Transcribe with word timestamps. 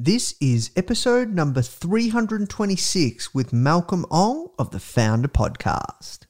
This 0.00 0.36
is 0.40 0.70
episode 0.76 1.34
number 1.34 1.60
326 1.60 3.34
with 3.34 3.52
Malcolm 3.52 4.06
Ong 4.12 4.48
of 4.56 4.70
the 4.70 4.78
Foundr 4.78 5.26
Podcast. 5.26 6.20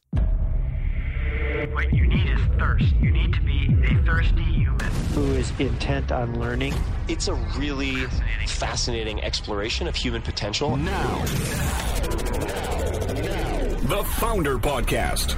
What 1.74 1.92
you 1.92 2.06
need 2.06 2.30
is 2.30 2.40
thirst. 2.58 2.94
You 2.96 3.10
need 3.10 3.34
to 3.34 3.42
be 3.42 3.66
a 3.84 4.02
thirsty 4.06 4.42
human. 4.42 4.80
who 5.12 5.34
is 5.34 5.52
intent 5.58 6.10
on 6.12 6.40
learning. 6.40 6.72
It's 7.08 7.28
a 7.28 7.34
really 7.58 8.06
fascinating 8.46 9.22
exploration 9.22 9.86
of 9.86 9.94
human 9.94 10.22
potential. 10.22 10.74
Now. 10.78 11.18
The 13.82 14.02
Foundr 14.16 14.58
Podcast. 14.58 15.36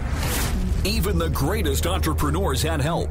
Even 0.86 1.18
the 1.18 1.30
greatest 1.30 1.84
entrepreneurs 1.84 2.62
had 2.62 2.80
help. 2.80 3.10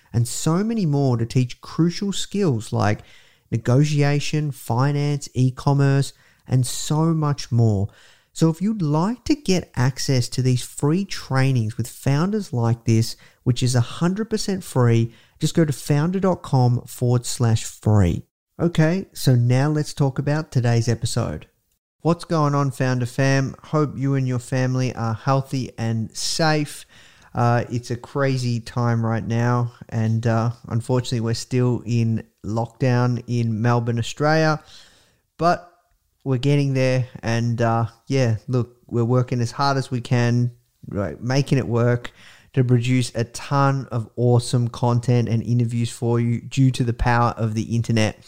and 0.13 0.27
so 0.27 0.63
many 0.63 0.85
more 0.85 1.17
to 1.17 1.25
teach 1.25 1.61
crucial 1.61 2.11
skills 2.11 2.73
like 2.73 3.01
negotiation, 3.51 4.51
finance, 4.51 5.29
e 5.33 5.51
commerce, 5.51 6.13
and 6.47 6.65
so 6.65 7.13
much 7.13 7.51
more. 7.51 7.87
So, 8.33 8.49
if 8.49 8.61
you'd 8.61 8.81
like 8.81 9.25
to 9.25 9.35
get 9.35 9.71
access 9.75 10.29
to 10.29 10.41
these 10.41 10.63
free 10.63 11.03
trainings 11.03 11.77
with 11.77 11.87
founders 11.87 12.53
like 12.53 12.85
this, 12.85 13.17
which 13.43 13.61
is 13.61 13.75
100% 13.75 14.63
free, 14.63 15.13
just 15.39 15.53
go 15.53 15.65
to 15.65 15.73
foundr.com 15.73 16.83
forward 16.83 17.25
slash 17.25 17.63
free. 17.65 18.23
Okay, 18.59 19.07
so 19.11 19.35
now 19.35 19.69
let's 19.69 19.93
talk 19.93 20.17
about 20.17 20.51
today's 20.51 20.87
episode. 20.87 21.47
What's 22.01 22.25
going 22.25 22.55
on, 22.55 22.71
Foundr 22.71 23.07
Fam? 23.07 23.55
Hope 23.65 23.97
you 23.97 24.15
and 24.15 24.27
your 24.27 24.39
family 24.39 24.93
are 24.95 25.13
healthy 25.13 25.71
and 25.77 26.15
safe. 26.15 26.85
Uh, 27.33 27.63
it's 27.69 27.91
a 27.91 27.95
crazy 27.95 28.59
time 28.59 29.05
right 29.05 29.25
now, 29.25 29.71
and 29.89 30.27
uh, 30.27 30.51
unfortunately, 30.67 31.21
we're 31.21 31.33
still 31.33 31.81
in 31.85 32.25
lockdown 32.45 33.23
in 33.27 33.61
Melbourne, 33.61 33.99
Australia. 33.99 34.61
But 35.37 35.71
we're 36.23 36.37
getting 36.37 36.73
there, 36.73 37.07
and 37.23 37.61
uh, 37.61 37.85
yeah, 38.07 38.37
look, 38.47 38.77
we're 38.87 39.05
working 39.05 39.39
as 39.39 39.51
hard 39.51 39.77
as 39.77 39.89
we 39.89 40.01
can, 40.01 40.51
right, 40.87 41.19
making 41.21 41.57
it 41.57 41.67
work 41.67 42.11
to 42.53 42.63
produce 42.63 43.13
a 43.15 43.23
ton 43.23 43.87
of 43.91 44.09
awesome 44.17 44.67
content 44.67 45.29
and 45.29 45.41
interviews 45.41 45.89
for 45.89 46.19
you 46.19 46.41
due 46.41 46.69
to 46.71 46.83
the 46.83 46.93
power 46.93 47.33
of 47.37 47.53
the 47.53 47.75
internet. 47.75 48.19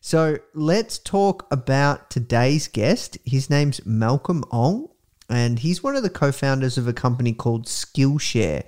So 0.00 0.38
let's 0.54 0.98
talk 0.98 1.46
about 1.50 2.10
today's 2.10 2.66
guest. 2.66 3.18
His 3.24 3.48
name's 3.48 3.84
Malcolm 3.86 4.44
Ong, 4.50 4.88
and 5.28 5.58
he's 5.58 5.82
one 5.82 5.96
of 5.96 6.02
the 6.02 6.10
co 6.10 6.32
founders 6.32 6.78
of 6.78 6.88
a 6.88 6.92
company 6.92 7.32
called 7.32 7.66
Skillshare. 7.66 8.64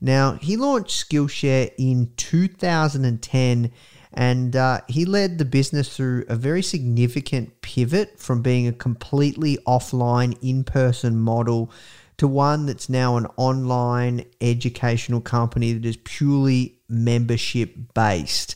Now, 0.00 0.32
he 0.34 0.56
launched 0.56 1.08
Skillshare 1.08 1.72
in 1.78 2.12
2010 2.16 3.72
and 4.12 4.54
uh, 4.54 4.80
he 4.88 5.04
led 5.04 5.38
the 5.38 5.44
business 5.44 5.96
through 5.96 6.24
a 6.28 6.36
very 6.36 6.62
significant 6.62 7.60
pivot 7.62 8.18
from 8.18 8.42
being 8.42 8.68
a 8.68 8.72
completely 8.72 9.58
offline, 9.66 10.38
in 10.40 10.62
person 10.62 11.18
model 11.18 11.70
to 12.16 12.28
one 12.28 12.66
that's 12.66 12.88
now 12.88 13.16
an 13.16 13.26
online 13.36 14.24
educational 14.40 15.20
company 15.20 15.72
that 15.72 15.84
is 15.84 15.96
purely 16.04 16.78
membership 16.88 17.74
based. 17.92 18.54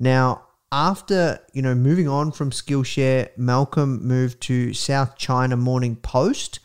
Now, 0.00 0.42
after 0.72 1.38
you 1.52 1.62
know 1.62 1.76
moving 1.76 2.08
on 2.08 2.32
from 2.32 2.50
Skillshare, 2.50 3.28
Malcolm 3.36 4.06
moved 4.06 4.40
to 4.42 4.74
South 4.74 5.16
China 5.16 5.56
Morning 5.56 5.94
Post, 5.94 6.58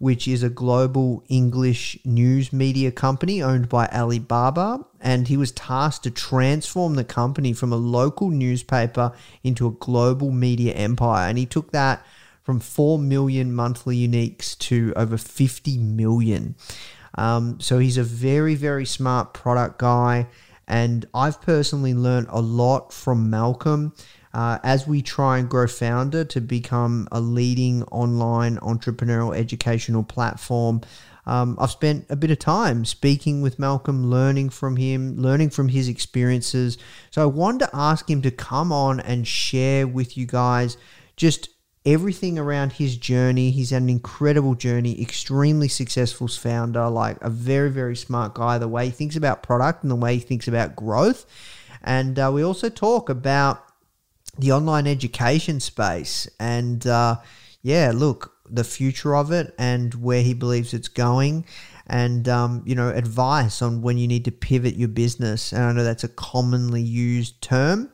which 0.00 0.26
is 0.26 0.42
a 0.42 0.48
global 0.48 1.22
English 1.28 1.98
news 2.06 2.54
media 2.54 2.90
company 2.90 3.42
owned 3.42 3.68
by 3.68 3.86
Alibaba, 3.88 4.82
and 4.98 5.28
he 5.28 5.36
was 5.36 5.52
tasked 5.52 6.04
to 6.04 6.10
transform 6.10 6.94
the 6.94 7.04
company 7.04 7.52
from 7.52 7.70
a 7.70 7.76
local 7.76 8.30
newspaper 8.30 9.12
into 9.44 9.66
a 9.66 9.72
global 9.72 10.30
media 10.30 10.72
empire, 10.72 11.28
and 11.28 11.36
he 11.36 11.44
took 11.44 11.70
that 11.72 12.04
from 12.42 12.60
4 12.60 12.98
million 12.98 13.54
monthly 13.54 14.08
uniques 14.08 14.56
to 14.58 14.94
over 14.96 15.18
50 15.18 15.76
million. 15.76 16.56
Um, 17.18 17.60
so 17.60 17.78
he's 17.78 17.98
a 17.98 18.02
very, 18.02 18.54
very 18.54 18.86
smart 18.86 19.34
product 19.34 19.78
guy. 19.78 20.28
And 20.66 21.04
I've 21.12 21.42
personally 21.42 21.92
learned 21.92 22.28
a 22.30 22.40
lot 22.40 22.92
from 22.92 23.28
Malcolm 23.28 23.92
uh, 24.32 24.58
as 24.62 24.86
we 24.86 25.02
try 25.02 25.38
and 25.38 25.48
grow 25.48 25.66
Foundr 25.66 26.28
to 26.28 26.40
become 26.40 27.08
a 27.10 27.20
leading 27.20 27.82
online 27.84 28.56
entrepreneurial 28.58 29.36
educational 29.36 30.02
platform. 30.02 30.80
Um, 31.26 31.56
I've 31.60 31.70
spent 31.70 32.06
a 32.08 32.16
bit 32.16 32.30
of 32.30 32.38
time 32.38 32.84
speaking 32.84 33.42
with 33.42 33.58
Malcolm, 33.58 34.10
learning 34.10 34.50
from 34.50 34.76
him, 34.76 35.16
learning 35.16 35.50
from 35.50 35.68
his 35.68 35.88
experiences. 35.88 36.78
So 37.10 37.22
I 37.22 37.26
wanted 37.26 37.66
to 37.66 37.70
ask 37.74 38.08
him 38.08 38.22
to 38.22 38.30
come 38.30 38.72
on 38.72 39.00
and 39.00 39.26
share 39.26 39.86
with 39.86 40.16
you 40.16 40.26
guys 40.26 40.76
just 41.16 41.50
everything 41.84 42.38
around 42.38 42.72
his 42.72 42.96
journey. 42.96 43.50
He's 43.50 43.70
had 43.70 43.82
an 43.82 43.90
incredible 43.90 44.54
journey, 44.54 45.00
extremely 45.00 45.68
successful 45.68 46.28
founder, 46.28 46.88
like 46.88 47.18
a 47.20 47.30
very, 47.30 47.70
very 47.70 47.96
smart 47.96 48.34
guy, 48.34 48.58
the 48.58 48.68
way 48.68 48.86
he 48.86 48.90
thinks 48.90 49.16
about 49.16 49.42
product 49.42 49.82
and 49.82 49.90
the 49.90 49.96
way 49.96 50.14
he 50.14 50.20
thinks 50.20 50.48
about 50.48 50.76
growth. 50.76 51.26
And 51.82 52.18
uh, 52.18 52.30
we 52.32 52.42
also 52.42 52.68
talk 52.68 53.08
about 53.08 53.69
the 54.38 54.52
online 54.52 54.86
education 54.86 55.60
space 55.60 56.28
and, 56.38 56.86
uh, 56.86 57.16
yeah, 57.62 57.92
look, 57.94 58.34
the 58.48 58.64
future 58.64 59.14
of 59.14 59.30
it 59.30 59.54
and 59.58 59.94
where 59.94 60.22
he 60.22 60.34
believes 60.34 60.74
it's 60.74 60.88
going. 60.88 61.44
And 61.86 62.28
um, 62.28 62.62
you 62.64 62.74
know, 62.74 62.90
advice 62.90 63.62
on 63.62 63.82
when 63.82 63.98
you 63.98 64.06
need 64.06 64.24
to 64.26 64.32
pivot 64.32 64.76
your 64.76 64.88
business. 64.88 65.52
And 65.52 65.62
I 65.62 65.72
know 65.72 65.84
that's 65.84 66.04
a 66.04 66.08
commonly 66.08 66.82
used 66.82 67.42
term, 67.42 67.90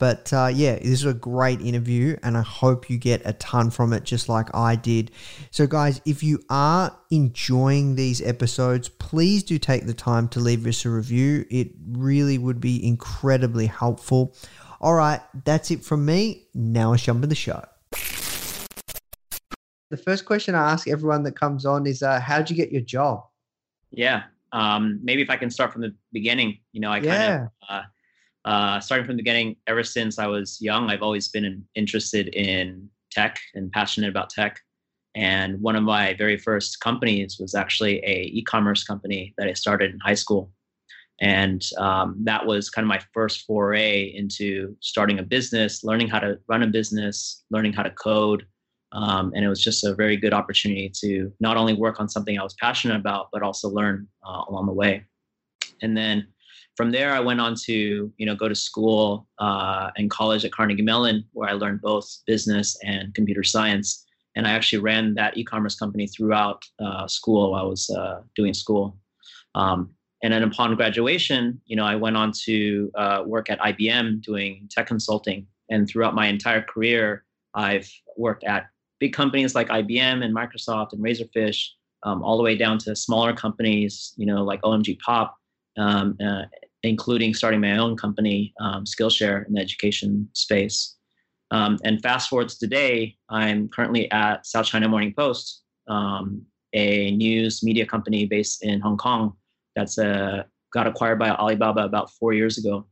but 0.00 0.32
uh, 0.32 0.50
yeah, 0.52 0.76
this 0.76 0.88
is 0.88 1.04
a 1.04 1.14
great 1.14 1.60
interview, 1.60 2.16
and 2.22 2.36
I 2.36 2.40
hope 2.40 2.88
you 2.88 2.96
get 2.96 3.20
a 3.24 3.34
ton 3.34 3.70
from 3.70 3.92
it, 3.92 4.04
just 4.04 4.28
like 4.28 4.54
I 4.54 4.74
did. 4.74 5.10
So, 5.50 5.66
guys, 5.66 6.00
if 6.06 6.22
you 6.22 6.42
are 6.48 6.96
enjoying 7.10 7.96
these 7.96 8.22
episodes, 8.22 8.88
please 8.88 9.42
do 9.42 9.58
take 9.58 9.86
the 9.86 9.94
time 9.94 10.28
to 10.28 10.40
leave 10.40 10.66
us 10.66 10.86
a 10.86 10.90
review. 10.90 11.44
It 11.50 11.72
really 11.86 12.38
would 12.38 12.60
be 12.60 12.86
incredibly 12.86 13.66
helpful. 13.66 14.34
All 14.80 14.94
right, 14.94 15.20
that's 15.44 15.70
it 15.70 15.84
from 15.84 16.06
me. 16.06 16.46
Now 16.54 16.92
let's 16.92 17.02
jump 17.02 17.22
in 17.22 17.28
the 17.28 17.34
show. 17.34 17.62
The 19.90 19.96
first 19.96 20.24
question 20.24 20.54
I 20.54 20.72
ask 20.72 20.88
everyone 20.88 21.22
that 21.24 21.36
comes 21.36 21.66
on 21.66 21.86
is, 21.86 22.02
uh, 22.02 22.18
"How'd 22.20 22.48
you 22.48 22.56
get 22.56 22.72
your 22.72 22.80
job?" 22.80 23.24
Yeah, 23.90 24.22
um, 24.52 25.00
maybe 25.02 25.20
if 25.20 25.28
I 25.28 25.36
can 25.36 25.50
start 25.50 25.72
from 25.72 25.82
the 25.82 25.94
beginning. 26.12 26.60
You 26.72 26.80
know, 26.80 26.90
I 26.90 27.00
Yeah. 27.00 27.10
kind 27.10 27.22
of. 27.22 27.50
Uh, 27.68 27.82
uh, 28.46 28.80
starting 28.80 29.06
from 29.06 29.16
the 29.16 29.22
beginning, 29.22 29.56
ever 29.66 29.84
since 29.84 30.18
I 30.18 30.26
was 30.26 30.58
young, 30.62 30.88
I've 30.88 31.02
always 31.02 31.28
been 31.28 31.62
interested 31.74 32.28
in 32.28 32.88
tech 33.10 33.38
and 33.54 33.70
passionate 33.70 34.08
about 34.08 34.30
tech. 34.30 34.60
And 35.14 35.60
one 35.60 35.76
of 35.76 35.82
my 35.82 36.14
very 36.14 36.38
first 36.38 36.80
companies 36.80 37.38
was 37.38 37.54
actually 37.54 37.98
a 37.98 38.30
e-commerce 38.32 38.82
company 38.84 39.34
that 39.36 39.46
I 39.46 39.52
started 39.52 39.92
in 39.92 40.00
high 40.00 40.14
school, 40.14 40.50
and 41.20 41.62
um, 41.76 42.16
that 42.24 42.46
was 42.46 42.70
kind 42.70 42.84
of 42.84 42.88
my 42.88 43.00
first 43.12 43.44
foray 43.46 44.04
into 44.14 44.74
starting 44.80 45.18
a 45.18 45.22
business, 45.22 45.84
learning 45.84 46.08
how 46.08 46.18
to 46.18 46.38
run 46.48 46.62
a 46.62 46.66
business, 46.66 47.44
learning 47.50 47.74
how 47.74 47.82
to 47.82 47.90
code. 47.90 48.46
Um, 48.92 49.32
and 49.34 49.44
it 49.44 49.48
was 49.48 49.62
just 49.62 49.84
a 49.84 49.94
very 49.94 50.16
good 50.16 50.32
opportunity 50.32 50.90
to 51.00 51.32
not 51.38 51.56
only 51.56 51.74
work 51.74 52.00
on 52.00 52.08
something 52.08 52.38
I 52.38 52.42
was 52.42 52.56
passionate 52.60 52.96
about, 52.96 53.28
but 53.32 53.42
also 53.42 53.68
learn 53.68 54.08
uh, 54.26 54.44
along 54.48 54.66
the 54.66 54.72
way. 54.72 55.04
And 55.82 55.96
then 55.96 56.26
from 56.76 56.90
there, 56.90 57.12
I 57.12 57.20
went 57.20 57.40
on 57.40 57.54
to 57.66 58.12
you 58.16 58.26
know 58.26 58.34
go 58.34 58.48
to 58.48 58.54
school 58.54 59.28
uh, 59.38 59.90
and 59.96 60.10
college 60.10 60.44
at 60.46 60.52
Carnegie 60.52 60.82
Mellon, 60.82 61.24
where 61.32 61.50
I 61.50 61.52
learned 61.52 61.82
both 61.82 62.08
business 62.26 62.78
and 62.82 63.14
computer 63.14 63.44
science. 63.44 64.06
and 64.36 64.46
I 64.46 64.52
actually 64.52 64.78
ran 64.78 65.14
that 65.14 65.36
e-commerce 65.36 65.74
company 65.74 66.06
throughout 66.06 66.64
uh, 66.78 67.06
school 67.06 67.50
while 67.50 67.60
I 67.60 67.66
was 67.66 67.90
uh, 67.90 68.22
doing 68.34 68.54
school. 68.54 68.96
Um, 69.54 69.90
and 70.22 70.32
then 70.32 70.42
upon 70.42 70.76
graduation, 70.76 71.60
you 71.66 71.76
know, 71.76 71.84
I 71.84 71.96
went 71.96 72.16
on 72.16 72.32
to 72.44 72.90
uh, 72.94 73.22
work 73.24 73.48
at 73.48 73.58
IBM 73.60 74.22
doing 74.22 74.68
tech 74.70 74.86
consulting. 74.86 75.46
And 75.70 75.88
throughout 75.88 76.14
my 76.14 76.26
entire 76.26 76.62
career, 76.62 77.24
I've 77.54 77.90
worked 78.16 78.44
at 78.44 78.66
big 78.98 79.14
companies 79.14 79.54
like 79.54 79.68
IBM 79.68 80.22
and 80.22 80.34
Microsoft 80.34 80.92
and 80.92 81.02
Razorfish, 81.02 81.64
um, 82.02 82.22
all 82.22 82.36
the 82.36 82.42
way 82.42 82.54
down 82.54 82.78
to 82.78 82.94
smaller 82.94 83.32
companies, 83.32 84.12
you 84.16 84.26
know, 84.26 84.44
like 84.44 84.60
OMG 84.62 84.98
Pop, 85.00 85.36
um, 85.78 86.16
uh, 86.24 86.42
including 86.82 87.32
starting 87.32 87.60
my 87.60 87.78
own 87.78 87.96
company, 87.96 88.52
um, 88.60 88.84
Skillshare, 88.84 89.46
in 89.46 89.54
the 89.54 89.60
education 89.60 90.28
space. 90.34 90.96
Um, 91.50 91.78
and 91.82 92.00
fast 92.02 92.28
forward 92.28 92.48
to 92.50 92.58
today, 92.58 93.16
I'm 93.28 93.68
currently 93.68 94.10
at 94.10 94.46
South 94.46 94.66
China 94.66 94.88
Morning 94.88 95.14
Post, 95.16 95.62
um, 95.88 96.42
a 96.72 97.10
news 97.16 97.62
media 97.62 97.86
company 97.86 98.26
based 98.26 98.62
in 98.62 98.80
Hong 98.80 98.96
Kong 98.96 99.34
that's 99.80 99.98
uh, 99.98 100.42
got 100.72 100.86
acquired 100.86 101.18
by 101.18 101.30
Alibaba 101.30 101.84
about 101.84 102.10
four 102.12 102.32
years 102.32 102.58
ago. 102.58 102.86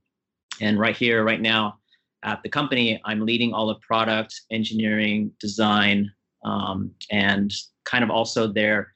And 0.60 0.78
right 0.78 0.96
here, 0.96 1.22
right 1.22 1.40
now, 1.40 1.78
at 2.24 2.42
the 2.42 2.48
company, 2.48 3.00
I'm 3.04 3.24
leading 3.24 3.52
all 3.52 3.68
the 3.68 3.76
product, 3.76 4.34
engineering, 4.50 5.30
design, 5.38 6.10
um, 6.44 6.90
and 7.10 7.52
kind 7.84 8.02
of 8.02 8.10
also 8.10 8.46
their, 8.46 8.92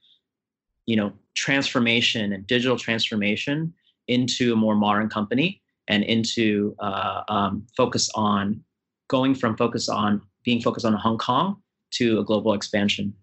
you 0.86 0.96
know, 0.96 1.12
transformation 1.34 2.32
and 2.32 2.46
digital 2.46 2.76
transformation 2.76 3.72
into 4.08 4.52
a 4.52 4.56
more 4.56 4.74
modern 4.74 5.08
company 5.08 5.62
and 5.88 6.02
into 6.04 6.74
uh, 6.80 7.22
um, 7.28 7.66
focus 7.76 8.10
on 8.14 8.62
going 9.08 9.34
from 9.34 9.56
focus 9.56 9.88
on 9.88 10.20
being 10.44 10.60
focused 10.60 10.86
on 10.86 10.94
Hong 10.94 11.18
Kong 11.18 11.62
to 11.92 12.18
a 12.18 12.24
global 12.24 12.54
expansion. 12.54 13.14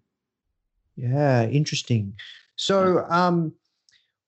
Yeah, 0.96 1.46
interesting. 1.46 2.14
So, 2.56 3.06
um, 3.10 3.52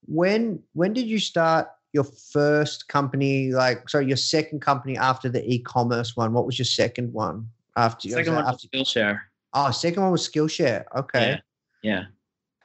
when 0.07 0.63
when 0.75 0.93
did 0.93 1.07
you 1.07 1.19
start 1.19 1.69
your 1.93 2.05
first 2.05 2.89
company? 2.89 3.53
Like, 3.53 3.89
sorry, 3.89 4.07
your 4.07 4.17
second 4.17 4.61
company 4.61 4.97
after 4.97 5.29
the 5.29 5.45
e-commerce 5.53 6.17
one. 6.17 6.33
What 6.33 6.47
was 6.47 6.59
your 6.59 6.67
second 6.67 7.13
one 7.13 7.49
after? 7.77 8.09
Second 8.09 8.35
one 8.35 8.45
after, 8.45 8.69
was 8.73 8.89
Skillshare. 8.95 9.21
Oh, 9.55 9.71
second 9.71 10.03
one 10.03 10.13
was 10.13 10.29
Skillshare. 10.29 10.85
Okay. 10.97 11.31
Yeah. 11.31 11.39
yeah. 11.83 12.05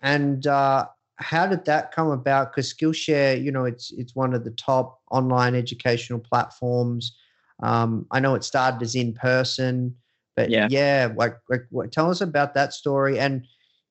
And 0.02 0.48
uh, 0.48 0.88
how 1.18 1.48
did 1.48 1.66
that 1.66 1.92
come 1.92 2.10
about? 2.10 2.52
Because 2.52 2.74
Skillshare, 2.74 3.42
you 3.42 3.52
know, 3.52 3.66
it's 3.66 3.92
it's 3.92 4.16
one 4.16 4.34
of 4.34 4.44
the 4.44 4.52
top 4.52 5.02
online 5.12 5.56
educational 5.56 6.20
platforms. 6.20 7.18
Um, 7.62 8.06
I 8.12 8.20
know 8.20 8.36
it 8.36 8.44
started 8.44 8.82
as 8.84 8.96
in 8.96 9.14
person, 9.14 9.96
but 10.36 10.50
yeah, 10.52 10.68
yeah 10.70 11.10
like, 11.16 11.36
like 11.50 11.66
what, 11.72 11.92
tell 11.92 12.12
us 12.12 12.22
about 12.22 12.54
that 12.54 12.72
story. 12.72 13.18
And 13.20 13.46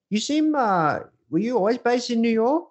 you 0.09 0.21
seem, 0.21 0.55
uh, 0.55 1.01
were 1.31 1.41
you 1.41 1.57
always 1.57 1.79
based 1.79 2.11
in 2.11 2.21
New 2.21 2.31
York? 2.31 2.71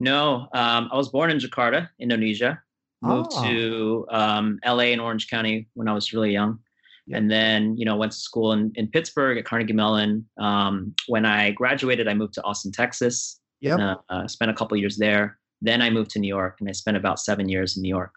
No, 0.00 0.48
um, 0.52 0.88
I 0.92 0.96
was 0.96 1.08
born 1.08 1.30
in 1.30 1.38
Jakarta, 1.38 1.88
Indonesia. 1.98 2.60
Moved 3.02 3.32
oh. 3.34 3.44
to 3.44 4.06
um, 4.10 4.58
LA 4.64 4.84
and 4.94 5.00
Orange 5.00 5.28
County 5.28 5.68
when 5.74 5.88
I 5.88 5.92
was 5.92 6.12
really 6.12 6.32
young. 6.32 6.58
Yep. 7.06 7.18
And 7.18 7.30
then, 7.30 7.76
you 7.76 7.84
know, 7.84 7.96
went 7.96 8.12
to 8.12 8.18
school 8.18 8.52
in, 8.52 8.72
in 8.76 8.88
Pittsburgh 8.88 9.36
at 9.36 9.44
Carnegie 9.44 9.74
Mellon. 9.74 10.26
Um, 10.38 10.94
when 11.06 11.26
I 11.26 11.50
graduated, 11.50 12.08
I 12.08 12.14
moved 12.14 12.32
to 12.34 12.42
Austin, 12.44 12.72
Texas. 12.72 13.40
Yeah. 13.60 13.76
Uh, 13.76 13.96
uh, 14.08 14.26
spent 14.26 14.50
a 14.50 14.54
couple 14.54 14.76
years 14.78 14.96
there. 14.96 15.38
Then 15.60 15.82
I 15.82 15.90
moved 15.90 16.10
to 16.12 16.18
New 16.18 16.28
York, 16.28 16.56
and 16.60 16.68
I 16.68 16.72
spent 16.72 16.96
about 16.96 17.20
seven 17.20 17.48
years 17.48 17.76
in 17.76 17.82
New 17.82 17.88
York. 17.88 18.12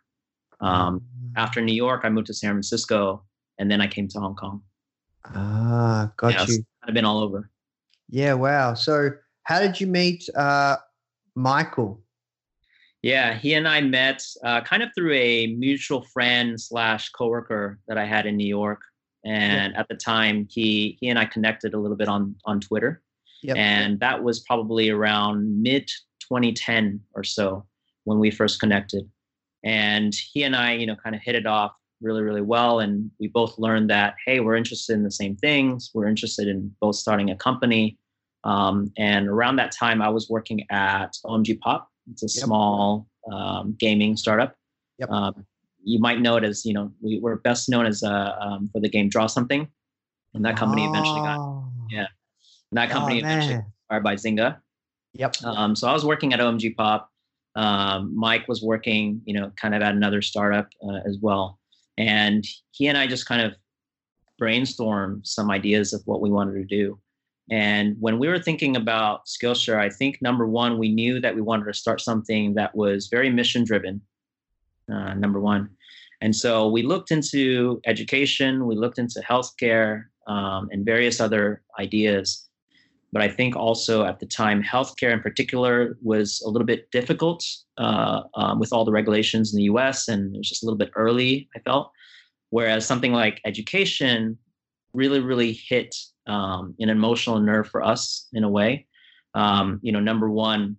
Um, 0.59 0.99
mm. 0.99 1.31
after 1.35 1.61
New 1.61 1.75
York, 1.75 2.01
I 2.03 2.09
moved 2.09 2.27
to 2.27 2.33
San 2.33 2.51
Francisco, 2.51 3.23
and 3.59 3.69
then 3.69 3.81
I 3.81 3.87
came 3.87 4.07
to 4.09 4.19
Hong 4.19 4.35
Kong. 4.35 4.61
Ah, 5.25 6.11
got 6.17 6.33
yeah, 6.33 6.45
you. 6.47 6.65
I've 6.83 6.93
been 6.93 7.05
all 7.05 7.19
over. 7.19 7.49
Yeah, 8.09 8.33
wow. 8.33 8.73
So, 8.73 9.11
how 9.43 9.59
did 9.59 9.79
you 9.79 9.87
meet 9.87 10.27
uh, 10.35 10.77
Michael? 11.37 12.01
Yeah, 13.03 13.35
he 13.35 13.53
and 13.53 13.67
I 13.67 13.79
met 13.79 14.23
uh, 14.43 14.61
kind 14.61 14.81
of 14.81 14.89
through 14.95 15.13
a 15.13 15.47
mutual 15.47 16.01
friend 16.01 16.59
slash 16.59 17.09
coworker 17.09 17.79
that 17.87 17.97
I 17.97 18.05
had 18.05 18.25
in 18.25 18.35
New 18.35 18.47
York, 18.47 18.81
and 19.23 19.73
yeah. 19.73 19.79
at 19.79 19.87
the 19.87 19.95
time, 19.95 20.47
he 20.49 20.97
he 20.99 21.09
and 21.09 21.19
I 21.19 21.25
connected 21.25 21.75
a 21.75 21.79
little 21.79 21.95
bit 21.95 22.07
on 22.07 22.35
on 22.45 22.59
Twitter, 22.59 23.03
yep. 23.43 23.55
and 23.55 23.99
that 23.99 24.23
was 24.23 24.39
probably 24.41 24.89
around 24.89 25.61
mid 25.61 25.87
2010 26.21 26.99
or 27.13 27.23
so 27.23 27.65
when 28.05 28.17
we 28.17 28.31
first 28.31 28.59
connected, 28.59 29.07
and 29.63 30.15
he 30.33 30.41
and 30.41 30.55
I, 30.55 30.73
you 30.73 30.87
know, 30.87 30.95
kind 30.95 31.15
of 31.15 31.21
hit 31.21 31.35
it 31.35 31.45
off 31.45 31.73
really 32.01 32.23
really 32.23 32.41
well, 32.41 32.79
and 32.79 33.11
we 33.19 33.27
both 33.27 33.59
learned 33.59 33.91
that 33.91 34.15
hey, 34.25 34.39
we're 34.39 34.55
interested 34.55 34.93
in 34.93 35.03
the 35.03 35.11
same 35.11 35.35
things, 35.35 35.91
we're 35.93 36.07
interested 36.07 36.47
in 36.47 36.75
both 36.81 36.95
starting 36.95 37.29
a 37.29 37.35
company, 37.35 37.99
um, 38.43 38.91
and 38.97 39.27
around 39.27 39.57
that 39.57 39.71
time, 39.71 40.01
I 40.01 40.09
was 40.09 40.29
working 40.29 40.65
at 40.69 41.15
OMG 41.25 41.59
Pop. 41.59 41.89
It's 42.11 42.23
a 42.23 42.25
yep. 42.25 42.45
small 42.45 43.07
um, 43.31 43.75
gaming 43.79 44.15
startup. 44.15 44.55
Yep. 44.99 45.09
Um, 45.09 45.45
you 45.83 45.99
might 45.99 46.21
know 46.21 46.37
it 46.37 46.43
as, 46.43 46.65
you 46.65 46.73
know, 46.73 46.91
we 47.01 47.19
were 47.19 47.37
best 47.37 47.69
known 47.69 47.85
as 47.85 48.03
uh, 48.03 48.35
um, 48.39 48.69
for 48.71 48.79
the 48.79 48.89
game 48.89 49.09
Draw 49.09 49.27
Something. 49.27 49.67
And 50.33 50.45
that 50.45 50.57
company 50.57 50.85
oh. 50.85 50.89
eventually 50.89 51.21
got, 51.21 51.39
oh. 51.39 51.71
yeah. 51.89 52.07
And 52.71 52.77
that 52.77 52.89
company 52.89 53.21
oh, 53.21 53.25
eventually 53.25 53.59
acquired 53.85 54.03
by 54.03 54.15
Zynga. 54.15 54.57
Yep. 55.13 55.43
Um, 55.43 55.75
so 55.75 55.87
I 55.87 55.93
was 55.93 56.05
working 56.05 56.33
at 56.33 56.39
OMG 56.39 56.75
Pop. 56.75 57.09
Um, 57.55 58.15
Mike 58.15 58.47
was 58.47 58.61
working, 58.61 59.21
you 59.25 59.33
know, 59.33 59.51
kind 59.55 59.73
of 59.73 59.81
at 59.81 59.95
another 59.95 60.21
startup 60.21 60.67
uh, 60.87 60.99
as 61.05 61.17
well. 61.21 61.59
And 61.97 62.45
he 62.71 62.87
and 62.87 62.97
I 62.97 63.07
just 63.07 63.25
kind 63.25 63.41
of 63.41 63.55
brainstormed 64.39 65.25
some 65.25 65.49
ideas 65.49 65.93
of 65.93 66.01
what 66.05 66.21
we 66.21 66.29
wanted 66.29 66.53
to 66.53 66.65
do. 66.65 66.99
And 67.49 67.95
when 67.99 68.19
we 68.19 68.27
were 68.27 68.39
thinking 68.39 68.75
about 68.75 69.25
Skillshare, 69.25 69.79
I 69.79 69.89
think 69.89 70.21
number 70.21 70.45
one, 70.45 70.77
we 70.77 70.91
knew 70.91 71.21
that 71.21 71.35
we 71.35 71.41
wanted 71.41 71.65
to 71.65 71.73
start 71.73 72.01
something 72.01 72.55
that 72.55 72.75
was 72.75 73.07
very 73.07 73.29
mission 73.29 73.63
driven. 73.63 74.01
Uh, 74.91 75.13
number 75.13 75.39
one. 75.39 75.69
And 76.21 76.35
so 76.35 76.67
we 76.67 76.81
looked 76.81 77.11
into 77.11 77.81
education, 77.85 78.65
we 78.65 78.75
looked 78.75 78.99
into 78.99 79.21
healthcare, 79.21 80.05
um, 80.27 80.69
and 80.71 80.85
various 80.85 81.19
other 81.19 81.61
ideas. 81.79 82.47
But 83.11 83.21
I 83.21 83.29
think 83.29 83.55
also 83.55 84.05
at 84.05 84.19
the 84.19 84.25
time, 84.25 84.61
healthcare 84.61 85.13
in 85.13 85.21
particular 85.21 85.97
was 86.01 86.41
a 86.45 86.49
little 86.49 86.65
bit 86.65 86.91
difficult 86.91 87.45
uh, 87.77 88.23
um, 88.35 88.59
with 88.59 88.73
all 88.73 88.83
the 88.83 88.91
regulations 88.91 89.53
in 89.53 89.57
the 89.57 89.63
US, 89.63 90.07
and 90.07 90.35
it 90.35 90.37
was 90.37 90.49
just 90.49 90.63
a 90.63 90.65
little 90.65 90.77
bit 90.77 90.91
early, 90.95 91.47
I 91.55 91.59
felt. 91.59 91.91
Whereas 92.49 92.85
something 92.85 93.13
like 93.13 93.41
education 93.45 94.37
really, 94.93 95.19
really 95.19 95.53
hit 95.53 95.95
um, 96.27 96.75
an 96.79 96.89
emotional 96.89 97.39
nerve 97.39 97.67
for 97.67 97.83
us 97.83 98.27
in 98.33 98.43
a 98.43 98.49
way. 98.49 98.85
Um, 99.33 99.79
you 99.81 99.91
know, 99.91 99.99
number 99.99 100.29
one, 100.29 100.77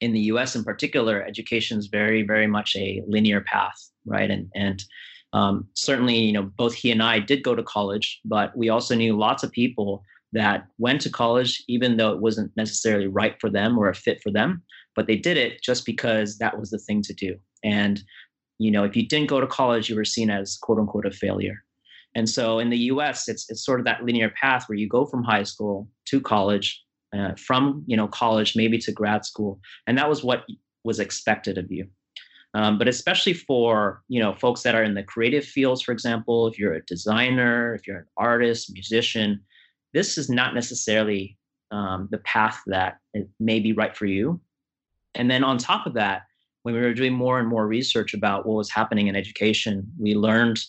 in 0.00 0.12
the 0.12 0.20
U.S. 0.20 0.56
in 0.56 0.64
particular, 0.64 1.22
education 1.22 1.78
is 1.78 1.86
very, 1.86 2.22
very 2.22 2.46
much 2.46 2.74
a 2.76 3.02
linear 3.06 3.42
path, 3.42 3.78
right? 4.06 4.30
And 4.30 4.48
and 4.54 4.82
um, 5.32 5.68
certainly, 5.74 6.18
you 6.18 6.32
know, 6.32 6.42
both 6.42 6.74
he 6.74 6.90
and 6.90 7.02
I 7.02 7.20
did 7.20 7.44
go 7.44 7.54
to 7.54 7.62
college, 7.62 8.20
but 8.24 8.56
we 8.56 8.68
also 8.68 8.94
knew 8.94 9.16
lots 9.16 9.42
of 9.42 9.52
people 9.52 10.02
that 10.32 10.66
went 10.78 11.00
to 11.02 11.10
college, 11.10 11.62
even 11.68 11.96
though 11.96 12.12
it 12.12 12.20
wasn't 12.20 12.50
necessarily 12.56 13.06
right 13.06 13.36
for 13.40 13.50
them 13.50 13.78
or 13.78 13.88
a 13.88 13.94
fit 13.94 14.20
for 14.22 14.30
them, 14.30 14.62
but 14.96 15.06
they 15.06 15.16
did 15.16 15.36
it 15.36 15.62
just 15.62 15.84
because 15.86 16.38
that 16.38 16.58
was 16.58 16.70
the 16.70 16.78
thing 16.78 17.02
to 17.02 17.12
do. 17.12 17.36
And 17.62 18.02
you 18.58 18.70
know, 18.70 18.84
if 18.84 18.94
you 18.94 19.06
didn't 19.06 19.28
go 19.28 19.40
to 19.40 19.46
college, 19.46 19.88
you 19.88 19.96
were 19.96 20.04
seen 20.04 20.30
as 20.30 20.56
quote 20.56 20.78
unquote 20.78 21.06
a 21.06 21.10
failure. 21.10 21.64
And 22.14 22.28
so 22.28 22.58
in 22.58 22.70
the 22.70 22.78
US, 22.78 23.28
it's, 23.28 23.48
it's 23.50 23.64
sort 23.64 23.80
of 23.80 23.86
that 23.86 24.04
linear 24.04 24.30
path 24.30 24.68
where 24.68 24.78
you 24.78 24.88
go 24.88 25.06
from 25.06 25.22
high 25.22 25.44
school 25.44 25.88
to 26.06 26.20
college, 26.20 26.82
uh, 27.16 27.34
from 27.34 27.84
you 27.86 27.96
know 27.96 28.08
college 28.08 28.56
maybe 28.56 28.78
to 28.78 28.92
grad 28.92 29.24
school, 29.24 29.60
and 29.86 29.98
that 29.98 30.08
was 30.08 30.22
what 30.22 30.44
was 30.84 31.00
expected 31.00 31.58
of 31.58 31.70
you. 31.70 31.86
Um, 32.54 32.78
but 32.78 32.88
especially 32.88 33.32
for 33.34 34.02
you 34.08 34.20
know 34.20 34.34
folks 34.34 34.62
that 34.62 34.74
are 34.74 34.82
in 34.82 34.94
the 34.94 35.02
creative 35.02 35.44
fields, 35.44 35.82
for 35.82 35.92
example, 35.92 36.46
if 36.46 36.58
you're 36.58 36.74
a 36.74 36.84
designer, 36.84 37.74
if 37.74 37.86
you're 37.86 37.98
an 37.98 38.06
artist, 38.16 38.72
musician, 38.72 39.40
this 39.92 40.18
is 40.18 40.28
not 40.28 40.54
necessarily 40.54 41.36
um, 41.70 42.08
the 42.10 42.18
path 42.18 42.60
that 42.66 42.98
may 43.38 43.60
be 43.60 43.72
right 43.72 43.96
for 43.96 44.06
you. 44.06 44.40
And 45.14 45.30
then 45.30 45.44
on 45.44 45.58
top 45.58 45.86
of 45.86 45.94
that, 45.94 46.22
when 46.62 46.74
we 46.74 46.80
were 46.80 46.94
doing 46.94 47.14
more 47.14 47.38
and 47.38 47.48
more 47.48 47.66
research 47.66 48.14
about 48.14 48.46
what 48.46 48.56
was 48.56 48.70
happening 48.70 49.08
in 49.08 49.16
education, 49.16 49.90
we 49.98 50.14
learned 50.14 50.60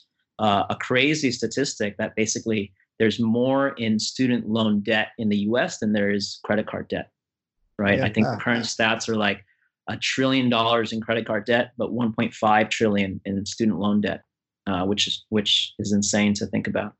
uh, 0.42 0.66
a 0.70 0.76
crazy 0.76 1.32
statistic 1.32 1.96
that 1.98 2.16
basically 2.16 2.74
there's 3.00 3.20
more 3.20 3.70
in 3.78 4.00
student 4.00 4.50
loan 4.50 4.82
debt 4.82 5.10
in 5.18 5.30
the 5.30 5.38
US 5.38 5.78
than 5.78 5.94
there 5.94 6.10
is 6.10 6.40
credit 6.44 6.68
card 6.68 6.88
debt, 6.88 7.10
right? 7.78 8.00
Yeah, 8.00 8.06
I 8.06 8.10
think 8.12 8.28
the 8.28 8.38
current 8.38 8.66
stats 8.66 9.08
are 9.08 9.16
like 9.16 9.46
a 9.88 9.98
trillion 9.98 10.50
dollars 10.50 10.94
in 10.94 11.02
credit 11.02 11.26
card 11.26 11.46
debt, 11.46 11.72
but 11.78 11.94
1.5 11.94 12.70
trillion 12.70 13.22
in 13.26 13.46
student 13.46 13.80
loan 13.80 14.02
debt, 14.02 14.24
uh, 14.68 14.86
which 14.86 15.08
is 15.08 15.26
which 15.30 15.74
is 15.78 15.94
insane 15.94 16.34
to 16.36 16.48
think 16.48 16.68
about. 16.68 16.94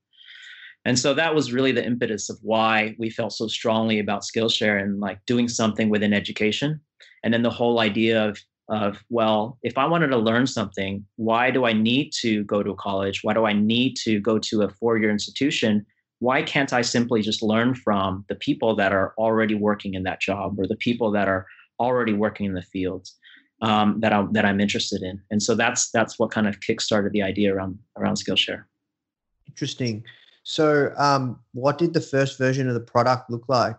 And 0.86 0.98
so 0.98 1.14
that 1.14 1.36
was 1.36 1.54
really 1.54 1.72
the 1.72 1.86
impetus 1.86 2.30
of 2.30 2.38
why 2.42 2.96
we 2.98 3.10
felt 3.10 3.34
so 3.34 3.48
strongly 3.48 4.00
about 4.00 4.24
Skillshare 4.24 4.82
and 4.82 5.00
like 5.00 5.24
doing 5.26 5.48
something 5.48 5.90
within 5.90 6.14
education. 6.14 6.80
And 7.24 7.34
then 7.34 7.44
the 7.44 7.52
whole 7.52 7.80
idea 7.80 8.28
of 8.28 8.40
of 8.72 9.04
well 9.10 9.60
if 9.62 9.78
i 9.78 9.86
wanted 9.86 10.08
to 10.08 10.18
learn 10.18 10.48
something 10.48 11.06
why 11.18 11.52
do 11.52 11.66
i 11.66 11.74
need 11.74 12.12
to 12.12 12.44
go 12.46 12.64
to 12.64 12.72
a 12.72 12.76
college 12.76 13.20
why 13.24 13.34
do 13.34 13.46
i 13.46 13.54
need 13.54 13.96
to 13.96 14.20
go 14.20 14.40
to 14.40 14.64
a 14.64 14.70
four-year 14.70 15.12
institution 15.12 15.86
why 16.22 16.44
can't 16.44 16.72
I 16.72 16.84
simply 16.84 17.24
just 17.24 17.42
learn 17.42 17.74
from 17.74 18.26
the 18.30 18.36
people 18.36 18.76
that 18.76 18.94
are 18.94 19.16
already 19.18 19.56
working 19.56 19.96
in 19.96 20.04
that 20.04 20.22
job 20.22 20.60
or 20.60 20.68
the 20.68 20.76
people 20.76 21.12
that 21.12 21.28
are 21.28 21.48
already 21.80 22.14
working 22.14 22.46
in 22.46 22.54
the 22.54 22.62
fields 22.62 23.18
um, 23.64 24.00
that 24.02 24.14
I'm 24.14 24.32
that 24.34 24.46
I'm 24.46 24.62
interested 24.62 25.02
in? 25.02 25.20
And 25.32 25.42
so 25.42 25.56
that's 25.56 25.90
that's 25.90 26.20
what 26.20 26.30
kind 26.30 26.48
of 26.48 26.60
kickstarted 26.60 27.12
the 27.12 27.24
idea 27.24 27.54
around 27.56 27.80
around 27.98 28.18
Skillshare. 28.18 28.66
Interesting. 29.48 30.04
So, 30.44 30.94
um, 30.96 31.40
what 31.54 31.80
did 31.80 31.92
the 31.92 32.02
first 32.02 32.38
version 32.38 32.68
of 32.68 32.76
the 32.76 32.82
product 32.82 33.32
look 33.32 33.50
like? 33.50 33.78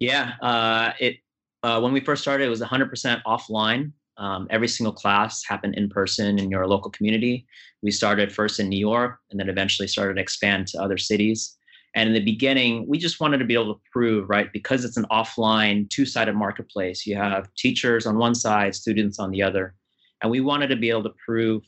Yeah, 0.00 0.32
uh, 0.42 0.90
it 0.98 1.18
uh, 1.62 1.80
when 1.80 1.92
we 1.92 2.00
first 2.00 2.22
started, 2.22 2.44
it 2.44 2.50
was 2.50 2.60
100% 2.60 3.22
offline. 3.26 3.92
Um, 4.16 4.48
every 4.50 4.68
single 4.68 4.92
class 4.92 5.44
happened 5.44 5.76
in 5.76 5.88
person 5.88 6.38
in 6.38 6.50
your 6.50 6.66
local 6.66 6.90
community. 6.90 7.46
We 7.82 7.90
started 7.90 8.32
first 8.32 8.58
in 8.58 8.68
New 8.68 8.78
York, 8.78 9.18
and 9.30 9.38
then 9.38 9.48
eventually 9.48 9.86
started 9.88 10.14
to 10.14 10.20
expand 10.20 10.66
to 10.68 10.82
other 10.82 10.98
cities. 10.98 11.56
And 11.94 12.08
in 12.08 12.14
the 12.14 12.24
beginning, 12.24 12.86
we 12.86 12.98
just 12.98 13.20
wanted 13.20 13.38
to 13.38 13.44
be 13.44 13.54
able 13.54 13.74
to 13.74 13.80
prove, 13.92 14.28
right, 14.28 14.52
because 14.52 14.84
it's 14.84 14.96
an 14.96 15.06
offline, 15.10 15.88
two-sided 15.88 16.34
marketplace. 16.34 17.06
You 17.06 17.16
have 17.16 17.48
teachers 17.56 18.06
on 18.06 18.18
one 18.18 18.34
side, 18.34 18.74
students 18.74 19.18
on 19.18 19.30
the 19.30 19.42
other, 19.42 19.74
and 20.22 20.30
we 20.30 20.40
wanted 20.40 20.68
to 20.68 20.76
be 20.76 20.90
able 20.90 21.04
to 21.04 21.14
prove 21.24 21.62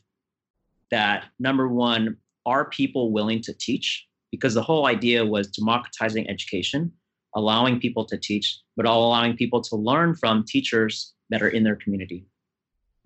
that 0.89 1.25
number 1.39 1.67
one, 1.67 2.17
are 2.45 2.69
people 2.69 3.11
willing 3.11 3.41
to 3.43 3.53
teach? 3.53 4.05
Because 4.29 4.53
the 4.53 4.61
whole 4.61 4.87
idea 4.87 5.25
was 5.25 5.47
democratizing 5.47 6.29
education, 6.29 6.91
allowing 7.35 7.79
people 7.79 8.05
to 8.05 8.17
teach, 8.17 8.59
but 8.75 8.85
all 8.85 9.07
allowing 9.07 9.35
people 9.35 9.61
to 9.61 9.75
learn 9.75 10.15
from 10.15 10.43
teachers 10.45 11.13
that 11.29 11.41
are 11.41 11.49
in 11.49 11.63
their 11.63 11.75
community. 11.75 12.25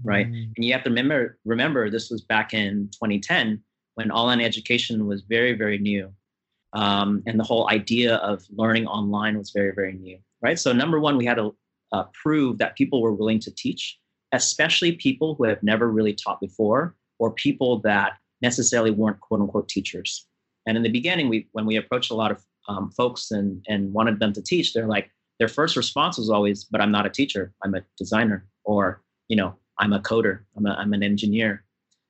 Right. 0.04 0.28
Mm. 0.28 0.52
And 0.56 0.66
you 0.66 0.74
have 0.74 0.84
to 0.84 0.90
remember 0.90 1.38
remember 1.46 1.90
this 1.90 2.10
was 2.10 2.22
back 2.22 2.54
in 2.54 2.90
2010 2.92 3.62
when 3.96 4.12
online 4.12 4.42
education 4.42 5.08
was 5.08 5.22
very, 5.22 5.54
very 5.54 5.78
new. 5.78 6.12
Um, 6.74 7.24
and 7.26 7.40
the 7.40 7.44
whole 7.44 7.70
idea 7.70 8.16
of 8.16 8.44
learning 8.54 8.88
online 8.88 9.38
was 9.38 9.52
very, 9.52 9.72
very 9.74 9.94
new. 9.94 10.18
Right. 10.42 10.60
So 10.60 10.74
number 10.74 11.00
one, 11.00 11.18
we 11.18 11.26
had 11.26 11.38
to 11.38 11.56
uh, 11.94 12.04
prove 12.22 12.58
that 12.58 12.76
people 12.76 13.02
were 13.02 13.14
willing 13.14 13.40
to 13.40 13.52
teach, 13.56 13.98
especially 14.34 14.94
people 14.94 15.36
who 15.36 15.46
have 15.46 15.64
never 15.64 15.90
really 15.90 16.14
taught 16.14 16.42
before 16.42 16.96
or 17.20 17.32
people 17.32 17.80
that 17.80 18.14
necessarily 18.42 18.92
weren't 18.92 19.22
quote 19.22 19.40
unquote 19.40 19.70
teachers. 19.70 20.28
And 20.68 20.76
in 20.76 20.84
the 20.84 20.90
beginning, 20.90 21.30
we 21.30 21.48
when 21.54 21.66
we 21.66 21.78
approached 21.78 22.12
a 22.12 22.16
lot 22.16 22.32
of 22.32 22.44
um, 22.68 22.92
folks 22.92 23.32
and 23.32 23.64
and 23.68 23.94
wanted 23.94 24.20
them 24.20 24.34
to 24.34 24.42
teach, 24.42 24.74
they're 24.74 24.88
like 24.88 25.12
their 25.40 25.48
first 25.48 25.76
response 25.76 26.18
was 26.18 26.30
always, 26.30 26.64
"But 26.64 26.82
I'm 26.82 26.92
not 26.92 27.06
a 27.06 27.10
teacher. 27.10 27.54
I'm 27.64 27.76
a 27.76 27.82
designer, 27.98 28.48
or 28.64 29.02
you 29.28 29.36
know, 29.36 29.56
I'm 29.80 29.94
a 29.94 30.00
coder. 30.00 30.42
I'm 30.56 30.66
a, 30.66 30.72
I'm 30.72 30.94
an 30.94 31.04
engineer." 31.04 31.64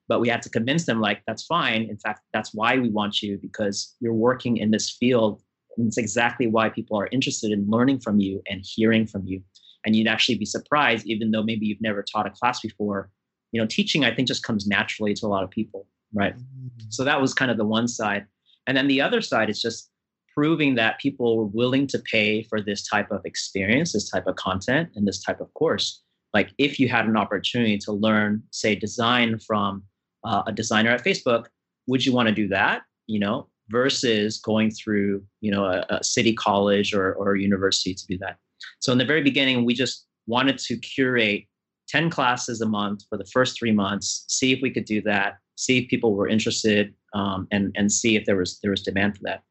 But 0.08 0.20
we 0.20 0.30
had 0.30 0.44
to 0.44 0.50
convince 0.50 0.86
them 0.86 1.02
like 1.02 1.24
that's 1.26 1.46
fine. 1.46 1.84
In 1.84 1.98
fact, 1.98 2.22
that's 2.32 2.54
why 2.54 2.78
we 2.78 2.90
want 2.90 3.22
you 3.22 3.40
because 3.42 3.96
you're 4.00 4.14
working 4.14 4.58
in 4.58 4.72
this 4.72 4.90
field, 4.90 5.42
and 5.78 5.88
it's 5.88 5.98
exactly 5.98 6.48
why 6.48 6.70
people 6.70 6.98
are 7.00 7.10
interested 7.12 7.52
in 7.52 7.70
learning 7.70 8.00
from 8.00 8.20
you 8.20 8.42
and 8.50 8.64
hearing 8.64 9.08
from 9.08 9.26
you. 9.26 9.42
And 9.86 9.96
you'd 9.96 10.08
actually 10.08 10.38
be 10.38 10.46
surprised, 10.46 11.06
even 11.06 11.32
though 11.32 11.44
maybe 11.44 11.66
you've 11.68 11.82
never 11.82 12.04
taught 12.04 12.28
a 12.28 12.32
class 12.32 12.60
before. 12.60 13.10
You 13.52 13.62
know, 13.62 13.68
teaching 13.68 14.04
I 14.04 14.14
think 14.14 14.28
just 14.28 14.44
comes 14.44 14.68
naturally 14.68 15.14
to 15.14 15.26
a 15.26 15.30
lot 15.30 15.44
of 15.44 15.50
people 15.50 15.88
right? 16.16 16.36
Mm-hmm. 16.36 16.88
So 16.90 17.04
that 17.04 17.22
was 17.22 17.34
kind 17.34 17.52
of 17.52 17.58
the 17.58 17.66
one 17.66 17.88
side. 17.88 18.26
And 18.66 18.76
then 18.76 18.88
the 18.88 19.02
other 19.02 19.22
side 19.22 19.50
is 19.50 19.62
just 19.62 19.92
proving 20.36 20.76
that 20.76 21.00
people 21.00 21.38
were 21.38 21.46
willing 21.46 21.88
to 21.88 22.00
pay 22.00 22.44
for 22.44 22.62
this 22.62 22.88
type 22.88 23.12
of 23.12 23.22
experience, 23.26 23.94
this 23.94 24.10
type 24.10 24.28
of 24.28 24.36
content, 24.36 24.90
and 24.96 25.08
this 25.08 25.22
type 25.24 25.40
of 25.40 25.54
course. 25.54 26.02
Like 26.34 26.52
if 26.58 26.80
you 26.80 26.90
had 26.90 27.06
an 27.06 27.16
opportunity 27.16 27.78
to 27.80 27.92
learn, 27.94 28.44
say, 28.52 28.76
design 28.76 29.40
from 29.40 29.84
uh, 30.26 30.44
a 30.48 30.52
designer 30.52 30.92
at 30.92 31.04
Facebook, 31.04 31.46
would 31.88 32.06
you 32.06 32.14
want 32.14 32.28
to 32.28 32.36
do 32.36 32.48
that? 32.50 32.82
You 33.08 33.20
know, 33.20 33.48
versus 33.70 34.40
going 34.40 34.72
through, 34.72 35.24
you 35.42 35.52
know, 35.52 35.66
a, 35.66 35.86
a 35.90 36.04
city 36.04 36.34
college 36.34 36.94
or, 36.94 37.14
or 37.14 37.36
university 37.36 37.94
to 37.94 38.06
do 38.08 38.18
that. 38.18 38.38
So 38.80 38.92
in 38.92 38.98
the 38.98 39.06
very 39.06 39.22
beginning, 39.22 39.66
we 39.66 39.74
just 39.74 40.06
wanted 40.28 40.58
to 40.58 40.78
curate 40.78 41.46
10 41.88 42.10
classes 42.10 42.62
a 42.62 42.66
month 42.66 43.04
for 43.10 43.18
the 43.18 43.26
first 43.26 43.58
three 43.58 43.72
months, 43.72 44.26
see 44.28 44.52
if 44.52 44.62
we 44.62 44.72
could 44.72 44.86
do 44.86 45.02
that, 45.04 45.38
see 45.56 45.78
if 45.78 45.90
people 45.90 46.14
were 46.14 46.28
interested, 46.28 46.94
um, 47.14 47.48
and 47.52 47.72
and 47.76 47.92
see 47.92 48.16
if 48.16 48.26
there 48.26 48.36
was 48.36 48.60
there 48.62 48.72
was 48.72 48.82
demand 48.82 49.16
for 49.16 49.24
that. 49.24 49.44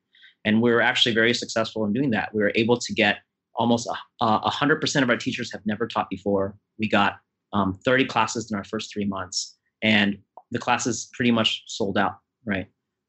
And 0.45 0.61
we 0.61 0.71
were 0.71 0.81
actually 0.81 1.15
very 1.15 1.35
successful 1.35 1.85
in 1.85 1.93
doing 1.93 2.11
that. 2.11 2.35
We 2.35 2.43
were 2.43 2.53
able 2.55 2.79
to 2.79 2.93
get 2.93 3.19
almost 3.57 3.89
a 4.21 4.51
hundred 4.51 4.81
percent 4.81 5.03
of 5.03 5.11
our 5.11 5.17
teachers 5.17 5.53
have 5.53 5.65
never 5.65 5.87
taught 5.87 6.11
before. 6.11 6.57
We 6.79 6.89
got 6.89 7.19
um, 7.53 7.79
30 7.85 8.07
classes 8.07 8.51
in 8.51 8.57
our 8.57 8.65
first 8.65 8.93
three 8.93 9.05
months, 9.05 9.57
and 9.83 10.19
the 10.51 10.59
classes 10.59 11.09
pretty 11.13 11.31
much 11.31 11.63
sold 11.67 11.97
out, 11.97 12.19
right, 12.45 12.67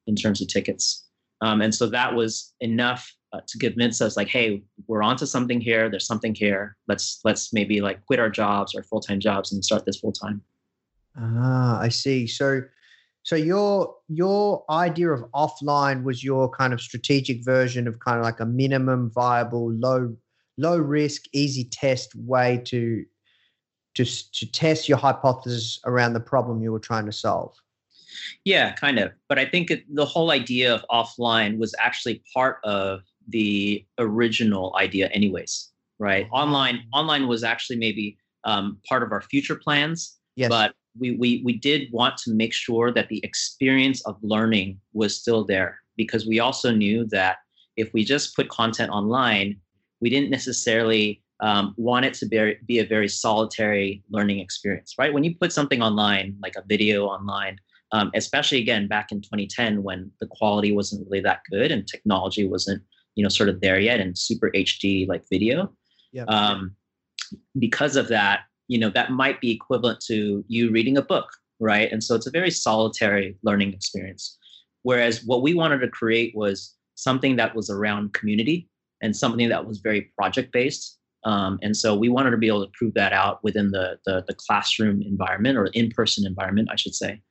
in 0.07 0.15
terms 0.15 0.41
of 0.41 0.47
tickets. 0.47 1.07
Um, 1.41 1.61
and 1.61 1.73
so 1.73 1.87
that 1.87 2.15
was 2.15 2.53
enough 2.61 3.13
uh, 3.33 3.41
to 3.47 3.57
convince 3.57 4.01
us, 4.01 4.15
like, 4.15 4.29
hey, 4.29 4.63
we're 4.87 5.03
onto 5.03 5.25
something 5.25 5.59
here. 5.59 5.89
There's 5.89 6.07
something 6.07 6.33
here. 6.33 6.77
Let's 6.87 7.19
let's 7.25 7.51
maybe 7.51 7.81
like 7.81 8.05
quit 8.05 8.19
our 8.19 8.29
jobs, 8.29 8.75
our 8.75 8.83
full 8.83 9.01
time 9.01 9.19
jobs, 9.19 9.51
and 9.51 9.63
start 9.65 9.85
this 9.85 9.99
full 9.99 10.13
time. 10.13 10.41
Ah, 11.17 11.79
I 11.79 11.89
see. 11.89 12.27
So 12.27 12.61
so 13.25 13.35
your 13.35 13.95
your 14.07 14.63
idea 14.69 15.09
of 15.09 15.25
offline 15.31 16.03
was 16.03 16.23
your 16.23 16.47
kind 16.47 16.73
of 16.73 16.79
strategic 16.79 17.43
version 17.43 17.87
of 17.87 17.99
kind 17.99 18.19
of 18.19 18.23
like 18.23 18.39
a 18.39 18.45
minimum 18.45 19.09
viable, 19.09 19.71
low 19.71 20.15
low 20.59 20.77
risk, 20.77 21.23
easy 21.33 21.63
test 21.63 22.13
way 22.15 22.61
to 22.65 23.03
to 23.95 24.05
to 24.05 24.51
test 24.51 24.87
your 24.87 24.99
hypothesis 24.99 25.79
around 25.85 26.13
the 26.13 26.19
problem 26.19 26.61
you 26.61 26.71
were 26.71 26.79
trying 26.79 27.07
to 27.07 27.11
solve. 27.11 27.55
Yeah, 28.43 28.73
kind 28.73 28.99
of. 28.99 29.11
But 29.27 29.39
I 29.39 29.45
think 29.45 29.71
it, 29.71 29.83
the 29.93 30.05
whole 30.05 30.29
idea 30.29 30.75
of 30.75 30.85
offline 30.91 31.57
was 31.57 31.73
actually 31.79 32.21
part 32.31 32.59
of 32.63 33.01
the 33.27 33.83
original 33.97 34.75
idea, 34.77 35.07
anyways. 35.07 35.71
Right? 35.97 36.27
Online 36.31 36.83
online 36.93 37.27
was 37.27 37.43
actually 37.43 37.77
maybe 37.77 38.19
um, 38.43 38.77
part 38.87 39.01
of 39.01 39.11
our 39.11 39.21
future 39.21 39.55
plans. 39.55 40.19
Yes. 40.35 40.49
But 40.49 40.75
we, 40.97 41.11
we, 41.17 41.41
we 41.43 41.53
did 41.53 41.91
want 41.91 42.17
to 42.17 42.33
make 42.33 42.53
sure 42.53 42.91
that 42.91 43.09
the 43.09 43.23
experience 43.23 44.05
of 44.05 44.17
learning 44.21 44.79
was 44.93 45.17
still 45.19 45.43
there 45.43 45.79
because 45.97 46.25
we 46.25 46.39
also 46.39 46.71
knew 46.71 47.05
that 47.07 47.37
if 47.77 47.93
we 47.93 48.03
just 48.03 48.35
put 48.35 48.49
content 48.49 48.91
online, 48.91 49.57
we 49.99 50.09
didn't 50.09 50.29
necessarily 50.29 51.21
um, 51.41 51.73
want 51.77 52.05
it 52.05 52.13
to 52.15 52.25
be, 52.25 52.55
be 52.65 52.79
a 52.79 52.85
very 52.85 53.07
solitary 53.07 54.03
learning 54.09 54.39
experience, 54.39 54.95
right? 54.97 55.13
When 55.13 55.23
you 55.23 55.35
put 55.35 55.51
something 55.51 55.81
online, 55.81 56.35
like 56.41 56.55
a 56.55 56.63
video 56.65 57.05
online, 57.05 57.57
um, 57.91 58.11
especially 58.15 58.59
again 58.59 58.87
back 58.87 59.11
in 59.11 59.21
2010 59.21 59.83
when 59.83 60.11
the 60.19 60.27
quality 60.27 60.71
wasn't 60.71 61.05
really 61.05 61.21
that 61.21 61.41
good 61.49 61.71
and 61.71 61.87
technology 61.87 62.47
wasn't, 62.47 62.81
you 63.15 63.23
know, 63.23 63.29
sort 63.29 63.49
of 63.49 63.61
there 63.61 63.79
yet 63.79 63.99
and 63.99 64.17
super 64.17 64.49
HD 64.51 65.07
like 65.07 65.23
video. 65.29 65.73
Yeah. 66.11 66.23
Um, 66.23 66.75
because 67.59 67.95
of 67.95 68.07
that, 68.09 68.41
you 68.67 68.77
know 68.77 68.89
that 68.89 69.11
might 69.11 69.39
be 69.41 69.51
equivalent 69.51 69.99
to 70.07 70.43
you 70.47 70.71
reading 70.71 70.97
a 70.97 71.01
book 71.01 71.27
right? 71.61 71.89
And 71.89 72.03
so 72.03 72.15
it's 72.15 72.27
a 72.27 72.31
very 72.31 72.51
solitary 72.51 73.37
learning 73.41 73.71
experience. 73.71 74.37
Whereas 74.83 75.23
what 75.23 75.41
we 75.41 75.53
wanted 75.53 75.79
to 75.79 75.87
create 75.87 76.35
was 76.35 76.75
something 76.95 77.37
that 77.37 77.55
was 77.55 77.69
around 77.69 78.13
community 78.13 78.69
and 79.01 79.15
something 79.15 79.47
that 79.47 79.65
was 79.65 79.79
very 79.79 80.11
project 80.17 80.51
based 80.51 80.99
um, 81.25 81.57
and 81.63 81.75
so 81.75 81.95
we 81.95 82.07
wanted 82.07 82.31
to 82.31 82.37
be 82.37 82.47
able 82.47 82.63
to 82.63 82.71
prove 82.77 82.93
that 82.93 83.11
out 83.11 83.43
within 83.43 83.71
the 83.71 83.97
the, 84.05 84.23
the 84.27 84.35
classroom 84.35 85.01
environment 85.01 85.57
or 85.57 85.65
in-person 85.67 86.25
environment 86.25 86.69
i 86.71 86.75
should 86.75 86.95
say. 86.95 87.21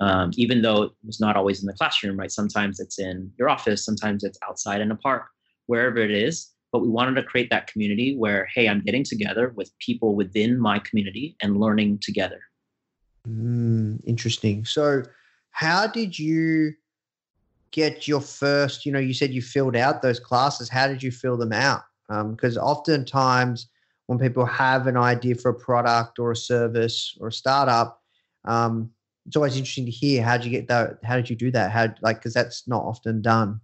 Um, 0.00 0.32
even 0.34 0.60
though 0.60 0.82
it 0.82 0.92
was 1.06 1.20
not 1.20 1.36
always 1.36 1.60
in 1.60 1.66
the 1.66 1.72
classroom 1.72 2.18
right? 2.18 2.30
Sometimes 2.30 2.80
it's 2.80 2.98
in 2.98 3.30
your 3.38 3.48
office 3.48 3.84
sometimes 3.84 4.24
it's 4.24 4.38
outside 4.46 4.80
in 4.80 4.90
a 4.90 4.96
park 4.96 5.26
wherever 5.66 5.98
it 5.98 6.10
is 6.10 6.50
but 6.74 6.80
we 6.80 6.88
wanted 6.88 7.14
to 7.14 7.22
create 7.22 7.50
that 7.50 7.68
community 7.68 8.16
where 8.16 8.48
hey 8.52 8.68
i'm 8.68 8.80
getting 8.80 9.04
together 9.04 9.52
with 9.54 9.70
people 9.78 10.16
within 10.16 10.58
my 10.58 10.80
community 10.80 11.36
and 11.40 11.60
learning 11.60 12.00
together. 12.02 12.40
Mm, 13.28 14.02
interesting. 14.04 14.64
So 14.64 15.04
how 15.52 15.86
did 15.86 16.18
you 16.18 16.72
get 17.70 18.08
your 18.08 18.20
first 18.20 18.84
you 18.84 18.90
know 18.90 18.98
you 18.98 19.14
said 19.14 19.30
you 19.30 19.40
filled 19.40 19.76
out 19.76 20.02
those 20.02 20.18
classes. 20.18 20.68
How 20.68 20.88
did 20.88 21.00
you 21.00 21.12
fill 21.12 21.36
them 21.36 21.52
out? 21.52 21.82
Because 22.08 22.58
um, 22.58 22.64
oftentimes 22.64 23.68
when 24.08 24.18
people 24.18 24.44
have 24.44 24.88
an 24.88 24.96
idea 24.96 25.36
for 25.36 25.50
a 25.52 25.54
product 25.68 26.18
or 26.18 26.32
a 26.32 26.36
service 26.36 27.16
or 27.20 27.28
a 27.28 27.32
startup 27.32 28.02
um, 28.46 28.90
it's 29.26 29.36
always 29.36 29.56
interesting 29.56 29.86
to 29.86 29.92
hear 29.92 30.24
how 30.24 30.36
did 30.36 30.44
you 30.44 30.50
get 30.50 30.66
that 30.66 30.98
how 31.04 31.14
did 31.14 31.30
you 31.30 31.36
do 31.36 31.52
that? 31.52 31.70
How 31.70 31.94
like 32.02 32.16
because 32.18 32.34
that's 32.34 32.66
not 32.66 32.82
often 32.82 33.22
done 33.22 33.60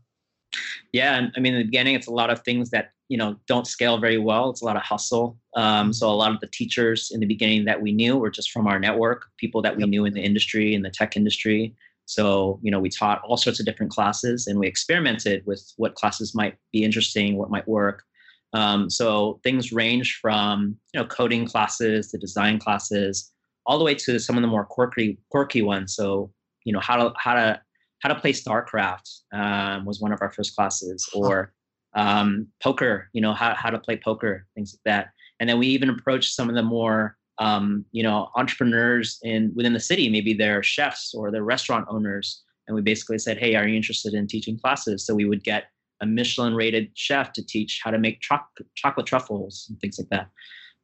yeah 0.92 1.16
and 1.16 1.32
i 1.36 1.40
mean 1.40 1.54
in 1.54 1.60
the 1.60 1.64
beginning 1.64 1.94
it's 1.94 2.06
a 2.06 2.12
lot 2.12 2.30
of 2.30 2.40
things 2.42 2.70
that 2.70 2.92
you 3.10 3.18
know 3.18 3.36
don't 3.46 3.66
scale 3.66 3.98
very 3.98 4.18
well. 4.18 4.48
It's 4.50 4.62
a 4.62 4.64
lot 4.64 4.76
of 4.76 4.82
hustle. 4.82 5.36
Um, 5.56 5.92
so 5.92 6.08
a 6.08 6.14
lot 6.14 6.32
of 6.32 6.40
the 6.40 6.46
teachers 6.46 7.10
in 7.12 7.18
the 7.18 7.26
beginning 7.26 7.64
that 7.64 7.82
we 7.82 7.92
knew 7.92 8.16
were 8.16 8.30
just 8.30 8.52
from 8.52 8.68
our 8.68 8.78
network 8.78 9.26
people 9.36 9.60
that 9.62 9.76
we 9.76 9.84
knew 9.84 10.04
in 10.04 10.14
the 10.14 10.22
industry 10.22 10.74
in 10.74 10.82
the 10.82 10.90
tech 10.90 11.16
industry. 11.16 11.74
So 12.06 12.60
you 12.62 12.70
know 12.70 12.78
we 12.78 12.88
taught 12.88 13.20
all 13.22 13.36
sorts 13.36 13.58
of 13.58 13.66
different 13.66 13.90
classes 13.92 14.46
and 14.46 14.58
we 14.58 14.68
experimented 14.68 15.44
with 15.44 15.60
what 15.76 15.96
classes 15.96 16.34
might 16.34 16.56
be 16.72 16.84
interesting 16.84 17.36
what 17.36 17.50
might 17.50 17.68
work. 17.68 18.04
Um, 18.52 18.88
so 18.88 19.40
things 19.42 19.72
range 19.72 20.18
from 20.22 20.76
you 20.94 21.00
know 21.00 21.06
coding 21.06 21.46
classes 21.46 22.12
to 22.12 22.18
design 22.18 22.60
classes 22.60 23.32
all 23.66 23.78
the 23.78 23.84
way 23.84 23.94
to 23.96 24.20
some 24.20 24.36
of 24.36 24.42
the 24.42 24.48
more 24.48 24.64
quirky 24.64 25.18
quirky 25.30 25.62
ones. 25.62 25.96
So 25.96 26.32
you 26.64 26.72
know 26.72 26.80
how 26.80 26.96
to 26.96 27.12
how 27.16 27.34
to 27.34 27.60
how 28.00 28.08
to 28.08 28.18
play 28.18 28.32
StarCraft 28.32 29.20
um, 29.32 29.84
was 29.84 30.00
one 30.00 30.12
of 30.12 30.20
our 30.20 30.32
first 30.32 30.56
classes, 30.56 31.08
or 31.14 31.52
um, 31.94 32.48
poker. 32.62 33.08
You 33.12 33.20
know 33.20 33.32
how 33.34 33.54
how 33.54 33.70
to 33.70 33.78
play 33.78 33.96
poker, 33.96 34.46
things 34.54 34.74
like 34.74 34.92
that. 34.92 35.10
And 35.38 35.48
then 35.48 35.58
we 35.58 35.68
even 35.68 35.90
approached 35.90 36.34
some 36.34 36.48
of 36.48 36.54
the 36.54 36.62
more 36.62 37.16
um, 37.38 37.84
you 37.92 38.02
know 38.02 38.30
entrepreneurs 38.36 39.18
in 39.22 39.52
within 39.54 39.72
the 39.72 39.80
city. 39.80 40.08
Maybe 40.08 40.34
they're 40.34 40.62
chefs 40.62 41.14
or 41.14 41.30
they're 41.30 41.44
restaurant 41.44 41.86
owners, 41.88 42.42
and 42.66 42.74
we 42.74 42.82
basically 42.82 43.18
said, 43.18 43.38
"Hey, 43.38 43.54
are 43.54 43.66
you 43.66 43.76
interested 43.76 44.14
in 44.14 44.26
teaching 44.26 44.58
classes?" 44.58 45.06
So 45.06 45.14
we 45.14 45.24
would 45.24 45.44
get 45.44 45.64
a 46.00 46.06
Michelin 46.06 46.54
rated 46.54 46.90
chef 46.94 47.32
to 47.34 47.44
teach 47.44 47.80
how 47.84 47.90
to 47.90 47.98
make 47.98 48.20
cho- 48.20 48.38
chocolate 48.74 49.06
truffles 49.06 49.66
and 49.68 49.78
things 49.80 49.98
like 49.98 50.08
that. 50.08 50.28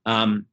Um, 0.04 0.46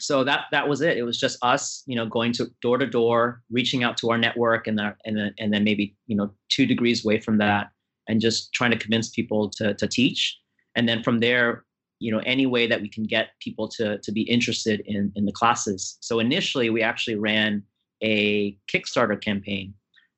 so 0.00 0.24
that 0.24 0.46
that 0.50 0.68
was 0.68 0.80
it. 0.80 0.96
It 0.96 1.02
was 1.02 1.18
just 1.18 1.38
us, 1.42 1.82
you 1.86 1.96
know, 1.96 2.06
going 2.06 2.32
to 2.34 2.50
door 2.62 2.78
to 2.78 2.86
door, 2.86 3.42
reaching 3.50 3.84
out 3.84 3.96
to 3.98 4.10
our 4.10 4.18
network, 4.18 4.66
and 4.66 4.78
the, 4.78 4.94
and 5.04 5.16
then 5.16 5.34
and 5.38 5.52
then 5.52 5.64
maybe 5.64 5.96
you 6.06 6.16
know 6.16 6.30
two 6.48 6.66
degrees 6.66 7.04
away 7.04 7.20
from 7.20 7.38
that, 7.38 7.70
and 8.08 8.20
just 8.20 8.52
trying 8.52 8.70
to 8.70 8.78
convince 8.78 9.10
people 9.10 9.50
to 9.50 9.74
to 9.74 9.86
teach. 9.86 10.38
And 10.76 10.88
then 10.88 11.02
from 11.02 11.20
there, 11.20 11.64
you 12.00 12.10
know, 12.10 12.20
any 12.26 12.46
way 12.46 12.66
that 12.66 12.82
we 12.82 12.88
can 12.88 13.04
get 13.04 13.28
people 13.40 13.68
to 13.68 13.98
to 13.98 14.12
be 14.12 14.22
interested 14.22 14.80
in 14.86 15.12
in 15.16 15.24
the 15.24 15.32
classes. 15.32 15.96
So 16.00 16.18
initially, 16.18 16.70
we 16.70 16.82
actually 16.82 17.16
ran 17.16 17.62
a 18.02 18.58
Kickstarter 18.72 19.20
campaign 19.20 19.74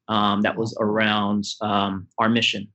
um, 0.08 0.42
that 0.42 0.56
was 0.56 0.76
around 0.80 1.44
um, 1.60 2.08
our 2.18 2.28
mission. 2.28 2.68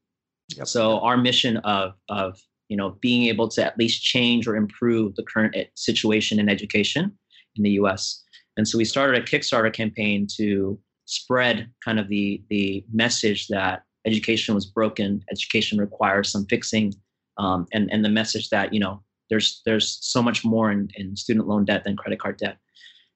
Yep. 0.56 0.68
So 0.68 1.00
our 1.00 1.18
mission 1.18 1.58
of 1.58 1.94
of 2.10 2.40
you 2.72 2.78
know 2.78 2.98
being 3.02 3.28
able 3.28 3.50
to 3.50 3.64
at 3.64 3.78
least 3.78 4.02
change 4.02 4.48
or 4.48 4.56
improve 4.56 5.14
the 5.16 5.24
current 5.24 5.54
situation 5.76 6.40
in 6.40 6.48
education 6.48 7.12
in 7.58 7.64
the 7.64 7.72
U.S. 7.72 8.24
And 8.56 8.66
so 8.66 8.78
we 8.78 8.86
started 8.86 9.22
a 9.22 9.26
Kickstarter 9.26 9.74
campaign 9.74 10.26
to 10.38 10.80
spread 11.04 11.70
kind 11.84 12.00
of 12.00 12.08
the 12.08 12.42
the 12.50 12.86
message 12.94 13.50
that 13.50 13.84
education 14.06 14.56
was 14.56 14.66
broken, 14.66 15.22
education 15.30 15.80
requires 15.80 16.32
some 16.32 16.46
fixing, 16.46 16.94
um, 17.38 17.68
and 17.74 17.92
and 17.92 18.06
the 18.06 18.10
message 18.10 18.50
that 18.52 18.74
you 18.74 18.80
know 18.80 19.04
there's 19.30 19.62
there's 19.66 20.00
so 20.02 20.24
much 20.24 20.46
more 20.46 20.72
in, 20.72 20.90
in 20.96 21.18
student 21.18 21.50
loan 21.50 21.66
debt 21.66 21.84
than 21.84 21.98
credit 21.98 22.20
card 22.20 22.38
debt. 22.38 22.58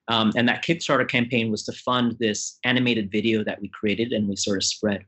Um, 0.08 0.32
and 0.36 0.46
that 0.48 0.62
Kickstarter 0.62 1.08
campaign 1.08 1.50
was 1.50 1.64
to 1.64 1.72
fund 1.72 2.16
this 2.20 2.58
animated 2.62 3.10
video 3.10 3.42
that 3.42 3.60
we 3.60 3.68
created 3.68 4.12
and 4.12 4.28
we 4.28 4.36
sort 4.36 4.58
of 4.58 4.64
spread. 4.64 5.02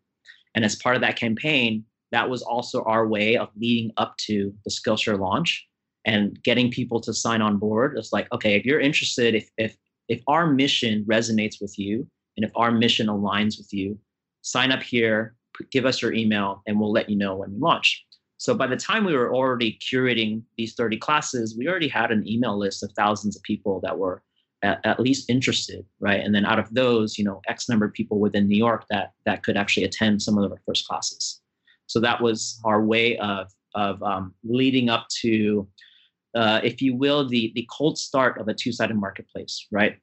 And 0.54 0.64
as 0.64 0.74
part 0.74 0.96
of 0.96 1.02
that 1.02 1.16
campaign, 1.16 1.84
that 2.12 2.28
was 2.28 2.42
also 2.42 2.82
our 2.84 3.06
way 3.06 3.36
of 3.36 3.48
leading 3.56 3.92
up 3.96 4.16
to 4.26 4.52
the 4.64 4.70
Skillshare 4.70 5.18
launch 5.18 5.66
and 6.04 6.42
getting 6.42 6.70
people 6.70 7.00
to 7.02 7.12
sign 7.12 7.42
on 7.42 7.58
board. 7.58 7.96
It's 7.96 8.12
like, 8.12 8.32
okay, 8.32 8.56
if 8.56 8.64
you're 8.64 8.80
interested, 8.80 9.34
if 9.34 9.50
if 9.58 9.76
if 10.08 10.22
our 10.26 10.46
mission 10.46 11.04
resonates 11.04 11.60
with 11.60 11.78
you 11.78 12.06
and 12.36 12.44
if 12.44 12.50
our 12.56 12.70
mission 12.70 13.08
aligns 13.08 13.58
with 13.58 13.72
you, 13.72 13.98
sign 14.42 14.72
up 14.72 14.82
here, 14.82 15.34
give 15.70 15.84
us 15.84 16.00
your 16.00 16.12
email, 16.14 16.62
and 16.66 16.80
we'll 16.80 16.92
let 16.92 17.10
you 17.10 17.16
know 17.16 17.36
when 17.36 17.52
we 17.52 17.58
launch. 17.58 18.04
So 18.38 18.54
by 18.54 18.68
the 18.68 18.76
time 18.76 19.04
we 19.04 19.16
were 19.16 19.34
already 19.34 19.78
curating 19.80 20.42
these 20.56 20.74
30 20.74 20.96
classes, 20.98 21.56
we 21.58 21.68
already 21.68 21.88
had 21.88 22.12
an 22.12 22.26
email 22.26 22.56
list 22.56 22.84
of 22.84 22.92
thousands 22.92 23.36
of 23.36 23.42
people 23.42 23.80
that 23.82 23.98
were 23.98 24.22
at, 24.62 24.80
at, 24.84 25.00
least 25.00 25.28
interested, 25.28 25.84
right? 25.98 26.20
And 26.20 26.32
then 26.32 26.46
out 26.46 26.60
of 26.60 26.72
those, 26.72 27.18
you 27.18 27.24
know, 27.24 27.40
X 27.48 27.68
number 27.68 27.84
of 27.84 27.92
people 27.92 28.20
within 28.20 28.46
New 28.46 28.56
York 28.56 28.84
that 28.90 29.12
that 29.26 29.42
could 29.42 29.56
actually 29.56 29.84
attend 29.84 30.22
some 30.22 30.38
of 30.38 30.50
our 30.50 30.60
first 30.64 30.86
classes. 30.86 31.40
So 31.88 32.00
that 32.00 32.20
was 32.20 32.60
our 32.64 32.82
way 32.84 33.18
of 33.18 33.48
of 33.74 34.02
um, 34.02 34.34
leading 34.44 34.88
up 34.88 35.06
to, 35.20 35.68
uh, 36.34 36.60
if 36.62 36.80
you 36.80 36.94
will, 36.94 37.28
the 37.28 37.52
the 37.54 37.66
cold 37.70 37.98
start 37.98 38.40
of 38.40 38.46
a 38.48 38.54
two 38.54 38.72
sided 38.72 38.96
marketplace, 38.96 39.66
right? 39.72 39.96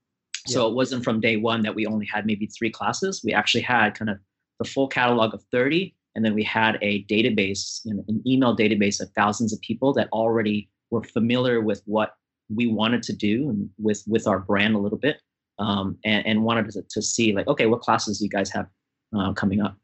Yeah. 0.47 0.53
So 0.53 0.67
it 0.67 0.75
wasn't 0.75 1.03
from 1.03 1.21
day 1.21 1.37
one 1.37 1.61
that 1.61 1.73
we 1.73 1.85
only 1.85 2.05
had 2.05 2.25
maybe 2.25 2.47
three 2.47 2.69
classes. 2.69 3.21
We 3.23 3.33
actually 3.33 3.61
had 3.61 3.97
kind 3.97 4.09
of 4.09 4.17
the 4.59 4.65
full 4.65 4.87
catalog 4.87 5.33
of 5.33 5.43
30, 5.51 5.95
and 6.15 6.23
then 6.23 6.33
we 6.33 6.43
had 6.43 6.77
a 6.81 7.03
database, 7.05 7.81
you 7.83 7.93
know, 7.93 8.05
an 8.07 8.21
email 8.27 8.55
database 8.55 9.01
of 9.01 9.09
thousands 9.15 9.53
of 9.53 9.61
people 9.61 9.93
that 9.93 10.07
already 10.11 10.69
were 10.91 11.03
familiar 11.03 11.61
with 11.61 11.81
what 11.85 12.13
we 12.53 12.67
wanted 12.67 13.01
to 13.03 13.13
do 13.13 13.49
and 13.49 13.69
with 13.77 14.03
with 14.07 14.27
our 14.27 14.39
brand 14.39 14.75
a 14.75 14.79
little 14.79 14.99
bit, 14.99 15.17
um, 15.59 15.97
and, 16.03 16.25
and 16.25 16.43
wanted 16.43 16.69
to, 16.71 16.81
to 16.89 17.01
see 17.01 17.33
like, 17.33 17.47
okay, 17.47 17.67
what 17.67 17.81
classes 17.81 18.19
do 18.19 18.25
you 18.25 18.29
guys 18.29 18.49
have 18.51 18.67
uh, 19.17 19.33
coming 19.33 19.61
up? 19.61 19.77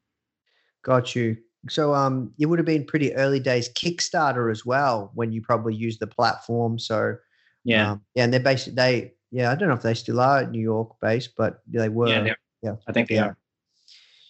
Got 0.83 1.15
you. 1.15 1.37
So 1.69 1.93
um, 1.93 2.33
it 2.39 2.47
would 2.47 2.59
have 2.59 2.65
been 2.65 2.85
pretty 2.85 3.13
early 3.13 3.39
days 3.39 3.69
Kickstarter 3.69 4.51
as 4.51 4.65
well 4.65 5.11
when 5.13 5.31
you 5.31 5.41
probably 5.41 5.75
used 5.75 5.99
the 5.99 6.07
platform. 6.07 6.79
So 6.79 7.17
yeah, 7.63 7.91
um, 7.91 8.01
yeah, 8.15 8.23
and 8.23 8.33
they're 8.33 8.39
basically 8.39 8.75
they 8.75 9.13
yeah 9.31 9.51
I 9.51 9.55
don't 9.55 9.69
know 9.69 9.75
if 9.75 9.83
they 9.83 9.93
still 9.93 10.19
are 10.19 10.45
New 10.45 10.61
York 10.61 10.95
based, 11.01 11.31
but 11.37 11.61
they 11.67 11.89
were. 11.89 12.25
Yeah, 12.25 12.33
yeah 12.63 12.75
I 12.87 12.91
think 12.91 13.09
they 13.09 13.15
yeah. 13.15 13.25
are. 13.25 13.37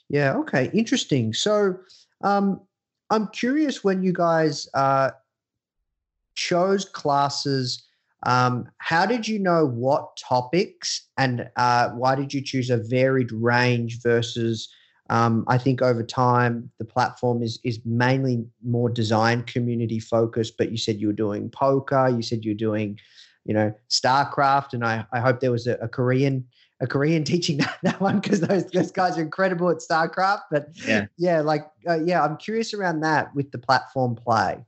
Yeah. 0.10 0.34
Okay. 0.38 0.70
Interesting. 0.74 1.34
So 1.34 1.78
um, 2.22 2.60
I'm 3.10 3.28
curious 3.28 3.84
when 3.84 4.04
you 4.04 4.12
guys 4.12 4.68
uh, 4.74 5.12
chose 6.36 6.84
classes. 6.84 7.84
Um, 8.24 8.70
how 8.78 9.06
did 9.06 9.28
you 9.28 9.40
know 9.40 9.66
what 9.66 10.16
topics 10.18 11.08
and 11.18 11.50
uh, 11.56 11.90
why 11.90 12.14
did 12.16 12.34
you 12.34 12.42
choose 12.42 12.70
a 12.70 12.78
varied 12.78 13.32
range 13.32 14.02
versus 14.04 14.70
um, 15.12 15.44
I 15.48 15.58
think 15.58 15.82
over 15.82 16.04
time 16.04 16.72
the 16.80 16.86
platform 16.86 17.44
is 17.44 17.60
is 17.66 17.82
mainly 17.84 18.46
more 18.64 18.90
design 18.90 19.44
community 19.44 20.00
focused. 20.00 20.56
But 20.58 20.72
you 20.72 20.78
said 20.78 21.02
you 21.02 21.08
were 21.08 21.14
doing 21.14 21.50
poker. 21.50 22.08
You 22.08 22.22
said 22.22 22.46
you're 22.46 22.56
doing, 22.56 22.98
you 23.44 23.54
know, 23.54 23.74
StarCraft, 23.90 24.72
and 24.72 24.86
I 24.86 25.06
I 25.12 25.20
hope 25.20 25.42
there 25.42 25.52
was 25.52 25.68
a, 25.68 25.74
a 25.76 25.90
Korean 25.90 26.48
a 26.80 26.88
Korean 26.88 27.24
teaching 27.32 27.58
that, 27.58 27.78
that 27.84 28.00
one 28.00 28.22
because 28.22 28.40
those 28.40 28.66
those 28.72 28.92
guys 28.92 29.18
are 29.18 29.22
incredible 29.22 29.70
at 29.70 29.80
StarCraft. 29.80 30.44
But 30.50 30.70
yeah, 30.88 31.08
yeah, 31.18 31.42
like 31.42 31.66
uh, 31.86 32.00
yeah, 32.06 32.24
I'm 32.24 32.38
curious 32.38 32.74
around 32.74 33.02
that 33.02 33.36
with 33.36 33.52
the 33.52 33.58
platform 33.58 34.16
play. 34.16 34.66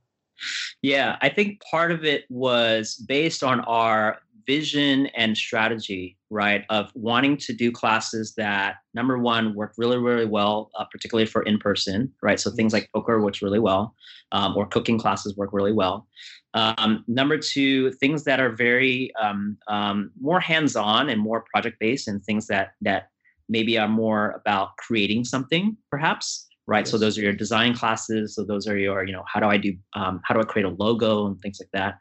Yeah, 0.82 1.16
I 1.22 1.30
think 1.30 1.62
part 1.62 1.94
of 1.94 2.04
it 2.04 2.26
was 2.30 2.96
based 2.96 3.44
on 3.44 3.62
our 3.62 4.20
vision 4.46 5.08
and 5.08 5.38
strategy, 5.38 6.18
right, 6.30 6.64
of 6.70 6.92
wanting 6.96 7.38
to 7.38 7.54
do 7.54 7.72
classes 7.72 8.34
that 8.36 8.76
number 8.94 9.18
one 9.18 9.56
work 9.56 9.74
really, 9.78 9.98
really 9.98 10.26
well, 10.26 10.72
uh, 10.78 10.86
particularly 10.92 11.26
for 11.26 11.44
in 11.44 11.58
person, 11.58 12.12
right? 12.22 12.40
So 12.40 12.52
things 12.52 12.74
like 12.74 12.90
poker 12.94 13.22
works 13.22 13.42
really 13.42 13.60
well, 13.60 13.96
um, 14.32 14.56
or 14.56 14.66
cooking 14.66 15.00
classes 15.00 15.36
work 15.36 15.52
really 15.54 15.74
well. 15.74 16.08
Um, 16.54 17.04
number 17.08 17.38
two, 17.38 17.92
things 17.94 18.24
that 18.26 18.40
are 18.40 18.52
very 18.52 19.12
um, 19.22 19.58
um 19.68 20.12
more 20.20 20.40
hands 20.40 20.76
on 20.76 21.10
and 21.10 21.20
more 21.22 21.46
project 21.52 21.78
based, 21.80 22.08
and 22.08 22.24
things 22.24 22.48
that 22.48 22.74
that 22.82 23.10
maybe 23.50 23.78
are 23.78 23.88
more 23.88 24.32
about 24.32 24.78
creating 24.78 25.26
something, 25.26 25.78
perhaps. 25.90 26.48
Right, 26.66 26.86
yes. 26.86 26.92
so 26.92 26.98
those 26.98 27.18
are 27.18 27.22
your 27.22 27.34
design 27.34 27.74
classes. 27.76 28.36
So 28.36 28.46
those 28.46 28.68
are 28.68 28.78
your, 28.78 29.04
you 29.06 29.12
know, 29.12 29.26
how 29.28 29.42
do 29.42 29.48
I 29.48 29.58
do, 29.58 29.76
um, 29.96 30.22
how 30.24 30.34
do 30.34 30.40
I 30.40 30.46
create 30.46 30.66
a 30.66 30.70
logo 30.70 31.28
and 31.28 31.38
things 31.42 31.60
like 31.60 31.70
that. 31.74 32.00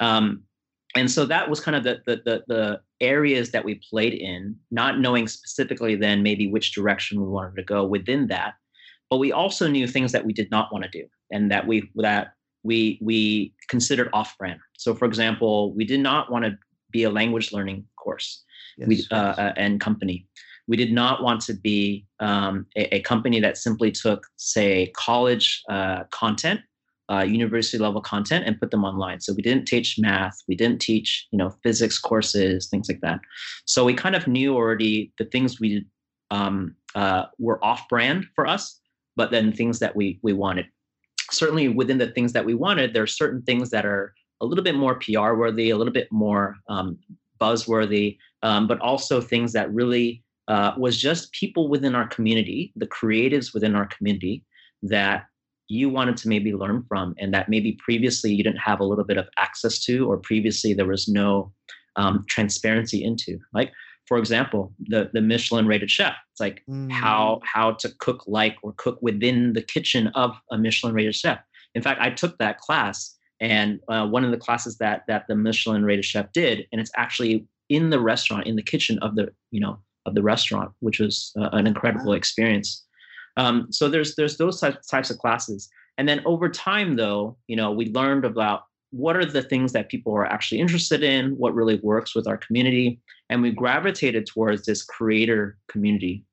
Um, 0.00 0.42
and 0.94 1.10
so 1.10 1.24
that 1.24 1.48
was 1.48 1.60
kind 1.60 1.76
of 1.76 1.84
the, 1.84 2.02
the, 2.06 2.16
the 2.24 2.44
the 2.48 2.80
areas 3.00 3.50
that 3.50 3.64
we 3.64 3.80
played 3.90 4.14
in, 4.14 4.56
not 4.70 5.00
knowing 5.00 5.26
specifically 5.26 5.96
then 5.96 6.22
maybe 6.22 6.48
which 6.48 6.72
direction 6.72 7.20
we 7.20 7.28
wanted 7.28 7.56
to 7.56 7.62
go 7.62 7.84
within 7.84 8.26
that, 8.28 8.54
but 9.08 9.16
we 9.16 9.32
also 9.32 9.68
knew 9.68 9.86
things 9.86 10.12
that 10.12 10.24
we 10.24 10.32
did 10.32 10.50
not 10.50 10.72
want 10.72 10.84
to 10.84 10.90
do, 10.90 11.06
and 11.30 11.50
that 11.50 11.66
we 11.66 11.90
that 11.96 12.34
we 12.62 12.98
we 13.00 13.54
considered 13.68 14.10
off-brand. 14.12 14.60
So, 14.76 14.94
for 14.94 15.06
example, 15.06 15.72
we 15.74 15.84
did 15.84 16.00
not 16.00 16.30
want 16.30 16.44
to 16.44 16.58
be 16.90 17.04
a 17.04 17.10
language 17.10 17.52
learning 17.52 17.86
course, 17.96 18.42
yes, 18.76 18.88
we, 18.88 19.06
uh, 19.10 19.14
uh, 19.16 19.52
and 19.56 19.80
company. 19.80 20.26
We 20.68 20.76
did 20.76 20.92
not 20.92 21.22
want 21.22 21.40
to 21.42 21.54
be 21.54 22.06
um, 22.20 22.66
a, 22.76 22.96
a, 22.96 23.00
company 23.00 23.40
that 23.40 23.56
simply 23.56 23.90
took, 23.90 24.26
say, 24.36 24.92
college 24.94 25.62
uh, 25.68 26.04
content 26.10 26.60
uh, 27.12 27.22
university 27.22 27.78
level 27.78 28.00
content 28.00 28.46
and 28.46 28.58
put 28.58 28.70
them 28.70 28.84
online. 28.84 29.20
So 29.20 29.34
we 29.34 29.42
didn't 29.42 29.66
teach 29.66 29.98
math, 29.98 30.42
we 30.48 30.54
didn't 30.54 30.80
teach 30.80 31.26
you 31.30 31.38
know 31.38 31.50
physics 31.62 31.98
courses, 31.98 32.68
things 32.68 32.88
like 32.88 33.00
that. 33.02 33.20
So 33.66 33.84
we 33.84 33.94
kind 33.94 34.16
of 34.16 34.26
knew 34.26 34.54
already 34.54 35.12
the 35.18 35.26
things 35.26 35.60
we 35.60 35.86
um, 36.30 36.74
uh, 36.94 37.24
were 37.38 37.62
off 37.62 37.88
brand 37.88 38.26
for 38.34 38.46
us, 38.46 38.80
but 39.16 39.30
then 39.30 39.52
things 39.52 39.78
that 39.80 39.94
we 39.94 40.18
we 40.22 40.32
wanted. 40.32 40.66
Certainly 41.30 41.68
within 41.68 41.98
the 41.98 42.10
things 42.10 42.32
that 42.32 42.44
we 42.44 42.54
wanted, 42.54 42.94
there 42.94 43.02
are 43.02 43.18
certain 43.22 43.42
things 43.42 43.70
that 43.70 43.84
are 43.84 44.14
a 44.40 44.46
little 44.46 44.64
bit 44.64 44.74
more 44.74 44.98
PR 44.98 45.34
worthy, 45.34 45.70
a 45.70 45.76
little 45.76 45.92
bit 45.92 46.08
more 46.10 46.56
um, 46.68 46.98
buzzworthy, 47.40 48.18
um, 48.42 48.66
but 48.66 48.80
also 48.80 49.20
things 49.20 49.52
that 49.52 49.72
really 49.72 50.22
uh, 50.48 50.72
was 50.76 51.00
just 51.00 51.32
people 51.32 51.68
within 51.68 51.94
our 51.94 52.06
community, 52.08 52.72
the 52.76 52.86
creatives 52.86 53.54
within 53.54 53.74
our 53.74 53.86
community 53.86 54.44
that 54.82 55.26
you 55.72 55.88
wanted 55.88 56.16
to 56.18 56.28
maybe 56.28 56.52
learn 56.52 56.84
from 56.86 57.14
and 57.18 57.32
that 57.32 57.48
maybe 57.48 57.78
previously 57.82 58.30
you 58.30 58.44
didn't 58.44 58.58
have 58.58 58.80
a 58.80 58.84
little 58.84 59.04
bit 59.04 59.16
of 59.16 59.26
access 59.38 59.78
to 59.80 60.06
or 60.10 60.18
previously 60.18 60.74
there 60.74 60.86
was 60.86 61.08
no 61.08 61.50
um, 61.96 62.24
transparency 62.28 63.02
into. 63.02 63.38
Like 63.54 63.72
for 64.06 64.18
example 64.18 64.74
the 64.80 65.10
the 65.14 65.22
michelin 65.22 65.66
rated 65.66 65.90
chef. 65.90 66.14
It's 66.32 66.40
like 66.40 66.62
mm. 66.68 66.90
how 66.92 67.40
how 67.44 67.72
to 67.72 67.88
cook 68.00 68.22
like 68.26 68.56
or 68.62 68.74
cook 68.76 68.98
within 69.00 69.54
the 69.54 69.62
kitchen 69.62 70.08
of 70.08 70.36
a 70.50 70.58
michelin 70.58 70.94
rated 70.94 71.14
chef. 71.14 71.38
In 71.74 71.82
fact 71.82 72.00
i 72.00 72.10
took 72.10 72.36
that 72.38 72.58
class 72.58 73.16
and 73.40 73.80
uh, 73.88 74.06
one 74.06 74.24
of 74.24 74.30
the 74.30 74.36
classes 74.36 74.76
that 74.78 75.04
that 75.08 75.24
the 75.28 75.34
michelin 75.34 75.84
rated 75.84 76.04
chef 76.04 76.30
did 76.32 76.66
and 76.70 76.80
it's 76.80 76.92
actually 76.96 77.46
in 77.70 77.88
the 77.90 78.00
restaurant 78.00 78.46
in 78.46 78.56
the 78.56 78.62
kitchen 78.62 78.98
of 79.00 79.16
the 79.16 79.28
you 79.50 79.60
know 79.60 79.78
of 80.04 80.14
the 80.14 80.22
restaurant 80.22 80.70
which 80.80 80.98
was 80.98 81.32
uh, 81.38 81.48
an 81.52 81.66
incredible 81.66 82.12
experience 82.12 82.84
Um, 83.36 83.68
so 83.70 83.88
there's 83.88 84.14
there's 84.14 84.36
those 84.36 84.60
types 84.60 85.10
of 85.10 85.18
classes, 85.18 85.68
and 85.98 86.08
then 86.08 86.22
over 86.24 86.48
time, 86.48 86.96
though, 86.96 87.36
you 87.46 87.56
know, 87.56 87.70
we 87.70 87.86
learned 87.86 88.24
about 88.24 88.64
what 88.90 89.16
are 89.16 89.24
the 89.24 89.42
things 89.42 89.72
that 89.72 89.88
people 89.88 90.14
are 90.14 90.26
actually 90.26 90.60
interested 90.60 91.02
in, 91.02 91.36
what 91.38 91.54
really 91.54 91.80
works 91.82 92.14
with 92.14 92.26
our 92.26 92.36
community, 92.36 93.00
and 93.30 93.42
we 93.42 93.50
gravitated 93.50 94.26
towards 94.26 94.66
this 94.66 94.84
creator 94.84 95.56
community, 95.68 96.24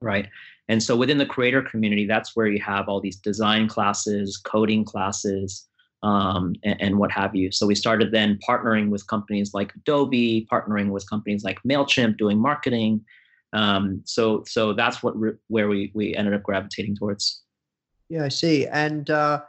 right? 0.00 0.28
And 0.68 0.82
so 0.82 0.96
within 0.96 1.18
the 1.18 1.26
creator 1.26 1.62
community, 1.62 2.06
that's 2.06 2.34
where 2.34 2.46
you 2.46 2.60
have 2.62 2.88
all 2.88 3.00
these 3.00 3.16
design 3.16 3.68
classes, 3.68 4.36
coding 4.36 4.84
classes, 4.84 5.66
um, 6.02 6.54
and, 6.62 6.80
and, 6.80 6.98
what 6.98 7.10
have 7.10 7.34
you. 7.34 7.50
So 7.50 7.66
we 7.66 7.74
started 7.74 8.12
then 8.12 8.38
partnering 8.46 8.90
with 8.90 9.06
companies 9.06 9.54
like 9.54 9.74
Adobe, 9.74 10.46
partnering 10.52 10.90
with 10.90 11.08
companies 11.08 11.44
like 11.44 11.58
Mailchimp, 11.66 12.18
doing 12.18 12.38
marketing. 12.38 13.02
Um, 13.54 14.02
so 14.04 14.42
so 14.46 14.72
that's 14.72 15.02
what 15.02 15.18
re- 15.18 15.38
where 15.48 15.68
we 15.68 15.92
we 15.94 16.14
ended 16.14 16.34
up 16.34 16.42
gravitating 16.42 16.96
towards. 16.96 17.42
Yeah, 18.08 18.24
I 18.24 18.28
see. 18.28 18.66
And 18.66 19.08
uh, 19.08 19.42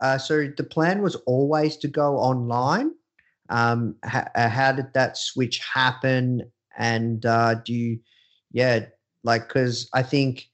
uh, 0.00 0.18
so 0.18 0.48
the 0.56 0.64
plan 0.64 1.02
was 1.02 1.14
always 1.26 1.76
to 1.78 1.88
go 1.88 2.16
online. 2.16 2.92
Um, 3.50 3.96
ha- 4.04 4.28
uh, 4.34 4.48
how 4.48 4.72
did 4.72 4.92
that 4.94 5.16
switch 5.16 5.60
happen? 5.60 6.50
And 6.76 7.24
uh, 7.24 7.56
do 7.56 7.72
you, 7.72 8.00
yeah, 8.50 8.86
like 9.22 9.48
because 9.48 9.88
I 9.92 10.02
think 10.02 10.48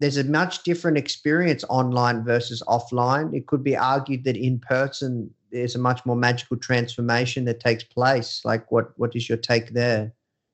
there's 0.00 0.16
a 0.16 0.24
much 0.24 0.62
different 0.62 0.98
experience 0.98 1.64
online 1.68 2.24
versus 2.24 2.62
offline. 2.66 3.34
It 3.34 3.46
could 3.46 3.62
be 3.62 3.76
argued 3.76 4.24
that 4.24 4.36
in 4.36 4.58
person 4.58 5.30
there's 5.52 5.74
a 5.74 5.78
much 5.78 6.04
more 6.04 6.16
magical 6.16 6.56
transformation 6.56 7.44
that 7.44 7.60
takes 7.60 7.84
place. 7.84 8.40
Like, 8.44 8.70
what 8.72 8.98
what 8.98 9.14
is 9.14 9.28
your 9.28 9.38
take 9.38 9.70
there? 9.70 10.12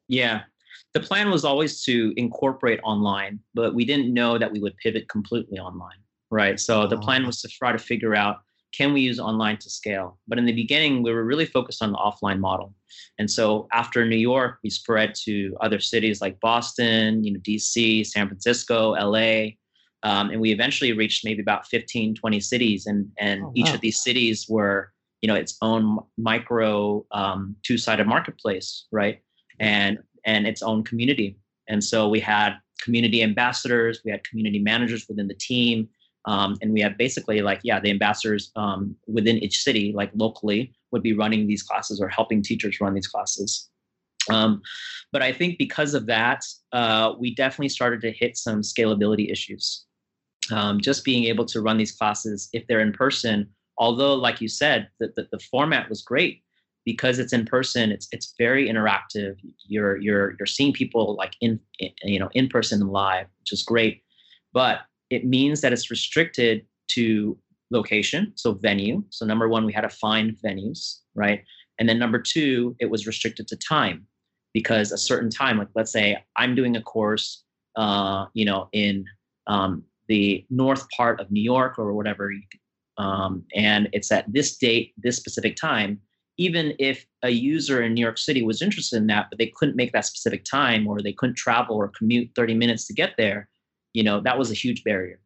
Yeah, 0.09 0.43
the 0.95 1.01
plan 1.01 1.31
was 1.31 1.45
always 1.45 1.83
to 1.85 2.13
incorporate 2.17 2.81
online, 2.85 3.39
but 3.55 3.75
we 3.75 3.85
didn't 3.85 4.13
know 4.13 4.39
that 4.39 4.53
we 4.53 4.61
would 4.61 4.77
pivot 4.77 5.09
completely 5.09 5.59
online, 5.59 5.97
right? 6.31 6.61
So 6.61 6.87
the 6.87 6.99
plan 6.99 7.27
was 7.27 7.41
to 7.43 7.49
try 7.49 7.73
to 7.73 7.79
figure 7.79 8.15
out 8.15 8.39
can 8.73 8.93
we 8.95 9.03
use 9.03 9.21
online 9.21 9.59
to 9.59 9.71
scale? 9.71 10.19
But 10.27 10.39
in 10.39 10.47
the 10.47 10.53
beginning, 10.53 11.03
we 11.03 11.13
were 11.13 11.25
really 11.25 11.45
focused 11.45 11.83
on 11.83 11.93
the 11.93 11.99
offline 11.99 12.41
model. 12.41 12.75
And 13.19 13.31
so 13.31 13.69
after 13.73 14.07
New 14.07 14.17
York, 14.17 14.59
we 14.65 14.71
spread 14.71 15.15
to 15.25 15.55
other 15.61 15.79
cities 15.79 16.21
like 16.23 16.41
Boston, 16.41 17.23
you 17.23 17.35
know, 17.35 17.41
DC, 17.41 18.07
San 18.07 18.29
Francisco, 18.29 18.93
LA. 18.93 19.51
Um, 20.05 20.31
and 20.31 20.41
we 20.41 20.53
eventually 20.53 20.93
reached 20.93 21.25
maybe 21.25 21.43
about 21.43 21.67
15, 21.67 22.15
20 22.15 22.41
cities. 22.41 22.87
And, 22.87 23.09
and 23.19 23.45
oh, 23.45 23.53
each 23.55 23.73
of 23.73 23.81
these 23.81 24.03
cities 24.03 24.47
were, 24.49 24.91
you 25.21 25.29
know, 25.29 25.35
its 25.35 25.59
own 25.61 25.99
micro 26.17 27.05
um, 27.13 27.55
two-sided 27.63 28.07
marketplace, 28.07 28.87
right? 28.91 29.21
And, 29.61 29.99
and 30.25 30.47
its 30.47 30.63
own 30.63 30.85
community. 30.85 31.37
And 31.69 31.83
so 31.83 32.09
we 32.09 32.21
had 32.21 32.57
community 32.81 33.23
ambassadors, 33.23 34.01
we 34.05 34.11
had 34.11 34.25
community 34.25 34.59
managers 34.59 35.07
within 35.09 35.29
the 35.29 35.35
team, 35.35 35.89
um, 36.25 36.57
and 36.63 36.73
we 36.73 36.81
had 36.81 36.97
basically 36.97 37.41
like, 37.41 37.61
yeah, 37.65 37.81
the 37.81 37.91
ambassadors 37.91 38.53
um, 38.57 38.97
within 39.07 39.39
each 39.39 39.63
city, 39.63 39.93
like 39.95 40.11
locally, 40.15 40.75
would 40.91 41.03
be 41.03 41.15
running 41.15 41.47
these 41.47 41.63
classes 41.63 42.01
or 42.01 42.09
helping 42.09 42.43
teachers 42.43 42.81
run 42.81 42.95
these 42.95 43.09
classes. 43.09 43.69
Um, 44.31 44.63
but 45.11 45.23
I 45.23 45.33
think 45.33 45.59
because 45.59 45.95
of 45.95 46.07
that, 46.07 46.45
uh, 46.73 47.15
we 47.19 47.35
definitely 47.35 47.71
started 47.71 48.01
to 48.03 48.13
hit 48.13 48.37
some 48.37 48.61
scalability 48.63 49.31
issues. 49.31 49.85
Um, 50.51 50.81
just 50.81 51.05
being 51.05 51.25
able 51.25 51.45
to 51.47 51.61
run 51.61 51.77
these 51.77 51.93
classes 51.93 52.49
if 52.53 52.67
they're 52.67 52.81
in 52.81 52.93
person, 52.93 53.49
although, 53.79 54.15
like 54.15 54.41
you 54.41 54.49
said, 54.49 54.89
the, 55.01 55.13
the, 55.17 55.29
the 55.33 55.39
format 55.39 55.89
was 55.89 56.03
great 56.03 56.43
because 56.85 57.19
it's 57.19 57.33
in 57.33 57.45
person. 57.45 57.93
It's 57.93 58.09
it's 58.13 58.35
very 58.39 58.69
interactive. 58.69 59.37
You're 59.67 59.97
you're 59.97 60.35
you're 60.39 60.47
seeing 60.47 60.73
people 60.73 61.15
like 61.17 61.35
in, 61.41 61.61
in 61.79 61.91
you 62.05 62.19
know 62.19 62.31
in 62.35 62.49
person 62.49 62.81
and 62.81 62.91
live, 62.91 63.27
which 63.41 63.53
is 63.53 63.63
great. 63.63 64.03
But 64.53 64.81
it 65.11 65.25
means 65.25 65.61
that 65.61 65.73
it's 65.73 65.91
restricted 65.91 66.67
to 66.89 67.39
location, 67.71 68.33
so 68.37 68.53
venue. 68.53 69.03
So 69.11 69.25
number 69.25 69.49
one, 69.49 69.65
we 69.65 69.73
had 69.73 69.83
to 69.83 69.89
find 69.89 70.37
venues, 70.45 70.99
right? 71.15 71.43
And 71.79 71.89
then 71.89 71.99
number 71.99 72.19
two, 72.19 72.77
it 72.81 72.91
was 72.91 73.07
restricted 73.07 73.49
to 73.49 73.57
time 73.57 74.07
because 74.53 74.93
a 74.93 74.99
certain 74.99 75.31
time, 75.31 75.59
like 75.59 75.69
let's 75.75 75.93
say 75.93 76.23
I'm 76.37 76.55
doing 76.55 76.77
a 76.77 76.83
course, 76.83 77.45
uh, 77.77 78.27
you 78.35 78.45
know, 78.45 78.69
in 78.73 79.05
um, 79.47 79.83
the 80.09 80.45
north 80.51 80.87
part 80.91 81.21
of 81.21 81.31
New 81.31 81.43
York 81.43 81.79
or 81.79 81.95
whatever, 81.95 82.31
um, 82.99 83.45
and 83.55 83.89
it's 83.93 84.13
at 84.13 84.31
this 84.33 84.57
date, 84.59 84.93
this 84.97 85.17
specific 85.17 85.57
time. 85.57 86.01
Even 86.39 86.75
if 86.79 87.07
a 87.23 87.31
user 87.31 87.83
in 87.83 87.95
New 87.95 88.01
York 88.01 88.19
City 88.19 88.43
was 88.43 88.63
interested 88.63 88.97
in 88.97 89.07
that, 89.09 89.27
but 89.31 89.39
they 89.39 89.53
couldn't 89.55 89.77
make 89.77 89.93
that 89.93 90.07
specific 90.07 90.45
time, 90.45 90.87
or 90.87 91.01
they 91.01 91.13
couldn't 91.13 91.37
travel 91.37 91.77
or 91.77 91.89
commute 91.89 92.31
30 92.35 92.55
minutes 92.55 92.87
to 92.87 92.95
get 92.95 93.15
there, 93.19 93.49
you 93.93 94.03
know 94.03 94.21
that 94.21 94.39
was 94.39 94.51
a 94.51 94.55
huge 94.55 94.85
barrier 94.85 95.21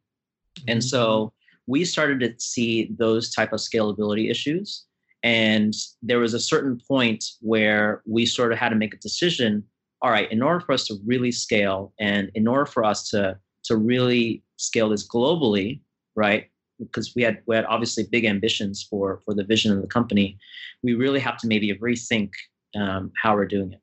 and 0.67 0.83
so 0.83 0.99
mm-hmm. 0.99 1.71
we 1.71 1.85
started 1.85 2.19
to 2.19 2.33
see 2.39 2.89
those 2.97 3.33
type 3.33 3.53
of 3.53 3.59
scalability 3.59 4.29
issues 4.29 4.85
and 5.23 5.73
there 6.01 6.19
was 6.19 6.33
a 6.33 6.39
certain 6.39 6.79
point 6.87 7.23
where 7.41 8.01
we 8.05 8.25
sort 8.25 8.51
of 8.51 8.57
had 8.57 8.69
to 8.69 8.75
make 8.75 8.93
a 8.93 8.97
decision 8.97 9.63
all 10.01 10.11
right 10.11 10.31
in 10.31 10.41
order 10.41 10.59
for 10.59 10.73
us 10.73 10.85
to 10.87 10.95
really 11.05 11.31
scale 11.31 11.93
and 11.99 12.29
in 12.35 12.47
order 12.47 12.65
for 12.65 12.83
us 12.83 13.09
to 13.09 13.37
to 13.63 13.77
really 13.77 14.43
scale 14.57 14.89
this 14.89 15.07
globally 15.07 15.79
right 16.15 16.49
because 16.79 17.13
we 17.15 17.23
had 17.23 17.39
we 17.47 17.55
had 17.55 17.65
obviously 17.65 18.05
big 18.11 18.25
ambitions 18.25 18.85
for 18.89 19.21
for 19.25 19.33
the 19.33 19.43
vision 19.43 19.71
of 19.71 19.81
the 19.81 19.87
company 19.87 20.37
we 20.83 20.93
really 20.93 21.19
have 21.19 21.37
to 21.37 21.47
maybe 21.47 21.73
rethink 21.75 22.31
um, 22.75 23.11
how 23.21 23.35
we're 23.35 23.45
doing 23.45 23.73
it 23.73 23.81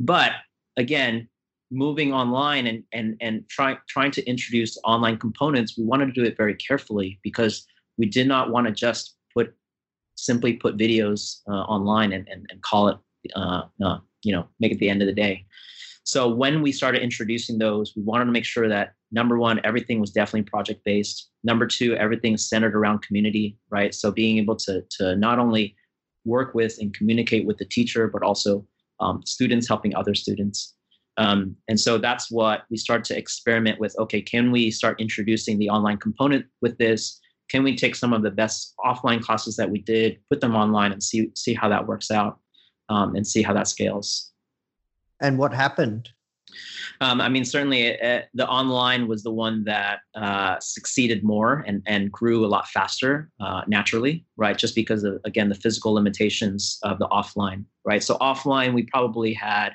but 0.00 0.32
again 0.76 1.28
moving 1.72 2.12
online 2.12 2.66
and 2.66 2.84
and 2.92 3.16
and 3.20 3.48
trying 3.48 3.78
trying 3.88 4.10
to 4.12 4.24
introduce 4.28 4.78
online 4.84 5.16
components, 5.16 5.76
we 5.76 5.84
wanted 5.84 6.06
to 6.06 6.12
do 6.12 6.22
it 6.22 6.36
very 6.36 6.54
carefully 6.54 7.18
because 7.22 7.66
we 7.96 8.06
did 8.06 8.28
not 8.28 8.50
want 8.50 8.66
to 8.66 8.72
just 8.72 9.16
put 9.34 9.54
simply 10.14 10.52
put 10.52 10.76
videos 10.76 11.40
uh, 11.48 11.62
online 11.62 12.12
and, 12.12 12.28
and, 12.28 12.46
and 12.50 12.62
call 12.62 12.88
it 12.88 12.98
uh, 13.34 13.62
uh, 13.82 13.98
you 14.22 14.32
know 14.32 14.46
make 14.60 14.70
it 14.70 14.78
the 14.78 14.90
end 14.90 15.02
of 15.02 15.06
the 15.06 15.14
day. 15.14 15.44
So 16.04 16.28
when 16.28 16.62
we 16.62 16.72
started 16.72 17.02
introducing 17.02 17.58
those, 17.58 17.94
we 17.96 18.02
wanted 18.02 18.26
to 18.26 18.32
make 18.32 18.44
sure 18.44 18.68
that 18.68 18.92
number 19.12 19.38
one, 19.38 19.60
everything 19.64 20.00
was 20.00 20.10
definitely 20.10 20.50
project 20.50 20.82
based. 20.84 21.30
Number 21.44 21.66
two, 21.66 21.94
everything 21.96 22.36
centered 22.36 22.74
around 22.74 23.02
community, 23.02 23.58
right? 23.70 23.94
So 23.94 24.10
being 24.10 24.38
able 24.38 24.56
to 24.56 24.82
to 24.98 25.16
not 25.16 25.38
only 25.38 25.76
work 26.24 26.54
with 26.54 26.78
and 26.80 26.94
communicate 26.94 27.46
with 27.46 27.58
the 27.58 27.64
teacher, 27.64 28.08
but 28.08 28.22
also 28.22 28.66
um, 29.00 29.22
students 29.24 29.68
helping 29.68 29.94
other 29.94 30.14
students. 30.14 30.74
Um, 31.18 31.56
and 31.68 31.78
so 31.78 31.98
that's 31.98 32.30
what 32.30 32.62
we 32.70 32.76
start 32.76 33.04
to 33.04 33.18
experiment 33.18 33.78
with. 33.78 33.94
Okay, 33.98 34.22
can 34.22 34.50
we 34.50 34.70
start 34.70 35.00
introducing 35.00 35.58
the 35.58 35.68
online 35.68 35.98
component 35.98 36.46
with 36.62 36.78
this? 36.78 37.20
Can 37.50 37.62
we 37.62 37.76
take 37.76 37.94
some 37.94 38.14
of 38.14 38.22
the 38.22 38.30
best 38.30 38.72
offline 38.80 39.20
classes 39.20 39.56
that 39.56 39.68
we 39.68 39.80
did, 39.80 40.18
put 40.30 40.40
them 40.40 40.56
online, 40.56 40.92
and 40.92 41.02
see 41.02 41.30
see 41.34 41.52
how 41.52 41.68
that 41.68 41.86
works 41.86 42.10
out, 42.10 42.38
um, 42.88 43.14
and 43.14 43.26
see 43.26 43.42
how 43.42 43.52
that 43.52 43.68
scales? 43.68 44.32
And 45.20 45.38
what 45.38 45.52
happened? 45.52 46.08
Um, 47.00 47.20
I 47.20 47.28
mean, 47.28 47.44
certainly 47.44 48.00
uh, 48.00 48.22
the 48.34 48.48
online 48.48 49.08
was 49.08 49.22
the 49.22 49.30
one 49.30 49.64
that 49.64 50.00
uh, 50.14 50.56
succeeded 50.60 51.24
more 51.24 51.64
and, 51.66 51.82
and 51.86 52.10
grew 52.10 52.44
a 52.44 52.48
lot 52.48 52.68
faster 52.68 53.30
uh, 53.40 53.62
naturally, 53.66 54.24
right? 54.36 54.56
Just 54.56 54.74
because 54.74 55.04
of, 55.04 55.20
again, 55.24 55.48
the 55.48 55.54
physical 55.54 55.92
limitations 55.92 56.78
of 56.82 56.98
the 56.98 57.08
offline, 57.08 57.64
right? 57.84 58.02
So, 58.02 58.16
offline, 58.18 58.74
we 58.74 58.84
probably 58.84 59.32
had 59.32 59.70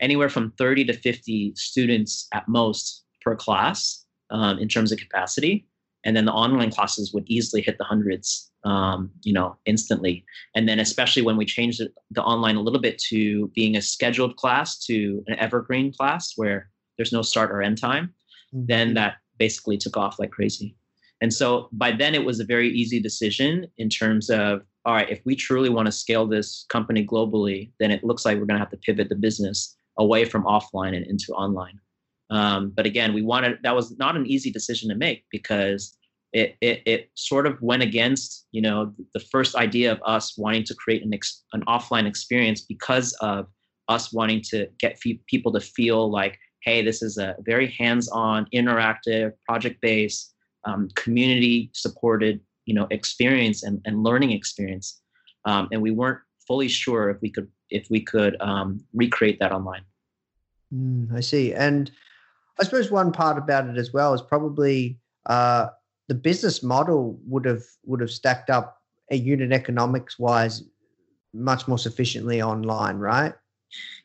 anywhere 0.00 0.28
from 0.28 0.52
30 0.58 0.84
to 0.86 0.92
50 0.92 1.54
students 1.56 2.28
at 2.32 2.46
most 2.48 3.04
per 3.22 3.34
class 3.34 4.04
um, 4.30 4.58
in 4.58 4.68
terms 4.68 4.92
of 4.92 4.98
capacity. 4.98 5.66
And 6.04 6.16
then 6.16 6.24
the 6.24 6.32
online 6.32 6.70
classes 6.70 7.12
would 7.12 7.24
easily 7.26 7.62
hit 7.62 7.78
the 7.78 7.84
hundreds, 7.84 8.50
um, 8.66 9.12
you 9.22 9.32
know, 9.32 9.56
instantly. 9.64 10.24
And 10.56 10.68
then 10.68 10.80
especially 10.80 11.22
when 11.22 11.36
we 11.36 11.44
changed 11.44 11.78
the, 11.78 11.88
the 12.10 12.22
online 12.22 12.56
a 12.56 12.60
little 12.60 12.80
bit 12.80 12.98
to 13.10 13.46
being 13.54 13.76
a 13.76 13.82
scheduled 13.82 14.36
class 14.36 14.78
to 14.86 15.22
an 15.28 15.38
evergreen 15.38 15.92
class 15.92 16.32
where 16.34 16.68
there's 16.98 17.12
no 17.12 17.22
start 17.22 17.52
or 17.52 17.62
end 17.62 17.78
time, 17.78 18.12
mm-hmm. 18.52 18.66
then 18.66 18.94
that 18.94 19.14
basically 19.38 19.78
took 19.78 19.96
off 19.96 20.18
like 20.18 20.32
crazy. 20.32 20.76
And 21.20 21.32
so 21.32 21.68
by 21.72 21.92
then 21.92 22.14
it 22.14 22.24
was 22.24 22.40
a 22.40 22.44
very 22.44 22.68
easy 22.70 23.00
decision 23.00 23.68
in 23.78 23.88
terms 23.88 24.28
of 24.30 24.62
all 24.84 24.94
right, 24.94 25.10
if 25.10 25.20
we 25.24 25.34
truly 25.34 25.68
want 25.68 25.86
to 25.86 25.92
scale 25.92 26.26
this 26.26 26.64
company 26.68 27.04
globally, 27.04 27.70
then 27.80 27.90
it 27.90 28.04
looks 28.04 28.24
like 28.24 28.38
we're 28.38 28.46
going 28.46 28.58
to 28.58 28.64
have 28.64 28.70
to 28.70 28.76
pivot 28.76 29.08
the 29.08 29.16
business 29.16 29.76
away 29.98 30.24
from 30.24 30.44
offline 30.44 30.94
and 30.96 31.04
into 31.06 31.32
online. 31.32 31.78
Um, 32.30 32.72
but 32.74 32.86
again, 32.86 33.14
we 33.14 33.22
wanted 33.22 33.58
that 33.62 33.74
was 33.74 33.96
not 33.98 34.16
an 34.16 34.26
easy 34.26 34.50
decision 34.50 34.88
to 34.88 34.96
make 34.96 35.24
because 35.30 35.95
it, 36.32 36.56
it, 36.60 36.82
it 36.86 37.10
sort 37.14 37.46
of 37.46 37.60
went 37.62 37.82
against 37.82 38.46
you 38.52 38.60
know 38.60 38.92
the 39.14 39.20
first 39.20 39.54
idea 39.54 39.92
of 39.92 40.00
us 40.04 40.36
wanting 40.36 40.64
to 40.64 40.74
create 40.74 41.04
an 41.04 41.14
ex, 41.14 41.44
an 41.52 41.62
offline 41.66 42.06
experience 42.06 42.60
because 42.60 43.12
of 43.20 43.46
us 43.88 44.12
wanting 44.12 44.42
to 44.42 44.66
get 44.78 45.00
people 45.26 45.52
to 45.52 45.60
feel 45.60 46.10
like 46.10 46.38
hey 46.62 46.82
this 46.82 47.02
is 47.02 47.18
a 47.18 47.36
very 47.40 47.68
hands-on 47.70 48.46
interactive 48.54 49.32
project-based 49.48 50.34
um, 50.64 50.88
community 50.96 51.70
supported 51.72 52.40
you 52.64 52.74
know 52.74 52.86
experience 52.90 53.62
and, 53.62 53.80
and 53.84 54.02
learning 54.02 54.32
experience 54.32 55.00
um, 55.46 55.68
and 55.70 55.80
we 55.80 55.92
weren't 55.92 56.18
fully 56.46 56.68
sure 56.68 57.10
if 57.10 57.20
we 57.22 57.30
could 57.30 57.48
if 57.70 57.88
we 57.90 58.00
could 58.00 58.36
um, 58.40 58.84
recreate 58.92 59.38
that 59.40 59.52
online. 59.52 59.82
Mm, 60.74 61.12
I 61.14 61.20
see. 61.20 61.54
And 61.54 61.90
I 62.60 62.64
suppose 62.64 62.90
one 62.90 63.12
part 63.12 63.38
about 63.38 63.68
it 63.68 63.76
as 63.76 63.92
well 63.92 64.14
is 64.14 64.22
probably 64.22 64.98
uh, 65.26 65.68
the 66.08 66.14
business 66.14 66.62
model 66.62 67.18
would 67.26 67.44
have 67.44 67.62
would 67.84 68.00
have 68.00 68.10
stacked 68.10 68.50
up 68.50 68.78
a 69.10 69.16
unit 69.16 69.52
economics 69.52 70.18
wise 70.18 70.62
much 71.32 71.68
more 71.68 71.78
sufficiently 71.78 72.42
online, 72.42 72.96
right? 72.96 73.34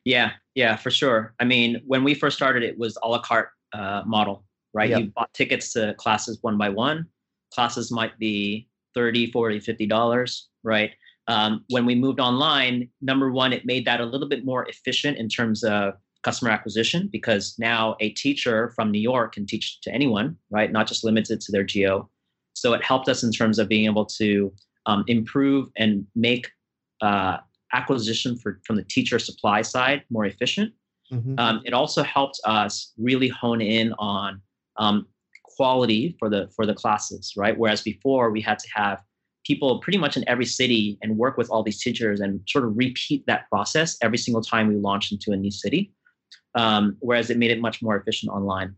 Yeah, 0.03 0.31
yeah, 0.55 0.75
for 0.75 0.91
sure. 0.91 1.33
I 1.39 1.45
mean, 1.45 1.81
when 1.85 2.03
we 2.03 2.13
first 2.13 2.35
started, 2.35 2.63
it 2.63 2.77
was 2.77 2.97
a 3.03 3.07
la 3.07 3.21
carte 3.21 3.49
uh, 3.73 4.03
model, 4.05 4.43
right? 4.73 4.89
Yep. 4.89 4.99
You 4.99 5.11
bought 5.15 5.33
tickets 5.33 5.73
to 5.73 5.93
classes 5.95 6.39
one 6.41 6.57
by 6.57 6.69
one. 6.69 7.05
Classes 7.53 7.91
might 7.91 8.17
be 8.17 8.67
30, 8.95 9.31
40, 9.31 9.59
50 9.59 9.85
dollars, 9.85 10.49
right? 10.63 10.91
Um, 11.27 11.63
when 11.69 11.85
we 11.85 11.95
moved 11.95 12.19
online, 12.19 12.89
number 13.01 13.31
one, 13.31 13.53
it 13.53 13.65
made 13.65 13.85
that 13.85 14.01
a 14.01 14.05
little 14.05 14.27
bit 14.27 14.43
more 14.43 14.67
efficient 14.67 15.17
in 15.17 15.29
terms 15.29 15.63
of 15.63 15.93
customer 16.23 16.51
acquisition 16.51 17.09
because 17.11 17.55
now 17.57 17.95
a 17.99 18.09
teacher 18.11 18.71
from 18.75 18.91
New 18.91 18.99
York 18.99 19.33
can 19.33 19.45
teach 19.45 19.81
to 19.81 19.91
anyone, 19.91 20.37
right? 20.49 20.71
Not 20.71 20.87
just 20.87 21.03
limited 21.03 21.41
to 21.41 21.51
their 21.51 21.63
geo. 21.63 22.09
So 22.53 22.73
it 22.73 22.83
helped 22.83 23.09
us 23.09 23.23
in 23.23 23.31
terms 23.31 23.59
of 23.59 23.67
being 23.67 23.85
able 23.85 24.05
to 24.05 24.53
um, 24.85 25.03
improve 25.07 25.69
and 25.77 26.05
make 26.15 26.49
uh, 27.01 27.37
acquisition 27.73 28.37
for, 28.37 28.59
from 28.65 28.75
the 28.75 28.83
teacher 28.83 29.19
supply 29.19 29.61
side 29.61 30.03
more 30.09 30.25
efficient. 30.25 30.73
Mhm. 31.11 31.39
Um, 31.39 31.61
it 31.65 31.73
also 31.73 32.03
helped 32.03 32.39
us 32.45 32.93
really 32.97 33.27
hone 33.27 33.61
in 33.61 33.93
on 33.93 34.41
um, 34.77 35.07
quality 35.43 36.15
for 36.19 36.29
the 36.29 36.49
for 36.55 36.65
the 36.65 36.73
classes, 36.73 37.33
right? 37.35 37.57
Whereas 37.57 37.81
before 37.81 38.31
we 38.31 38.41
had 38.41 38.59
to 38.59 38.67
have 38.73 39.03
people 39.45 39.79
pretty 39.79 39.97
much 39.97 40.15
in 40.15 40.23
every 40.27 40.45
city 40.45 40.97
and 41.01 41.17
work 41.17 41.37
with 41.37 41.49
all 41.49 41.63
these 41.63 41.81
teachers 41.81 42.19
and 42.19 42.39
sort 42.47 42.63
of 42.63 42.77
repeat 42.77 43.25
that 43.27 43.49
process 43.49 43.97
every 44.01 44.17
single 44.17 44.41
time 44.41 44.67
we 44.67 44.75
launched 44.75 45.11
into 45.11 45.31
a 45.31 45.37
new 45.37 45.51
city. 45.51 45.91
Um, 46.55 46.97
whereas 46.99 47.29
it 47.29 47.37
made 47.37 47.51
it 47.51 47.61
much 47.61 47.81
more 47.81 47.95
efficient 47.95 48.31
online. 48.31 48.75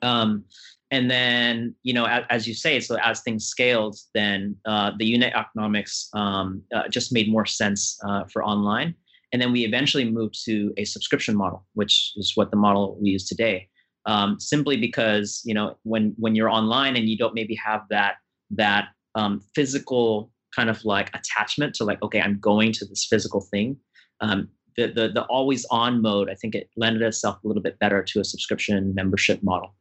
Um, 0.00 0.44
and 0.90 1.10
then, 1.10 1.74
you 1.82 1.94
know, 1.94 2.04
as, 2.06 2.24
as, 2.30 2.48
you 2.48 2.54
say, 2.54 2.78
so 2.80 2.96
as 3.02 3.20
things 3.20 3.46
scaled, 3.46 3.96
then 4.14 4.56
uh, 4.66 4.92
the 4.98 5.06
unit 5.06 5.32
economics 5.34 6.08
um, 6.14 6.62
uh, 6.74 6.88
just 6.88 7.12
made 7.12 7.30
more 7.30 7.46
sense 7.46 7.98
uh, 8.06 8.24
for 8.24 8.44
online. 8.44 8.94
And 9.32 9.40
then 9.40 9.52
we 9.52 9.64
eventually 9.64 10.10
moved 10.10 10.44
to 10.44 10.72
a 10.76 10.84
subscription 10.84 11.34
model, 11.34 11.66
which 11.72 12.12
is 12.16 12.32
what 12.34 12.50
the 12.50 12.58
model 12.58 12.98
we 13.00 13.10
use 13.10 13.26
today. 13.26 13.68
Um, 14.04 14.38
simply 14.40 14.76
because 14.76 15.42
you 15.44 15.54
know 15.54 15.76
when 15.84 16.12
when 16.18 16.34
you're 16.34 16.50
online 16.50 16.96
and 16.96 17.08
you 17.08 17.16
don't 17.16 17.34
maybe 17.34 17.54
have 17.54 17.82
that 17.90 18.16
that 18.50 18.88
um, 19.14 19.40
physical 19.54 20.32
kind 20.54 20.68
of 20.68 20.84
like 20.84 21.08
attachment 21.14 21.74
to 21.76 21.84
like 21.84 22.02
okay 22.02 22.20
I'm 22.20 22.40
going 22.40 22.72
to 22.72 22.84
this 22.84 23.06
physical 23.08 23.40
thing. 23.40 23.76
Um, 24.20 24.48
the, 24.76 24.88
the 24.88 25.08
the 25.08 25.22
always 25.24 25.64
on 25.70 26.02
mode 26.02 26.28
I 26.30 26.34
think 26.34 26.54
it 26.54 26.70
lended 26.76 27.02
itself 27.02 27.42
a 27.42 27.46
little 27.46 27.62
bit 27.62 27.78
better 27.78 28.02
to 28.02 28.20
a 28.20 28.24
subscription 28.24 28.94
membership 28.94 29.42
model, 29.42 29.74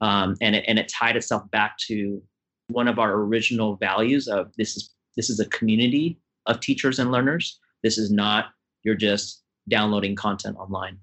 um, 0.00 0.36
and 0.40 0.56
it 0.56 0.64
and 0.66 0.78
it 0.78 0.88
tied 0.88 1.16
itself 1.16 1.50
back 1.50 1.78
to 1.88 2.22
one 2.68 2.88
of 2.88 2.98
our 2.98 3.12
original 3.14 3.76
values 3.76 4.28
of 4.28 4.52
this 4.56 4.76
is 4.76 4.94
this 5.16 5.30
is 5.30 5.40
a 5.40 5.46
community 5.46 6.18
of 6.46 6.60
teachers 6.60 6.98
and 6.98 7.10
learners. 7.10 7.58
This 7.82 7.98
is 7.98 8.10
not 8.10 8.46
you're 8.82 8.94
just 8.94 9.42
downloading 9.68 10.14
content 10.14 10.56
online. 10.56 10.98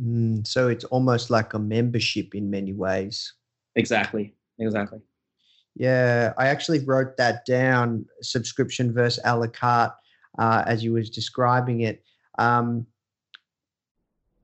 Mm, 0.00 0.46
so 0.46 0.68
it's 0.68 0.84
almost 0.84 1.30
like 1.30 1.54
a 1.54 1.58
membership 1.58 2.34
in 2.34 2.50
many 2.50 2.72
ways. 2.72 3.34
Exactly. 3.74 4.34
Exactly. 4.58 5.00
Yeah, 5.74 6.32
I 6.36 6.48
actually 6.48 6.84
wrote 6.84 7.16
that 7.16 7.44
down 7.46 8.04
subscription 8.22 8.92
versus 8.92 9.22
a 9.24 9.36
la 9.36 9.46
carte 9.46 9.92
uh, 10.38 10.64
as 10.66 10.82
you 10.82 10.92
was 10.92 11.10
describing 11.10 11.82
it. 11.82 12.02
Um, 12.38 12.86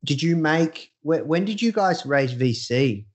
did 0.04 0.22
you 0.22 0.36
make, 0.36 0.90
wh- 1.02 1.26
when 1.26 1.44
did 1.44 1.62
you 1.62 1.72
guys 1.72 2.04
raise 2.04 2.34
VC? 2.34 3.06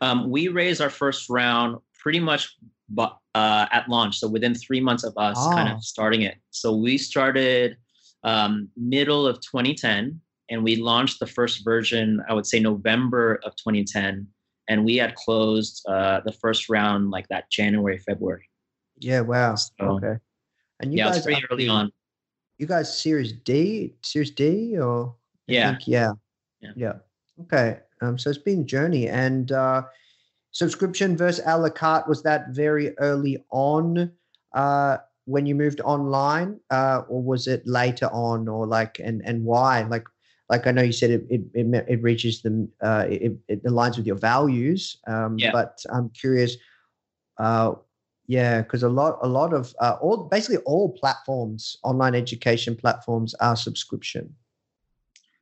Um, 0.00 0.30
we 0.30 0.48
raised 0.48 0.80
our 0.80 0.90
first 0.90 1.28
round 1.28 1.78
pretty 1.98 2.20
much 2.20 2.56
uh, 2.98 3.66
at 3.72 3.88
launch. 3.88 4.18
So 4.18 4.28
within 4.28 4.54
three 4.54 4.80
months 4.80 5.04
of 5.04 5.14
us 5.16 5.36
kind 5.54 5.68
Ah. 5.68 5.74
of 5.76 5.82
starting 5.84 6.22
it. 6.22 6.36
So 6.50 6.76
we 6.76 6.98
started 6.98 7.76
um, 8.24 8.68
middle 8.76 9.26
of 9.26 9.36
2010 9.40 10.20
and 10.50 10.64
we 10.64 10.76
launched 10.76 11.20
the 11.20 11.26
first 11.26 11.64
version, 11.64 12.22
I 12.28 12.34
would 12.34 12.46
say 12.46 12.58
November 12.60 13.40
of 13.44 13.54
2010. 13.56 14.26
And 14.68 14.84
we 14.84 14.96
had 14.96 15.14
closed 15.14 15.84
uh, 15.88 16.20
the 16.24 16.32
first 16.32 16.68
round 16.68 17.10
like 17.10 17.26
that 17.28 17.50
January, 17.50 17.98
February. 17.98 18.48
Yeah, 18.98 19.20
wow. 19.20 19.54
So, 19.54 19.72
okay. 19.80 20.16
And 20.80 20.92
you 20.92 20.98
yeah, 20.98 21.10
guys 21.10 21.22
pretty 21.22 21.42
early 21.50 21.68
on. 21.68 21.90
You 22.58 22.66
guys 22.66 22.90
Series 22.96 23.32
D, 23.32 23.94
Series 24.02 24.30
D, 24.32 24.76
or 24.78 25.14
Yeah. 25.46 25.70
think, 25.70 25.88
yeah, 25.88 26.12
Yeah. 26.74 26.94
Okay, 27.42 27.78
um, 28.02 28.18
so 28.18 28.30
it's 28.30 28.38
been 28.38 28.62
a 28.62 28.64
journey, 28.64 29.08
and 29.08 29.52
uh, 29.52 29.82
subscription 30.50 31.16
versus 31.16 31.44
a 31.46 31.56
la 31.58 31.70
carte 31.70 32.08
was 32.08 32.22
that 32.24 32.50
very 32.50 32.96
early 32.98 33.44
on 33.50 34.10
uh, 34.54 34.98
when 35.26 35.46
you 35.46 35.54
moved 35.54 35.80
online, 35.82 36.58
uh, 36.70 37.02
or 37.08 37.22
was 37.22 37.46
it 37.46 37.62
later 37.66 38.06
on, 38.12 38.48
or 38.48 38.66
like, 38.66 38.98
and 38.98 39.22
and 39.24 39.44
why? 39.44 39.82
Like, 39.84 40.06
like 40.50 40.66
I 40.66 40.72
know 40.72 40.82
you 40.82 40.92
said 40.92 41.10
it 41.10 41.26
it 41.30 41.42
it, 41.54 41.84
it 41.88 42.02
reaches 42.02 42.42
the 42.42 42.68
uh, 42.82 43.06
it, 43.08 43.38
it 43.48 43.64
aligns 43.64 43.96
with 43.96 44.06
your 44.06 44.18
values, 44.18 44.98
um, 45.06 45.38
Yeah. 45.38 45.50
but 45.52 45.78
I'm 45.92 46.10
curious. 46.10 46.56
Uh, 47.38 47.74
yeah, 48.28 48.60
because 48.60 48.82
a 48.82 48.88
lot, 48.88 49.18
a 49.22 49.26
lot 49.26 49.52
of 49.54 49.74
uh, 49.80 49.96
all 50.00 50.28
basically 50.28 50.58
all 50.66 50.92
platforms, 50.92 51.78
online 51.82 52.14
education 52.14 52.76
platforms, 52.76 53.34
are 53.40 53.56
subscription. 53.56 54.34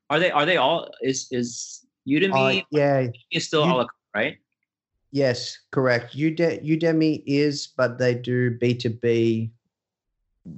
Are 0.09 0.21
they? 0.21 0.31
Are 0.31 0.47
they 0.47 0.57
all? 0.57 0.89
Is 1.03 1.27
is 1.33 1.85
Udemy 2.09 2.63
Uh, 2.63 2.65
yeah, 2.71 3.09
is 3.33 3.47
still 3.49 3.65
Ud- 3.65 3.89
right? 4.15 4.39
yes, 5.11 5.59
correct. 5.73 6.15
Ude- 6.15 6.63
Udemy 6.63 7.23
is, 7.27 7.67
but 7.77 7.99
they 7.99 8.15
do 8.15 8.57
B 8.57 8.73
two 8.75 8.91
B. 8.91 9.51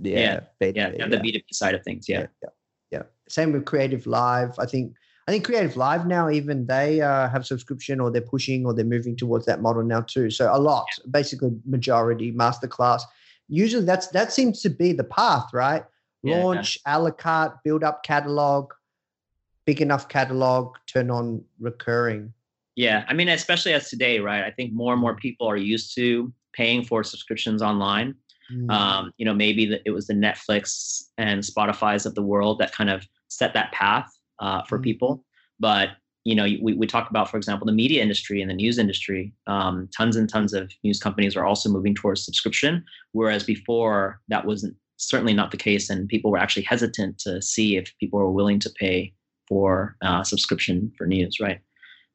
Yeah, 0.03 0.41
B2B, 0.61 0.77
Yeah, 0.77 0.93
yeah, 0.99 1.09
the 1.09 1.19
B 1.19 1.33
two 1.33 1.39
B 1.39 1.45
side 1.51 1.75
of 1.75 1.83
things. 1.83 2.07
Yeah. 2.11 2.27
yeah, 2.43 2.51
yeah. 2.91 3.03
Same 3.27 3.53
with 3.53 3.65
Creative 3.65 4.07
Live. 4.07 4.53
I 4.59 4.67
think 4.67 4.93
I 5.29 5.31
think 5.31 5.45
Creative 5.45 5.77
Live 5.77 6.07
now 6.07 6.31
even 6.31 6.65
they 6.65 7.03
uh, 7.03 7.29
have 7.29 7.45
subscription 7.45 8.01
or 8.01 8.11
they're 8.11 8.23
pushing 8.23 8.65
or 8.65 8.73
they're 8.73 8.83
moving 8.87 9.15
towards 9.15 9.45
that 9.45 9.61
model 9.61 9.83
now 9.83 10.01
too. 10.01 10.31
So 10.31 10.51
a 10.51 10.57
lot, 10.59 10.87
basically 11.11 11.51
majority 11.67 12.33
masterclass. 12.33 13.03
Usually 13.47 13.85
that's 13.85 14.07
that 14.09 14.33
seems 14.33 14.63
to 14.63 14.71
be 14.71 14.93
the 14.93 15.05
path, 15.05 15.51
right? 15.53 15.85
Yeah. 16.23 16.43
Launch 16.43 16.79
a 16.87 16.99
la 16.99 17.11
carte, 17.11 17.63
build 17.63 17.85
up 17.85 18.05
catalog, 18.05 18.73
big 19.67 19.83
enough 19.83 20.09
catalog, 20.09 20.77
turn 20.87 21.11
on 21.11 21.45
recurring. 21.61 22.33
Yeah, 22.75 23.05
I 23.07 23.13
mean, 23.13 23.29
especially 23.29 23.75
as 23.75 23.91
today, 23.91 24.21
right? 24.21 24.45
I 24.45 24.51
think 24.51 24.73
more 24.73 24.95
and 24.95 25.03
more 25.03 25.15
people 25.15 25.47
are 25.47 25.59
used 25.59 25.95
to 25.97 26.33
paying 26.55 26.83
for 26.83 27.05
subscriptions 27.05 27.61
online. 27.61 28.15
Mm. 28.51 28.71
Um, 28.71 29.13
you 29.19 29.27
know, 29.27 29.35
maybe 29.35 29.67
the, 29.67 29.83
it 29.85 29.91
was 29.91 30.07
the 30.07 30.15
Netflix 30.15 31.03
and 31.19 31.43
Spotify's 31.43 32.07
of 32.07 32.15
the 32.15 32.23
world 32.23 32.61
that 32.61 32.73
kind 32.73 32.89
of 32.89 33.07
set 33.29 33.53
that 33.53 33.73
path 33.73 34.11
uh, 34.41 34.63
for 34.65 34.79
Mhm. 34.79 34.85
people. 34.85 35.25
But 35.61 35.91
you 36.25 36.35
know, 36.35 36.45
we 36.45 36.75
we 36.75 36.87
talk 36.87 37.09
about, 37.09 37.31
for 37.31 37.39
example, 37.39 37.65
the 37.67 37.73
media 37.73 38.03
industry 38.03 38.43
and 38.43 38.51
the 38.51 38.55
news 38.55 38.79
industry. 38.79 39.33
Um, 39.47 39.89
tons 39.97 40.15
and 40.17 40.29
tons 40.29 40.53
of 40.53 40.71
news 40.85 40.99
companies 41.01 41.37
are 41.37 41.45
also 41.47 41.71
moving 41.71 41.95
towards 41.95 42.25
subscription, 42.25 42.85
whereas 43.13 43.45
before 43.45 44.21
that 44.29 44.45
wasn't 44.45 44.77
certainly 44.99 45.33
not 45.33 45.51
the 45.53 45.57
case, 45.57 45.89
and 45.89 46.09
people 46.09 46.31
were 46.31 46.39
actually 46.39 46.65
hesitant 46.65 47.19
to 47.21 47.41
see 47.41 47.77
if 47.77 47.97
people 47.99 48.19
were 48.19 48.31
willing 48.33 48.59
to 48.59 48.71
pay 48.79 49.15
for 49.47 49.97
uh, 50.03 50.23
subscription 50.23 50.93
for 50.99 51.07
news, 51.07 51.41
right? 51.41 51.61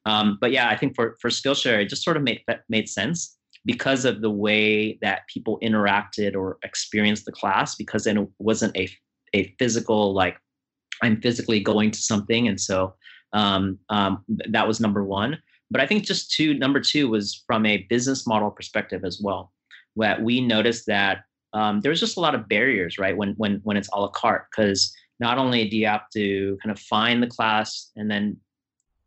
Um, 0.06 0.38
but 0.40 0.52
yeah, 0.52 0.68
I 0.68 0.76
think 0.76 0.94
for 0.94 1.16
for 1.20 1.30
Skillshare, 1.30 1.82
it 1.82 1.88
just 1.88 2.04
sort 2.04 2.16
of 2.16 2.22
made 2.22 2.42
made 2.68 2.88
sense 2.88 3.36
because 3.64 4.04
of 4.04 4.20
the 4.20 4.30
way 4.30 4.98
that 5.00 5.22
people 5.32 5.58
interacted 5.62 6.36
or 6.36 6.58
experienced 6.62 7.24
the 7.24 7.32
class. 7.32 7.74
Because 7.74 8.04
then 8.04 8.18
it 8.18 8.28
wasn't 8.38 8.76
a 8.76 8.88
a 9.34 9.52
physical 9.58 10.12
like 10.14 10.36
I'm 11.02 11.20
physically 11.20 11.60
going 11.60 11.90
to 11.90 11.98
something, 11.98 12.48
and 12.48 12.60
so 12.60 12.94
um, 13.32 13.78
um, 13.88 14.24
th- 14.28 14.50
that 14.50 14.68
was 14.68 14.80
number 14.80 15.04
one. 15.04 15.38
But 15.70 15.80
I 15.80 15.86
think 15.86 16.04
just 16.04 16.30
two. 16.30 16.54
Number 16.54 16.80
two 16.80 17.08
was 17.08 17.42
from 17.46 17.66
a 17.66 17.78
business 17.88 18.26
model 18.26 18.50
perspective 18.50 19.04
as 19.04 19.20
well, 19.22 19.52
that 19.96 20.22
we 20.22 20.40
noticed 20.40 20.86
that 20.86 21.24
um, 21.52 21.80
there's 21.80 22.00
just 22.00 22.16
a 22.16 22.20
lot 22.20 22.34
of 22.34 22.48
barriers, 22.48 22.98
right? 22.98 23.16
When 23.16 23.34
when 23.36 23.60
when 23.64 23.76
it's 23.76 23.88
a 23.92 24.00
la 24.00 24.08
carte, 24.08 24.46
because 24.50 24.94
not 25.20 25.38
only 25.38 25.68
do 25.68 25.76
you 25.76 25.86
have 25.86 26.08
to 26.10 26.58
kind 26.62 26.70
of 26.72 26.78
find 26.78 27.22
the 27.22 27.26
class 27.26 27.90
and 27.96 28.10
then 28.10 28.36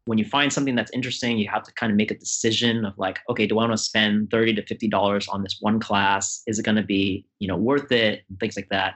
when 0.08 0.18
you 0.18 0.26
find 0.26 0.52
something 0.52 0.76
that's 0.76 0.92
interesting, 0.92 1.38
you 1.38 1.50
have 1.50 1.64
to 1.64 1.74
kind 1.74 1.92
of 1.92 1.98
make 1.98 2.12
a 2.12 2.18
decision 2.18 2.86
of 2.86 2.98
like, 2.98 3.20
okay, 3.30 3.46
do 3.46 3.60
I 3.60 3.68
want 3.68 3.74
to 3.74 3.78
spend 3.78 4.32
thirty 4.32 4.54
to 4.56 4.66
fifty 4.66 4.88
dollars 4.88 5.28
on 5.28 5.44
this 5.44 5.58
one 5.60 5.80
class? 5.80 6.42
Is 6.48 6.60
it 6.60 6.64
going 6.64 6.78
to 6.78 6.84
be, 6.84 7.26
you 7.40 7.48
know, 7.48 7.58
worth 7.58 7.92
it? 7.92 8.24
And 8.30 8.40
things 8.40 8.56
like 8.56 8.70
that. 8.70 8.96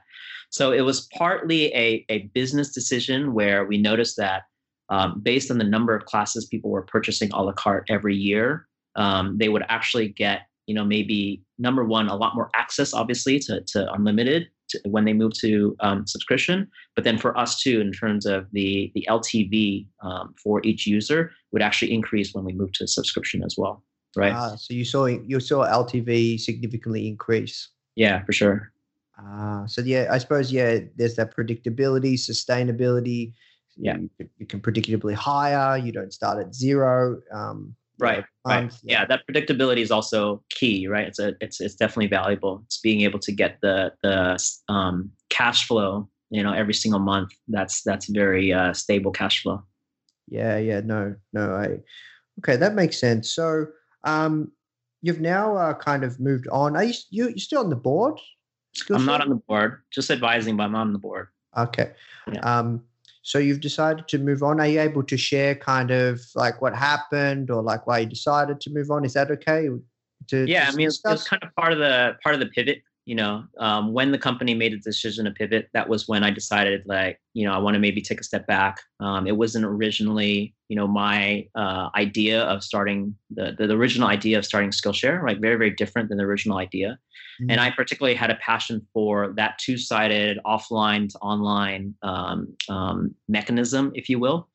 So 0.49 0.71
it 0.71 0.81
was 0.81 1.07
partly 1.17 1.73
a, 1.73 2.05
a 2.09 2.29
business 2.33 2.73
decision 2.73 3.33
where 3.33 3.65
we 3.65 3.77
noticed 3.77 4.17
that 4.17 4.43
um, 4.89 5.21
based 5.21 5.49
on 5.49 5.57
the 5.57 5.63
number 5.63 5.95
of 5.95 6.05
classes 6.05 6.45
people 6.45 6.69
were 6.69 6.81
purchasing 6.81 7.31
a 7.31 7.41
la 7.41 7.53
carte 7.53 7.85
every 7.89 8.15
year, 8.15 8.67
um, 8.95 9.37
they 9.37 9.47
would 9.47 9.63
actually 9.69 10.09
get, 10.09 10.41
you 10.67 10.75
know, 10.75 10.83
maybe 10.83 11.41
number 11.57 11.85
one, 11.85 12.09
a 12.09 12.15
lot 12.15 12.35
more 12.35 12.49
access, 12.53 12.93
obviously, 12.93 13.39
to, 13.39 13.61
to 13.61 13.91
unlimited 13.93 14.47
to, 14.71 14.79
when 14.89 15.05
they 15.05 15.13
move 15.13 15.33
to 15.39 15.75
um, 15.79 16.05
subscription. 16.07 16.67
But 16.95 17.03
then 17.03 17.17
for 17.17 17.37
us 17.37 17.59
too, 17.59 17.79
in 17.81 17.91
terms 17.91 18.25
of 18.25 18.47
the 18.51 18.91
the 18.95 19.05
LTV 19.09 19.87
um, 20.03 20.33
for 20.41 20.61
each 20.65 20.87
user, 20.87 21.31
would 21.51 21.61
actually 21.61 21.93
increase 21.93 22.33
when 22.33 22.45
we 22.45 22.53
move 22.53 22.71
to 22.73 22.87
subscription 22.87 23.43
as 23.43 23.55
well, 23.57 23.83
right? 24.15 24.33
Ah, 24.33 24.55
so 24.55 24.73
you 24.73 24.85
saw 24.85 25.05
you 25.05 25.39
saw 25.39 25.65
LTV 25.65 26.39
significantly 26.39 27.07
increase. 27.07 27.69
Yeah, 27.95 28.23
for 28.25 28.33
sure. 28.33 28.71
Ah, 29.17 29.65
so 29.67 29.81
yeah, 29.81 30.07
I 30.09 30.17
suppose 30.17 30.51
yeah, 30.51 30.79
there's 30.95 31.15
that 31.15 31.35
predictability, 31.35 32.13
sustainability. 32.15 33.33
Yeah. 33.77 33.97
you, 33.97 34.09
can- 34.17 34.29
you 34.37 34.45
can 34.45 34.59
predictably 34.61 35.13
hire. 35.13 35.77
You 35.77 35.91
don't 35.91 36.13
start 36.13 36.39
at 36.45 36.53
zero. 36.53 37.21
Um, 37.33 37.75
Right, 38.01 38.25
right. 38.47 38.73
yeah 38.83 39.05
that 39.05 39.21
predictability 39.29 39.81
is 39.81 39.91
also 39.91 40.43
key 40.49 40.87
right 40.87 41.07
it's 41.07 41.19
a 41.19 41.35
it's 41.39 41.61
it's 41.61 41.75
definitely 41.75 42.07
valuable 42.07 42.61
it's 42.65 42.79
being 42.79 43.01
able 43.01 43.19
to 43.19 43.31
get 43.31 43.59
the 43.61 43.93
the 44.01 44.43
um 44.69 45.11
cash 45.29 45.67
flow 45.67 46.09
you 46.31 46.41
know 46.41 46.51
every 46.51 46.73
single 46.73 46.99
month 46.99 47.29
that's 47.47 47.83
that's 47.83 48.07
very 48.07 48.51
uh 48.51 48.73
stable 48.73 49.11
cash 49.11 49.43
flow 49.43 49.63
Yeah, 50.27 50.57
yeah, 50.57 50.81
no, 50.83 51.15
no, 51.33 51.53
I 51.53 51.67
okay, 52.39 52.55
that 52.55 52.73
makes 52.73 52.97
sense. 52.97 53.29
So, 53.35 53.67
um, 54.05 54.51
you've 55.01 55.19
now 55.19 55.57
uh, 55.57 55.73
kind 55.73 56.03
of 56.03 56.19
moved 56.19 56.47
on. 56.51 56.75
Are 56.77 56.85
you 56.85 56.95
you 57.09 57.29
you 57.35 57.39
still 57.39 57.61
on 57.61 57.69
the 57.69 57.75
board? 57.75 58.17
i'm 58.89 59.05
not 59.05 59.19
on 59.19 59.27
the 59.27 59.41
board 59.49 59.83
just 59.91 60.09
advising 60.09 60.55
but 60.55 60.63
i'm 60.63 60.75
on 60.75 60.93
the 60.93 60.99
board 60.99 61.27
Okay. 61.57 61.91
Yeah. 62.31 62.39
Um, 62.41 62.83
so 63.21 63.37
you've 63.37 63.61
decided 63.61 64.07
to 64.07 64.17
move 64.17 64.41
on. 64.43 64.59
Are 64.59 64.67
you 64.67 64.79
able 64.79 65.03
to 65.03 65.17
share 65.17 65.55
kind 65.55 65.91
of 65.91 66.21
like 66.35 66.61
what 66.61 66.75
happened 66.75 67.51
or 67.51 67.61
like 67.61 67.85
why 67.85 67.99
you 67.99 68.07
decided 68.07 68.59
to 68.61 68.71
move 68.71 68.89
on? 68.89 69.05
Is 69.05 69.13
that 69.13 69.29
okay? 69.31 69.69
To 70.27 70.45
yeah 70.45 70.65
to 70.65 70.71
i 70.71 70.75
mean 70.75 70.87
it's, 70.87 71.01
it's 71.03 71.27
kind 71.27 71.41
of 71.41 71.49
part 71.55 71.73
of 71.73 71.79
the 71.79 72.15
part 72.23 72.35
of 72.35 72.39
the 72.39 72.45
pivot 72.45 72.83
you 73.05 73.15
know 73.15 73.43
um, 73.59 73.93
when 73.93 74.11
the 74.11 74.17
company 74.17 74.53
made 74.53 74.73
a 74.73 74.77
decision 74.77 75.25
to 75.25 75.31
pivot 75.31 75.69
that 75.73 75.89
was 75.89 76.07
when 76.07 76.23
i 76.23 76.29
decided 76.29 76.83
like 76.85 77.19
you 77.33 77.45
know 77.45 77.53
i 77.53 77.57
want 77.57 77.73
to 77.73 77.79
maybe 77.79 78.01
take 78.01 78.19
a 78.19 78.23
step 78.23 78.45
back 78.47 78.81
um, 78.99 79.27
it 79.27 79.35
wasn't 79.35 79.65
originally 79.65 80.53
you 80.69 80.75
know 80.75 80.87
my 80.87 81.45
uh, 81.55 81.89
idea 81.95 82.43
of 82.43 82.63
starting 82.63 83.15
the, 83.31 83.55
the 83.57 83.67
the 83.67 83.75
original 83.75 84.07
idea 84.07 84.37
of 84.37 84.45
starting 84.45 84.69
skillshare 84.69 85.21
right 85.21 85.39
very 85.39 85.55
very 85.55 85.71
different 85.71 86.09
than 86.09 86.17
the 86.17 86.23
original 86.23 86.57
idea 86.57 86.97
and 87.49 87.59
Mm. 87.59 87.59
I 87.59 87.71
particularly 87.71 88.15
had 88.15 88.29
a 88.29 88.35
passion 88.35 88.85
for 88.93 89.33
that 89.35 89.57
two-sided 89.57 90.39
offline 90.45 91.09
to 91.09 91.17
online 91.19 91.95
um, 92.03 92.55
um, 92.69 93.15
mechanism, 93.27 93.91
if 93.95 94.09
you 94.09 94.19
will. 94.19 94.47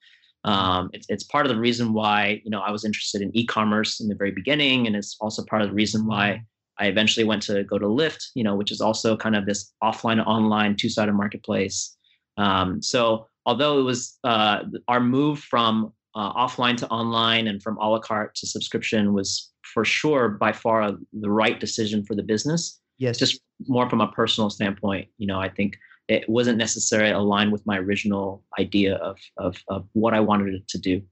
Um, 0.44 0.90
it's, 0.92 1.06
it's 1.08 1.24
part 1.24 1.44
of 1.46 1.50
the 1.52 1.58
reason 1.58 1.92
why 1.92 2.40
you 2.44 2.50
know 2.50 2.60
I 2.60 2.70
was 2.70 2.84
interested 2.84 3.20
in 3.20 3.36
e-commerce 3.36 3.98
in 3.98 4.06
the 4.06 4.14
very 4.14 4.30
beginning, 4.30 4.86
and 4.86 4.94
it's 4.94 5.16
also 5.20 5.44
part 5.44 5.62
of 5.62 5.68
the 5.68 5.74
reason 5.74 6.06
why 6.06 6.44
I 6.78 6.86
eventually 6.86 7.24
went 7.24 7.42
to 7.42 7.64
go 7.64 7.78
to 7.78 7.86
Lyft, 7.86 8.30
you 8.34 8.44
know, 8.44 8.54
which 8.54 8.70
is 8.70 8.80
also 8.80 9.16
kind 9.16 9.36
of 9.36 9.46
this 9.46 9.72
offline 9.82 10.24
online 10.26 10.76
two-sided 10.76 11.12
marketplace. 11.12 11.96
Um, 12.36 12.82
so 12.82 13.26
although 13.46 13.80
it 13.80 13.82
was 13.82 14.18
uh, 14.24 14.64
our 14.88 15.00
move 15.00 15.40
from 15.40 15.92
uh, 16.14 16.32
offline 16.32 16.76
to 16.78 16.88
online 16.88 17.46
and 17.46 17.62
from 17.62 17.76
a 17.78 17.88
la 17.88 17.98
carte 17.98 18.34
to 18.34 18.46
subscription 18.46 19.12
was 19.12 19.50
for 19.62 19.84
sure 19.84 20.28
by 20.28 20.52
far 20.52 20.92
the 21.12 21.30
right 21.30 21.60
decision 21.60 22.02
for 22.04 22.14
the 22.14 22.22
business 22.22 22.80
yes, 22.96 23.18
just 23.18 23.40
more 23.66 23.88
from 23.90 24.00
a 24.00 24.10
personal 24.12 24.48
standpoint 24.48 25.08
you 25.18 25.26
know 25.26 25.38
i 25.38 25.48
think 25.48 25.76
it 26.08 26.26
wasn't 26.26 26.56
necessarily 26.56 27.10
aligned 27.10 27.52
with 27.52 27.66
my 27.66 27.76
original 27.76 28.42
idea 28.58 28.94
of 28.96 29.18
of, 29.36 29.62
of 29.68 29.86
what 29.92 30.14
i 30.14 30.20
wanted 30.20 30.54
it 30.54 30.66
to 30.68 30.78
do 30.78 31.02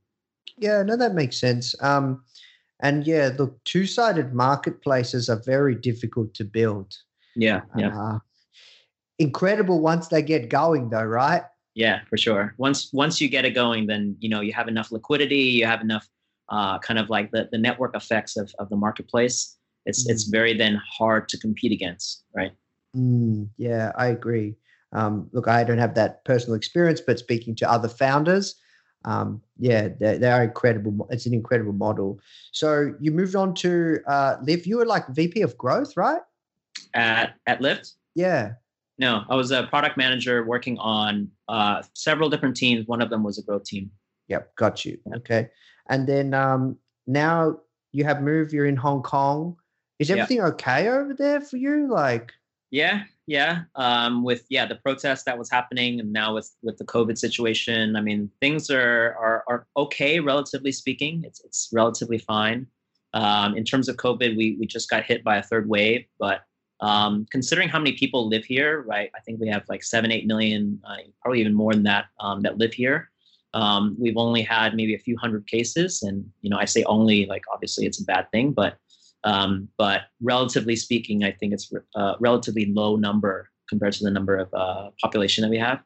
yeah, 0.57 0.83
no, 0.83 0.96
that 0.96 1.14
makes 1.14 1.37
sense. 1.37 1.74
Um, 1.83 2.22
and 2.85 3.07
yeah, 3.07 3.31
look, 3.38 3.53
two-sided 3.64 4.35
marketplaces 4.35 5.29
are 5.29 5.42
very 5.44 5.75
difficult 5.75 6.35
to 6.35 6.44
build. 6.44 6.94
yeah 7.35 7.62
yeah 7.77 7.92
Uh, 7.99 8.18
incredible 9.18 9.81
once 9.81 10.09
they 10.09 10.23
get 10.23 10.49
going, 10.49 10.90
though, 10.90 11.03
right? 11.23 11.42
yeah 11.75 11.99
for 12.09 12.16
sure 12.16 12.55
once 12.57 12.92
once 12.92 13.20
you 13.20 13.29
get 13.29 13.44
it 13.44 13.55
going 13.62 13.87
then 13.90 14.14
you 14.20 14.29
know 14.29 14.40
you 14.40 14.53
have 14.53 14.68
enough 14.68 14.92
liquidity 14.92 15.44
you 15.59 15.66
have 15.66 15.81
enough 15.81 16.07
uh, 16.55 16.79
kind 16.79 17.01
of 17.03 17.11
like 17.11 17.33
the, 17.35 17.49
the 17.51 17.59
network 17.59 17.97
effects 17.97 18.37
of, 18.37 18.47
of 18.61 18.68
the 18.68 18.77
marketplace 18.77 19.59
it's 19.85 20.09
it's 20.11 20.25
very 20.38 20.55
then 20.62 20.75
hard 20.99 21.29
to 21.29 21.37
compete 21.38 21.73
against 21.73 22.25
right 22.40 22.53
Mm, 22.97 23.49
yeah, 23.57 23.90
I 23.97 24.07
agree. 24.18 24.55
Um, 24.92 25.29
look, 25.33 25.49
I 25.49 25.64
don't 25.64 25.79
have 25.79 25.94
that 25.97 26.25
personal 26.25 26.55
experience, 26.55 27.01
but 27.05 27.18
speaking 27.18 27.57
to 27.57 27.70
other 27.70 27.88
founders, 27.88 28.55
um, 29.05 29.43
yeah, 29.59 29.88
they, 30.01 30.19
they 30.19 30.31
are 30.31 30.43
incredible. 30.45 31.07
It's 31.11 31.27
an 31.27 31.35
incredible 31.35 31.73
model. 31.73 32.21
So 32.53 32.95
you 33.01 33.11
moved 33.12 33.37
on 33.37 33.55
to 33.57 33.99
uh, 34.07 34.37
Lyft. 34.38 34.67
You 34.67 34.79
were 34.79 34.87
like 34.87 35.07
VP 35.09 35.43
of 35.43 35.57
growth, 35.59 35.97
right? 35.97 36.21
at 36.93 37.35
at 37.47 37.61
lyft 37.61 37.93
Yeah. 38.17 38.55
no 38.99 39.23
i 39.31 39.35
was 39.37 39.53
a 39.53 39.62
product 39.64 39.97
manager 39.97 40.45
working 40.45 40.77
on 40.79 41.31
uh, 41.49 41.83
several 41.95 42.29
different 42.29 42.57
teams 42.57 42.87
one 42.88 43.01
of 43.01 43.11
them 43.11 43.23
was 43.23 43.38
a 43.38 43.43
growth 43.43 43.64
team 43.64 43.90
Yep. 44.29 44.57
Got 44.57 44.85
you. 44.87 44.99
Okay. 45.17 45.51
And 45.88 46.07
then 46.07 46.33
um, 46.35 46.79
now 47.07 47.59
you 47.93 48.05
have 48.05 48.23
moved. 48.23 48.53
You're 48.53 48.64
in 48.67 48.77
Hong 48.77 49.03
Kong. 49.03 49.57
Is 49.99 50.09
Yeah. 50.09 50.17
everything 50.17 50.40
okay 50.45 50.88
over 50.88 51.12
there 51.14 51.40
for 51.43 51.59
you? 51.59 51.88
Like, 51.90 52.33
Yeah, 52.71 53.05
yeah. 53.26 53.62
Um, 53.74 54.22
with 54.22 54.44
yeah, 54.50 54.66
the 54.66 54.76
protest 54.76 55.24
that 55.26 55.38
was 55.38 55.50
happening, 55.50 56.00
and 56.00 56.12
now 56.12 56.34
with 56.34 56.50
with 56.62 56.76
the 56.78 56.84
COVID 56.84 57.16
situation, 57.18 57.96
I 57.96 58.00
mean, 58.00 58.30
things 58.40 58.70
are 58.70 59.16
are, 59.18 59.44
are 59.46 59.66
okay, 59.76 60.20
relatively 60.20 60.72
speaking. 60.72 61.22
It's 61.24 61.40
it's 61.44 61.70
relatively 61.72 62.18
fine. 62.18 62.66
Um, 63.14 63.56
in 63.56 63.64
terms 63.64 63.88
of 63.88 63.96
COVID, 63.96 64.37
we 64.37 64.56
we 64.58 64.66
just 64.66 64.90
got 64.90 65.04
hit 65.04 65.24
by 65.24 65.37
a 65.37 65.42
third 65.42 65.68
wave, 65.68 66.04
but 66.18 66.42
um, 66.80 67.26
considering 67.30 67.68
how 67.68 67.78
many 67.78 67.92
people 67.92 68.28
live 68.28 68.44
here, 68.44 68.82
right? 68.82 69.10
I 69.16 69.20
think 69.20 69.40
we 69.40 69.48
have 69.48 69.64
like 69.68 69.82
seven, 69.82 70.12
eight 70.12 70.26
million, 70.26 70.80
uh, 70.84 70.96
probably 71.22 71.40
even 71.40 71.54
more 71.54 71.72
than 71.72 71.84
that, 71.84 72.06
um, 72.20 72.42
that 72.42 72.58
live 72.58 72.74
here. 72.74 73.10
Um, 73.54 73.96
we've 73.98 74.16
only 74.16 74.42
had 74.42 74.74
maybe 74.74 74.94
a 74.94 74.98
few 74.98 75.16
hundred 75.16 75.46
cases, 75.46 76.02
and 76.02 76.28
you 76.42 76.50
know, 76.50 76.58
I 76.58 76.66
say 76.66 76.82
only, 76.84 77.24
like 77.26 77.44
obviously 77.52 77.87
it's 77.87 78.02
a 78.02 78.04
bad 78.04 78.30
thing, 78.32 78.52
but 78.52 78.76
um, 79.24 79.68
but 79.78 80.02
relatively 80.20 80.76
speaking, 80.76 81.24
I 81.24 81.32
think 81.32 81.52
it's 81.52 81.72
a 81.96 82.14
relatively 82.20 82.66
low 82.66 82.96
number 82.96 83.50
compared 83.68 83.94
to 83.94 84.04
the 84.04 84.10
number 84.10 84.37
of 84.37 84.52
uh, 84.54 84.90
population 85.02 85.42
that 85.42 85.50
we 85.50 85.58
have. 85.58 85.80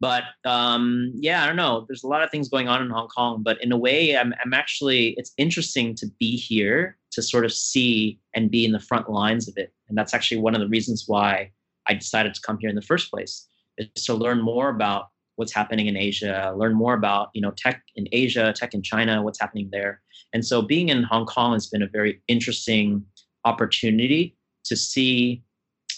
But 0.00 0.24
um, 0.46 1.12
yeah, 1.14 1.44
I 1.44 1.46
don't 1.46 1.56
know. 1.56 1.84
There's 1.86 2.04
a 2.04 2.08
lot 2.08 2.22
of 2.22 2.30
things 2.30 2.48
going 2.48 2.68
on 2.68 2.80
in 2.80 2.88
Hong 2.88 3.08
Kong, 3.08 3.42
but 3.42 3.62
in 3.62 3.70
a 3.70 3.76
way, 3.76 4.16
I'm, 4.16 4.32
I'm 4.42 4.54
actually, 4.54 5.14
it's 5.18 5.34
interesting 5.36 5.94
to 5.96 6.06
be 6.18 6.36
here 6.36 6.96
to 7.12 7.20
sort 7.20 7.44
of 7.44 7.52
see 7.52 8.18
and 8.34 8.50
be 8.50 8.64
in 8.64 8.72
the 8.72 8.80
front 8.80 9.10
lines 9.10 9.46
of 9.46 9.58
it. 9.58 9.74
And 9.88 9.98
that's 9.98 10.14
actually 10.14 10.40
one 10.40 10.54
of 10.54 10.62
the 10.62 10.68
reasons 10.68 11.04
why 11.06 11.50
I 11.86 11.92
decided 11.92 12.32
to 12.32 12.40
come 12.40 12.56
here 12.58 12.70
in 12.70 12.76
the 12.76 12.82
first 12.82 13.10
place, 13.10 13.46
is 13.76 14.04
to 14.04 14.14
learn 14.14 14.40
more 14.40 14.70
about 14.70 15.08
what's 15.40 15.54
happening 15.54 15.86
in 15.86 15.96
Asia, 15.96 16.54
learn 16.54 16.74
more 16.74 16.92
about, 16.92 17.30
you 17.32 17.40
know, 17.40 17.50
tech 17.56 17.82
in 17.96 18.06
Asia, 18.12 18.52
tech 18.54 18.74
in 18.74 18.82
China, 18.82 19.22
what's 19.22 19.40
happening 19.40 19.70
there. 19.72 20.02
And 20.34 20.44
so 20.46 20.60
being 20.60 20.90
in 20.90 21.02
Hong 21.02 21.24
Kong 21.24 21.54
has 21.54 21.66
been 21.66 21.82
a 21.82 21.88
very 21.88 22.22
interesting 22.28 23.04
opportunity 23.46 24.36
to 24.66 24.76
see, 24.76 25.42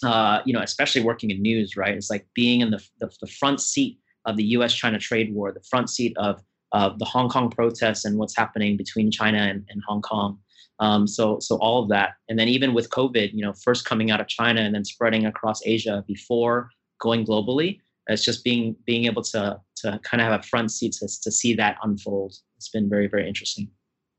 uh, 0.04 0.40
you 0.46 0.52
know, 0.52 0.62
especially 0.62 1.02
working 1.02 1.30
in 1.30 1.42
news, 1.42 1.76
right? 1.76 1.94
It's 1.94 2.08
like 2.08 2.24
being 2.34 2.60
in 2.60 2.70
the, 2.70 2.80
the, 3.00 3.10
the 3.20 3.26
front 3.26 3.60
seat 3.60 3.98
of 4.24 4.36
the 4.36 4.44
US 4.56 4.72
China 4.72 4.98
trade 5.00 5.34
war, 5.34 5.52
the 5.52 5.66
front 5.68 5.90
seat 5.90 6.16
of, 6.16 6.40
of 6.70 7.00
the 7.00 7.04
Hong 7.04 7.28
Kong 7.28 7.50
protests 7.50 8.04
and 8.04 8.16
what's 8.18 8.36
happening 8.36 8.76
between 8.76 9.10
China 9.10 9.38
and, 9.38 9.64
and 9.68 9.82
Hong 9.88 10.02
Kong. 10.02 10.38
Um, 10.78 11.08
so, 11.08 11.40
so 11.40 11.56
all 11.56 11.82
of 11.82 11.88
that. 11.88 12.14
And 12.28 12.38
then 12.38 12.48
even 12.48 12.74
with 12.74 12.90
COVID, 12.90 13.34
you 13.34 13.42
know, 13.42 13.52
first 13.52 13.84
coming 13.84 14.12
out 14.12 14.20
of 14.20 14.28
China 14.28 14.60
and 14.60 14.72
then 14.72 14.84
spreading 14.84 15.26
across 15.26 15.60
Asia 15.66 16.04
before 16.06 16.70
going 17.00 17.26
globally, 17.26 17.80
it's 18.08 18.24
just 18.24 18.44
being 18.44 18.76
being 18.86 19.04
able 19.06 19.22
to 19.22 19.60
to 19.76 20.00
kind 20.02 20.20
of 20.20 20.28
have 20.28 20.40
a 20.40 20.42
front 20.42 20.70
seat 20.70 20.92
to, 20.94 21.08
to 21.22 21.30
see 21.30 21.54
that 21.54 21.76
unfold. 21.82 22.34
It's 22.56 22.68
been 22.68 22.88
very, 22.88 23.08
very 23.08 23.26
interesting. 23.26 23.68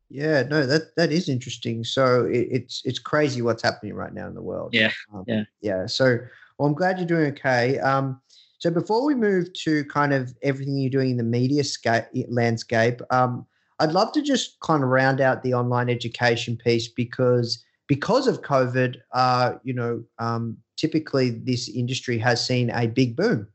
yeah, 0.10 0.43
no, 0.43 0.65
that 0.65 0.96
that 0.98 1.12
is 1.12 1.30
interesting. 1.30 1.84
So 1.84 2.26
it, 2.26 2.48
it's 2.52 2.82
it's 2.86 3.00
crazy 3.00 3.41
what's 3.41 3.63
happening 3.63 3.93
right 3.93 4.13
now 4.13 4.28
in 4.28 4.36
the 4.36 4.41
world. 4.41 4.74
Yeah, 4.74 4.91
Um, 5.13 5.24
yeah. 5.28 5.43
yeah. 5.62 5.86
So 5.86 6.17
well, 6.58 6.67
I'm 6.69 6.76
glad 6.76 6.98
you're 7.00 7.08
doing 7.08 7.32
okay. 7.32 7.80
Um, 7.80 8.22
so 8.60 8.69
before 8.72 9.06
we 9.06 9.15
move 9.15 9.52
to 9.65 9.84
kind 9.86 10.13
of 10.13 10.34
everything 10.41 10.78
you're 10.78 10.89
doing 10.89 11.12
in 11.12 11.17
the 11.17 11.24
media 11.24 11.63
sca- 11.63 12.08
landscape, 12.30 13.02
um, 13.10 13.46
I'd 13.80 13.91
love 13.91 14.12
to 14.14 14.22
just 14.22 14.60
kind 14.62 14.84
of 14.84 14.89
round 14.89 15.20
out 15.20 15.43
the 15.43 15.53
online 15.53 15.89
education 15.89 16.55
piece 16.58 16.88
because 16.88 17.64
because 17.88 18.28
of 18.28 18.41
COVID, 18.41 18.97
uh, 19.14 19.55
you 19.64 19.74
know, 19.74 20.03
um, 20.20 20.58
typically 20.78 21.32
this 21.32 21.68
industry 21.68 22.18
has 22.20 22.45
seen 22.45 22.70
a 22.70 22.88
big 22.88 23.16
boom, 23.18 23.47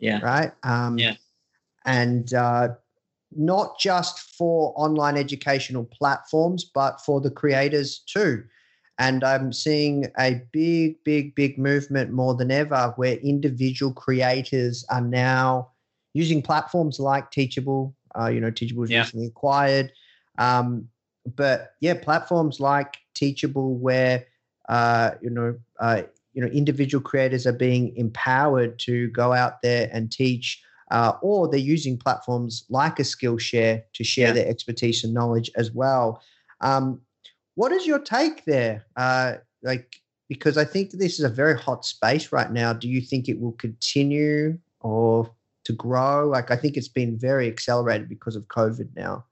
Yeah. 0.00 0.20
right? 0.20 0.52
Um, 0.62 0.98
Yeah. 0.98 1.14
And 1.86 2.34
uh, 2.34 2.68
not 3.34 3.78
just 3.78 4.18
for 4.36 4.74
online 4.76 5.16
educational 5.16 5.84
platforms, 5.84 6.64
but 6.64 7.00
for 7.00 7.20
the 7.20 7.30
creators 7.30 8.00
too. 8.00 8.44
And 8.98 9.24
I'm 9.24 9.50
seeing 9.52 10.06
a 10.18 10.42
big, 10.52 11.02
big, 11.04 11.34
big 11.34 11.58
movement 11.58 12.12
more 12.12 12.34
than 12.34 12.50
ever 12.50 12.92
where 12.96 13.14
individual 13.14 13.94
creators 13.94 14.84
are 14.90 15.00
now 15.00 15.70
using 16.12 16.42
platforms 16.42 17.00
like 17.00 17.30
Teachable. 17.30 17.94
Uh, 18.18 18.26
you 18.26 18.40
know, 18.40 18.50
Teachable 18.50 18.82
was 18.82 18.90
Yeah. 18.90 19.02
recently 19.02 19.26
acquired. 19.28 19.92
Um, 20.38 20.88
but 21.36 21.74
yeah, 21.80 21.94
platforms 21.94 22.60
like 22.60 22.98
Teachable 23.14 23.76
where, 23.76 24.26
uh, 24.68 25.12
you 25.22 25.30
know, 25.30 25.56
uh, 25.78 26.02
you 26.32 26.40
know 26.42 26.48
individual 26.48 27.02
creators 27.02 27.46
are 27.46 27.52
being 27.52 27.94
empowered 27.96 28.78
to 28.78 29.08
go 29.08 29.32
out 29.32 29.62
there 29.62 29.88
and 29.92 30.10
teach 30.12 30.62
uh, 30.90 31.12
or 31.22 31.48
they're 31.48 31.60
using 31.60 31.96
platforms 31.96 32.64
like 32.68 32.98
a 32.98 33.02
skillshare 33.02 33.82
to 33.92 34.02
share 34.02 34.28
Yeah. 34.28 34.32
their 34.34 34.48
expertise 34.48 35.04
and 35.04 35.14
knowledge 35.14 35.48
as 35.56 35.70
well. 35.70 36.20
Um, 36.60 37.00
what 37.54 37.70
is 37.70 37.86
your 37.86 38.00
take 38.00 38.44
there? 38.44 38.84
Uh, 38.96 39.34
like 39.62 39.96
because 40.28 40.56
i 40.56 40.64
think 40.64 40.92
this 40.92 41.18
is 41.18 41.24
a 41.24 41.28
very 41.28 41.58
hot 41.58 41.84
space 41.84 42.32
right 42.32 42.50
now. 42.52 42.72
Do 42.72 42.88
you 42.88 43.00
think 43.00 43.28
it 43.28 43.40
will 43.40 43.52
continue 43.52 44.58
or 44.80 45.30
to 45.64 45.72
grow? 45.72 46.28
Like 46.28 46.50
i 46.50 46.56
think 46.56 46.76
it's 46.76 46.88
been 46.88 47.18
very 47.18 47.46
accelerated 47.48 48.08
because 48.08 48.36
of 48.36 48.44
covid 48.48 48.88
now. 48.96 49.24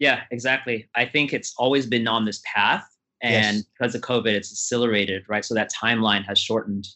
Yeah, 0.00 0.22
exactly. 0.30 0.88
I 0.94 1.04
think 1.04 1.32
it's 1.34 1.54
always 1.58 1.86
been 1.86 2.08
on 2.08 2.24
this 2.24 2.42
path, 2.54 2.84
and 3.22 3.56
Yes. 3.56 3.64
because 3.64 3.94
of 3.94 4.02
COVID, 4.02 4.32
it's 4.32 4.52
accelerated, 4.52 5.24
right? 5.28 5.44
So 5.44 5.54
that 5.54 5.70
timeline 5.72 6.24
has 6.26 6.38
shortened. 6.38 6.88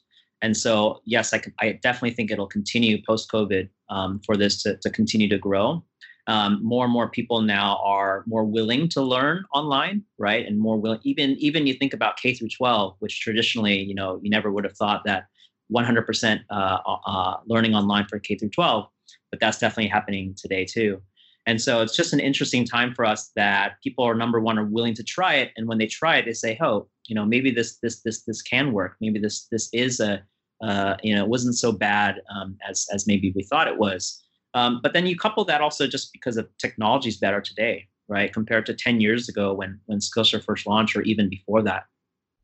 And 0.43 0.57
so, 0.57 1.01
yes, 1.05 1.33
I, 1.33 1.39
can, 1.39 1.55
I 1.61 1.79
definitely 1.83 2.11
think 2.11 2.31
it'll 2.31 2.47
continue 2.47 3.03
post 3.07 3.31
COVID 3.31 3.69
um, 3.89 4.21
for 4.27 4.37
this 4.37 4.63
to, 4.63 4.77
to 4.77 4.91
continue 4.91 5.29
to 5.29 5.39
grow. 5.39 5.85
Um, 6.27 6.61
more 6.63 6.85
and 6.85 6.93
more 6.93 7.09
people 7.11 7.43
now 7.43 7.79
are 7.85 8.25
more 8.27 8.45
willing 8.45 8.89
to 8.91 9.03
learn 9.03 9.45
online, 9.53 10.03
right? 10.19 10.47
And 10.47 10.59
more 10.59 10.79
willing, 10.79 11.01
even 11.03 11.33
even 11.33 11.67
you 11.67 11.75
think 11.75 11.93
about 11.93 12.17
K 12.17 12.33
through 12.33 12.49
12, 12.49 12.97
which 13.01 13.21
traditionally, 13.21 13.83
you 13.83 13.95
know, 13.95 14.19
you 14.23 14.31
never 14.31 14.51
would 14.51 14.65
have 14.65 14.77
thought 14.77 15.03
that 15.05 15.27
100% 15.73 16.41
uh, 16.51 16.55
uh, 16.55 17.37
learning 17.47 17.75
online 17.75 18.07
for 18.07 18.19
K 18.19 18.37
through 18.37 18.51
12, 18.51 18.87
but 19.31 19.41
that's 19.41 19.59
definitely 19.59 19.89
happening 19.89 20.35
today 20.37 20.65
too. 20.65 21.03
And 21.47 21.61
so 21.61 21.83
it's 21.83 21.97
just 21.97 22.13
an 22.13 22.21
interesting 22.21 22.65
time 22.65 22.95
for 22.95 23.05
us 23.05 23.31
that 23.37 23.75
people 23.83 24.05
are 24.05 24.15
number 24.15 24.41
one 24.41 24.59
are 24.59 24.65
willing 24.65 24.95
to 24.95 25.03
try 25.03 25.35
it, 25.35 25.53
and 25.57 25.69
when 25.69 25.79
they 25.79 25.87
try 25.87 26.17
it, 26.17 26.25
they 26.25 26.33
say, 26.33 26.57
"Oh, 26.61 26.89
you 27.07 27.15
know, 27.15 27.25
maybe 27.25 27.51
this 27.51 27.79
this 27.83 28.01
this 28.01 28.23
this 28.23 28.41
can 28.41 28.73
work. 28.73 28.97
Maybe 29.01 29.19
this 29.19 29.47
this 29.51 29.69
is 29.73 30.01
a 30.01 30.23
uh, 30.63 30.97
you 31.03 31.15
know 31.15 31.25
it 31.25 31.29
wasn't 31.29 31.57
so 31.57 31.71
bad 31.73 32.23
um, 32.35 32.57
as 32.69 32.87
as 32.93 33.07
maybe 33.07 33.33
we 33.37 33.43
thought 33.43 33.69
it 33.69 33.79
was." 33.79 34.23
Um, 34.55 34.81
but 34.83 34.93
then 34.93 35.07
you 35.07 35.17
couple 35.17 35.45
that 35.45 35.61
also 35.61 35.87
just 35.87 36.13
because 36.13 36.37
of 36.37 36.49
technology 36.59 37.09
is 37.09 37.19
better 37.19 37.41
today, 37.41 37.89
right, 38.09 38.33
compared 38.33 38.65
to 38.67 38.75
ten 38.75 39.01
years 39.01 39.29
ago 39.29 39.53
when 39.53 39.79
when 39.87 39.99
Skillshare 39.99 40.43
first 40.43 40.67
launched, 40.67 40.97
or 40.97 41.03
even 41.03 41.29
before 41.29 41.63
that, 41.63 41.85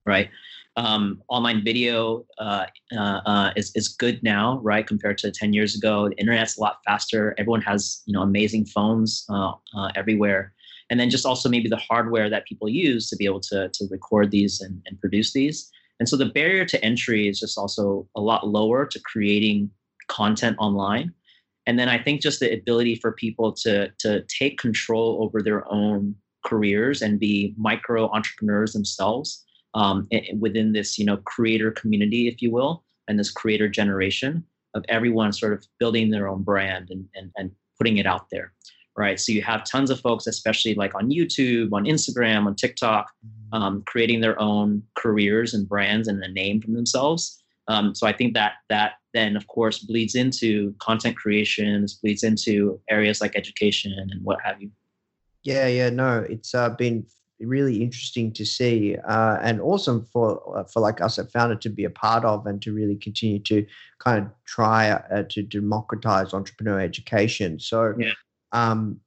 right? 0.05 0.29
Um, 0.81 1.22
online 1.28 1.62
video 1.62 2.24
uh, 2.39 2.64
uh, 2.97 3.20
uh, 3.26 3.51
is 3.55 3.70
is 3.74 3.89
good 3.89 4.22
now, 4.22 4.61
right, 4.62 4.87
compared 4.87 5.18
to 5.18 5.31
ten 5.31 5.53
years 5.53 5.76
ago. 5.76 6.09
The 6.09 6.16
internet's 6.16 6.57
a 6.57 6.61
lot 6.62 6.78
faster. 6.87 7.35
Everyone 7.37 7.61
has 7.61 8.03
you 8.07 8.14
know 8.14 8.22
amazing 8.22 8.64
phones 8.64 9.26
uh, 9.28 9.53
uh, 9.76 9.91
everywhere, 9.95 10.55
and 10.89 10.99
then 10.99 11.11
just 11.11 11.26
also 11.26 11.51
maybe 11.51 11.68
the 11.68 11.76
hardware 11.76 12.31
that 12.31 12.47
people 12.47 12.66
use 12.66 13.11
to 13.11 13.16
be 13.16 13.26
able 13.26 13.41
to 13.41 13.68
to 13.68 13.85
record 13.91 14.31
these 14.31 14.62
and, 14.62 14.81
and 14.87 14.99
produce 14.99 15.35
these. 15.35 15.70
And 15.99 16.09
so 16.09 16.16
the 16.16 16.33
barrier 16.33 16.64
to 16.64 16.83
entry 16.83 17.28
is 17.28 17.39
just 17.39 17.59
also 17.59 18.09
a 18.16 18.22
lot 18.22 18.49
lower 18.49 18.87
to 18.87 19.01
creating 19.01 19.70
content 20.09 20.57
online. 20.59 21.12
And 21.66 21.78
then 21.78 21.91
I 21.91 22.03
think 22.03 22.22
just 22.22 22.41
the 22.41 22.55
ability 22.55 22.95
for 22.95 23.12
people 23.12 23.53
to 23.64 23.93
to 23.99 24.22
take 24.39 24.59
control 24.59 25.18
over 25.22 25.43
their 25.43 25.70
own 25.70 26.14
careers 26.43 27.03
and 27.03 27.20
be 27.20 27.55
micro 27.59 28.09
entrepreneurs 28.12 28.72
themselves 28.72 29.45
um, 29.75 30.09
within 30.39 30.73
this 30.73 30.99
you 30.99 31.05
know 31.05 31.18
creator 31.18 31.71
community, 31.71 32.29
if 32.29 32.43
you 32.43 32.51
will, 32.51 32.85
and 33.09 33.18
this 33.18 33.31
creator 33.31 33.68
generation 33.68 34.45
of 34.75 34.85
everyone 34.89 35.33
sort 35.33 35.53
of 35.53 35.66
building 35.79 36.11
their 36.11 36.29
own 36.29 36.43
brand 36.43 36.91
and 36.91 37.07
and, 37.14 37.31
and 37.37 37.51
putting 37.79 37.99
it 37.99 38.07
out 38.07 38.27
there, 38.31 38.53
right? 38.97 39.18
So 39.18 39.33
you 39.33 39.43
have 39.43 39.64
tons 39.64 39.91
of 39.91 40.01
folks, 40.01 40.27
especially 40.27 40.75
like 40.75 40.95
on 40.95 41.11
YouTube, 41.11 41.73
on 41.73 41.85
Instagram, 41.85 42.47
on 42.47 42.55
TikTok, 42.55 43.11
um, 43.53 43.83
creating 43.87 44.21
their 44.21 44.39
own 44.39 44.83
careers 44.95 45.55
and 45.55 45.68
brands 45.68 46.07
and 46.09 46.23
a 46.23 46.29
name 46.29 46.61
for 46.61 46.71
themselves. 46.71 47.43
Um, 47.68 47.95
so 47.95 48.07
I 48.07 48.12
think 48.12 48.35
that 48.35 48.55
that 48.68 48.95
then 49.14 49.37
of 49.37 49.47
course 49.47 49.79
bleeds 49.79 50.14
into 50.14 50.75
content 50.79 51.16
creations, 51.16 51.95
bleeds 51.95 52.23
into 52.23 52.81
areas 52.91 53.21
like 53.21 53.37
education 53.37 53.93
and 53.97 54.23
what 54.25 54.39
have 54.45 54.61
you. 54.61 54.71
Yeah, 55.43 55.68
yeah, 55.68 55.89
no, 55.89 56.27
it's 56.29 56.55
uh, 56.55 56.71
been 56.71 57.07
really 57.41 57.82
interesting 57.82 58.32
to 58.32 58.45
see 58.45 58.97
uh, 58.97 59.38
and 59.43 59.61
awesome 59.61 60.05
for 60.12 60.59
uh, 60.59 60.64
for 60.64 60.80
like 60.80 61.01
us 61.01 61.18
at 61.18 61.32
Foundr 61.32 61.61
to 61.61 61.68
be 61.68 61.84
a 61.84 61.91
part 61.91 62.24
of 62.24 62.47
and 62.47 62.61
to 62.62 62.72
really 62.72 62.97
continue 62.97 63.38
to 63.41 63.66
kind 63.99 64.26
of 64.26 64.30
try 64.45 64.91
uh, 64.91 65.24
to 65.30 65.43
democratize 65.43 66.34
entrepreneur 66.34 66.80
education. 66.80 67.59
So, 67.59 67.95
Yeah. 67.99 68.12
um, 68.53 69.01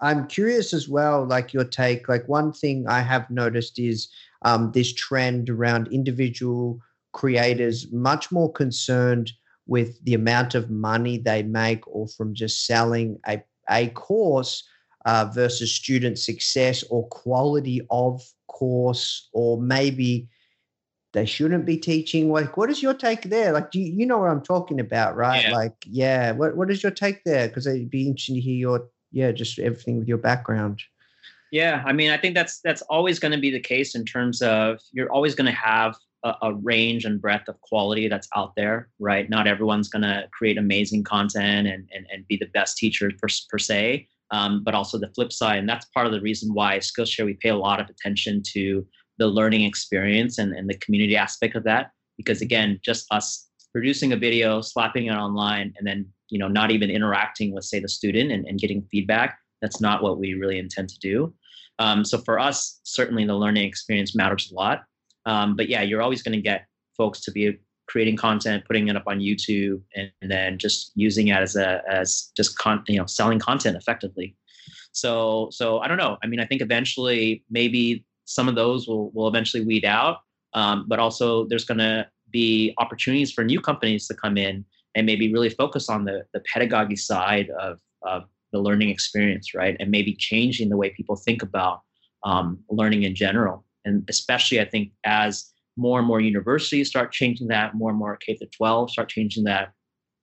I'm 0.00 0.26
curious 0.26 0.74
as 0.74 0.88
well, 0.88 1.24
like 1.24 1.52
your 1.52 1.64
take. 1.64 2.08
Like 2.08 2.28
one 2.28 2.52
thing 2.52 2.86
I 2.88 3.00
have 3.00 3.30
noticed 3.30 3.78
is 3.78 4.08
um, 4.42 4.72
this 4.72 4.92
trend 4.92 5.48
around 5.48 5.88
individual 5.92 6.80
creators 7.12 7.92
much 7.92 8.32
more 8.32 8.50
concerned 8.50 9.30
with 9.66 10.02
the 10.04 10.14
amount 10.14 10.54
of 10.54 10.70
money 10.70 11.18
they 11.18 11.42
make 11.42 11.86
or 11.86 12.08
from 12.08 12.34
just 12.34 12.66
selling 12.66 13.18
a 13.26 13.42
a 13.70 13.88
course 13.90 14.64
uh, 15.04 15.30
versus 15.34 15.74
student 15.74 16.18
success 16.18 16.84
or 16.90 17.06
quality 17.08 17.80
of 17.90 18.22
course, 18.48 19.28
or 19.32 19.60
maybe 19.60 20.28
they 21.12 21.26
shouldn't 21.26 21.66
be 21.66 21.76
teaching. 21.76 22.32
Like, 22.32 22.56
what 22.56 22.70
is 22.70 22.82
your 22.82 22.94
take 22.94 23.22
there? 23.24 23.52
Like, 23.52 23.70
do 23.70 23.80
you, 23.80 23.92
you 23.92 24.06
know 24.06 24.18
what 24.18 24.30
I'm 24.30 24.42
talking 24.42 24.80
about, 24.80 25.16
right? 25.16 25.44
Yeah. 25.44 25.52
Like, 25.52 25.74
yeah. 25.86 26.32
What 26.32 26.56
What 26.56 26.70
is 26.70 26.82
your 26.82 26.92
take 26.92 27.24
there? 27.24 27.48
Because 27.48 27.66
it'd 27.66 27.90
be 27.90 28.06
interesting 28.06 28.36
to 28.36 28.40
hear 28.40 28.56
your 28.56 28.88
yeah, 29.10 29.30
just 29.30 29.58
everything 29.58 29.98
with 29.98 30.08
your 30.08 30.18
background. 30.18 30.80
Yeah, 31.50 31.82
I 31.84 31.92
mean, 31.92 32.10
I 32.10 32.16
think 32.16 32.34
that's 32.34 32.60
that's 32.60 32.82
always 32.82 33.18
going 33.18 33.32
to 33.32 33.38
be 33.38 33.50
the 33.50 33.60
case 33.60 33.94
in 33.94 34.06
terms 34.06 34.40
of 34.40 34.80
you're 34.92 35.12
always 35.12 35.34
going 35.34 35.52
to 35.52 35.58
have 35.58 35.94
a, 36.24 36.34
a 36.40 36.54
range 36.54 37.04
and 37.04 37.20
breadth 37.20 37.48
of 37.48 37.60
quality 37.60 38.08
that's 38.08 38.28
out 38.34 38.54
there, 38.56 38.88
right? 38.98 39.28
Not 39.28 39.46
everyone's 39.46 39.88
going 39.88 40.02
to 40.02 40.28
create 40.32 40.56
amazing 40.56 41.04
content 41.04 41.68
and, 41.68 41.88
and 41.94 42.06
and 42.10 42.26
be 42.26 42.38
the 42.38 42.46
best 42.46 42.78
teacher 42.78 43.10
per, 43.20 43.28
per 43.50 43.58
se, 43.58 44.08
um, 44.32 44.62
but 44.64 44.74
also 44.74 44.98
the 44.98 45.12
flip 45.14 45.32
side, 45.32 45.58
and 45.58 45.68
that's 45.68 45.86
part 45.86 46.06
of 46.06 46.12
the 46.12 46.20
reason 46.20 46.52
why 46.52 46.78
Skillshare 46.78 47.24
we 47.24 47.34
pay 47.34 47.50
a 47.50 47.56
lot 47.56 47.80
of 47.80 47.88
attention 47.88 48.42
to 48.52 48.86
the 49.18 49.26
learning 49.26 49.62
experience 49.62 50.38
and, 50.38 50.52
and 50.54 50.68
the 50.68 50.78
community 50.78 51.16
aspect 51.16 51.54
of 51.54 51.64
that, 51.64 51.90
because 52.16 52.40
again, 52.40 52.80
just 52.82 53.06
us 53.10 53.48
producing 53.72 54.12
a 54.12 54.16
video, 54.16 54.60
slapping 54.60 55.06
it 55.06 55.14
online, 55.14 55.72
and 55.76 55.86
then 55.86 56.06
you 56.30 56.38
know 56.38 56.48
not 56.48 56.70
even 56.70 56.90
interacting 56.90 57.54
with 57.54 57.64
say 57.64 57.78
the 57.78 57.88
student 57.88 58.32
and, 58.32 58.46
and 58.46 58.58
getting 58.58 58.82
feedback. 58.90 59.38
That's 59.60 59.80
not 59.80 60.02
what 60.02 60.18
we 60.18 60.34
really 60.34 60.58
intend 60.58 60.88
to 60.88 60.98
do. 60.98 61.34
Um, 61.78 62.04
so 62.04 62.18
for 62.18 62.38
us, 62.38 62.80
certainly 62.84 63.24
the 63.24 63.36
learning 63.36 63.64
experience 63.64 64.14
matters 64.14 64.50
a 64.50 64.54
lot. 64.54 64.84
Um, 65.26 65.56
but 65.56 65.68
yeah, 65.68 65.82
you're 65.82 66.02
always 66.02 66.22
going 66.22 66.36
to 66.36 66.42
get 66.42 66.66
folks 66.96 67.20
to 67.22 67.30
be 67.30 67.58
creating 67.86 68.16
content, 68.16 68.64
putting 68.66 68.88
it 68.88 68.96
up 68.96 69.04
on 69.06 69.18
YouTube, 69.18 69.80
and, 69.94 70.10
and 70.20 70.30
then 70.30 70.58
just 70.58 70.92
using 70.94 71.28
it 71.28 71.36
as 71.36 71.56
a 71.56 71.82
as 71.90 72.30
just 72.36 72.58
con 72.58 72.82
you 72.88 72.98
know 72.98 73.06
selling 73.06 73.38
content 73.38 73.76
effectively. 73.76 74.36
So 74.92 75.48
so 75.50 75.80
I 75.80 75.88
don't 75.88 75.98
know. 75.98 76.18
I 76.22 76.26
mean, 76.26 76.40
I 76.40 76.46
think 76.46 76.62
eventually 76.62 77.44
maybe 77.50 78.04
some 78.24 78.48
of 78.48 78.54
those 78.54 78.88
will 78.88 79.10
will 79.10 79.28
eventually 79.28 79.64
weed 79.64 79.84
out, 79.84 80.18
um, 80.54 80.86
but 80.88 80.98
also 80.98 81.46
there's 81.46 81.64
going 81.64 81.78
to 81.78 82.06
be 82.30 82.74
opportunities 82.78 83.30
for 83.32 83.44
new 83.44 83.60
companies 83.60 84.06
to 84.06 84.14
come 84.14 84.36
in 84.36 84.64
and 84.94 85.06
maybe 85.06 85.32
really 85.32 85.50
focus 85.50 85.88
on 85.88 86.04
the 86.04 86.24
the 86.32 86.40
pedagogy 86.52 86.96
side 86.96 87.50
of 87.60 87.78
of 88.02 88.24
the 88.52 88.60
learning 88.60 88.90
experience, 88.90 89.54
right? 89.54 89.76
And 89.80 89.90
maybe 89.90 90.14
changing 90.14 90.68
the 90.68 90.76
way 90.76 90.90
people 90.90 91.16
think 91.16 91.42
about 91.42 91.80
um, 92.24 92.58
learning 92.70 93.02
in 93.02 93.14
general. 93.14 93.64
And 93.84 94.04
especially, 94.08 94.60
I 94.60 94.64
think, 94.64 94.92
as 95.04 95.51
more 95.76 95.98
and 95.98 96.06
more 96.06 96.20
universities 96.20 96.88
start 96.88 97.12
changing 97.12 97.48
that, 97.48 97.74
more 97.74 97.90
and 97.90 97.98
more 97.98 98.16
K 98.16 98.34
to 98.36 98.46
12 98.46 98.90
start 98.90 99.08
changing 99.08 99.44
that. 99.44 99.72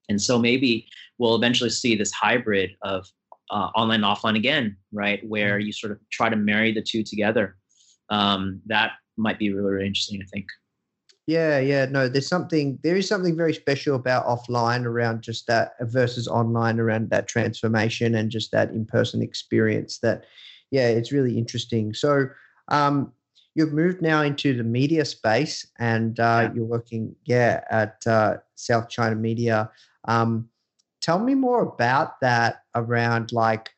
And 0.08 0.20
so 0.20 0.38
maybe 0.38 0.88
we'll 1.18 1.36
eventually 1.36 1.70
see 1.70 1.94
this 1.94 2.12
hybrid 2.12 2.70
of 2.82 3.06
uh, 3.50 3.68
online, 3.74 4.00
offline 4.00 4.36
again, 4.36 4.76
right? 4.92 5.20
Where 5.26 5.58
you 5.58 5.72
sort 5.72 5.92
of 5.92 5.98
try 6.10 6.28
to 6.28 6.36
marry 6.36 6.72
the 6.72 6.82
two 6.82 7.02
together. 7.02 7.56
Um, 8.08 8.60
that 8.66 8.92
might 9.16 9.38
be 9.38 9.52
really, 9.52 9.70
really 9.70 9.86
interesting, 9.86 10.20
I 10.22 10.26
think. 10.32 10.46
Yeah, 11.26 11.60
yeah. 11.60 11.84
No, 11.84 12.08
there's 12.08 12.26
something. 12.26 12.78
There 12.82 12.96
is 12.96 13.06
something 13.06 13.36
very 13.36 13.54
special 13.54 13.94
about 13.94 14.26
offline 14.26 14.84
around 14.84 15.22
just 15.22 15.46
that 15.46 15.72
versus 15.82 16.26
online 16.26 16.80
around 16.80 17.10
that 17.10 17.28
transformation 17.28 18.16
and 18.16 18.30
just 18.30 18.50
that 18.50 18.70
in-person 18.70 19.22
experience. 19.22 19.98
That, 19.98 20.24
yeah, 20.72 20.88
it's 20.88 21.12
really 21.12 21.38
interesting. 21.38 21.94
So, 21.94 22.26
um, 22.68 23.12
you've 23.54 23.72
moved 23.72 24.00
now 24.02 24.22
into 24.22 24.56
the 24.56 24.64
media 24.64 25.04
space, 25.04 25.66
and 25.78 26.18
uh, 26.20 26.42
Yeah. 26.48 26.52
you're 26.54 26.64
working, 26.66 27.14
yeah, 27.24 27.64
at 27.70 28.06
uh, 28.06 28.36
South 28.54 28.88
China 28.88 29.16
Media. 29.16 29.70
Um, 30.06 30.48
tell 31.00 31.18
me 31.18 31.34
more 31.34 31.62
about 31.62 32.20
that. 32.20 32.62
Around 32.74 33.32
like, 33.32 33.70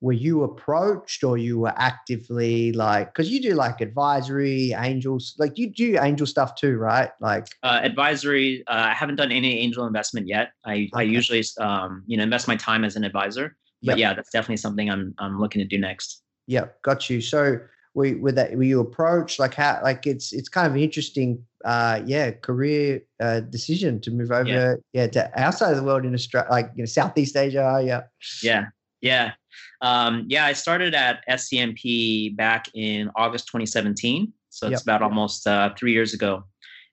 were 0.00 0.12
you 0.14 0.44
approached 0.44 1.22
or 1.24 1.36
you 1.36 1.58
were 1.58 1.74
actively 1.76 2.72
like 2.72 3.12
because 3.12 3.30
you 3.30 3.42
do 3.42 3.54
like 3.54 3.80
advisory 3.80 4.72
angels 4.72 5.34
like 5.38 5.58
you 5.58 5.68
do 5.70 5.98
angel 6.00 6.24
stuff 6.26 6.54
too 6.54 6.76
right 6.78 7.10
like 7.20 7.46
Uh, 7.64 7.80
advisory, 7.82 8.62
uh, 8.68 8.86
I 8.90 8.94
haven't 8.94 9.16
done 9.16 9.32
any 9.32 9.58
angel 9.58 9.86
investment 9.86 10.28
yet. 10.28 10.52
I, 10.64 10.88
I 10.94 11.02
usually, 11.02 11.42
um, 11.58 12.04
you 12.06 12.16
know, 12.16 12.22
invest 12.22 12.46
my 12.46 12.54
time 12.56 12.84
as 12.84 12.94
an 12.94 13.02
advisor. 13.02 13.56
Yep. 13.82 13.92
But 13.92 13.98
yeah, 13.98 14.14
that's 14.14 14.30
definitely 14.30 14.58
something 14.58 14.88
I'm, 14.88 15.14
I'm 15.18 15.40
looking 15.40 15.60
to 15.60 15.66
do 15.66 15.78
next. 15.78 16.22
yeah 16.46 16.66
got 16.82 17.10
you 17.10 17.20
so 17.20 17.58
were, 17.98 18.16
were 18.18 18.32
that 18.32 18.54
were 18.56 18.62
you 18.62 18.80
approached 18.80 19.38
like 19.38 19.54
how 19.54 19.80
like 19.82 20.06
it's 20.06 20.32
it's 20.32 20.48
kind 20.48 20.66
of 20.66 20.74
an 20.74 20.80
interesting 20.80 21.44
uh 21.64 22.00
yeah 22.06 22.30
career 22.30 23.02
uh 23.20 23.40
decision 23.40 24.00
to 24.00 24.10
move 24.10 24.30
over 24.30 24.48
yeah, 24.48 24.74
yeah 24.92 25.06
to 25.06 25.40
outside 25.40 25.70
of 25.72 25.76
the 25.76 25.82
world 25.82 26.04
in 26.04 26.14
Australia 26.14 26.48
like 26.50 26.70
you 26.74 26.82
know 26.82 26.86
Southeast 26.86 27.36
Asia 27.36 27.82
yeah. 27.84 28.02
Yeah 28.42 28.66
yeah. 29.00 29.32
Um 29.80 30.26
yeah 30.28 30.46
I 30.46 30.52
started 30.52 30.94
at 30.94 31.24
SCMP 31.28 32.36
back 32.36 32.66
in 32.74 33.10
August 33.16 33.46
2017 33.48 34.32
so 34.58 34.66
it's 34.66 34.72
yep. 34.72 34.82
about 34.82 35.02
almost 35.02 35.46
uh, 35.46 35.72
three 35.78 35.92
years 35.92 36.14
ago. 36.14 36.44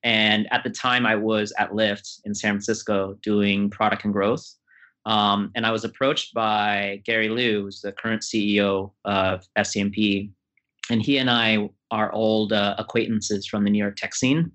And 0.04 0.48
at 0.52 0.64
the 0.64 0.70
time 0.70 1.06
I 1.06 1.16
was 1.16 1.52
at 1.58 1.72
Lyft 1.72 2.22
in 2.26 2.36
San 2.36 2.54
Francisco 2.54 3.18
doing 3.24 3.72
product 3.72 4.04
and 4.04 4.14
growth. 4.14 4.46
Um, 5.06 5.52
and 5.56 5.66
I 5.66 5.72
was 5.72 5.84
approached 5.84 6.34
by 6.34 7.02
Gary 7.06 7.30
Liu, 7.30 7.64
who's 7.64 7.82
the 7.82 7.92
current 7.92 8.22
CEO 8.22 8.92
of 9.04 9.48
SCMP, 9.58 10.30
and 10.90 11.02
he 11.02 11.18
and 11.18 11.30
I 11.30 11.70
are 11.92 12.12
old 12.12 12.54
uh, 12.54 12.76
acquaintances 12.78 13.48
from 13.48 13.64
the 13.64 13.70
New 13.70 13.80
York 13.80 13.96
tech 13.96 14.16
scene. 14.16 14.52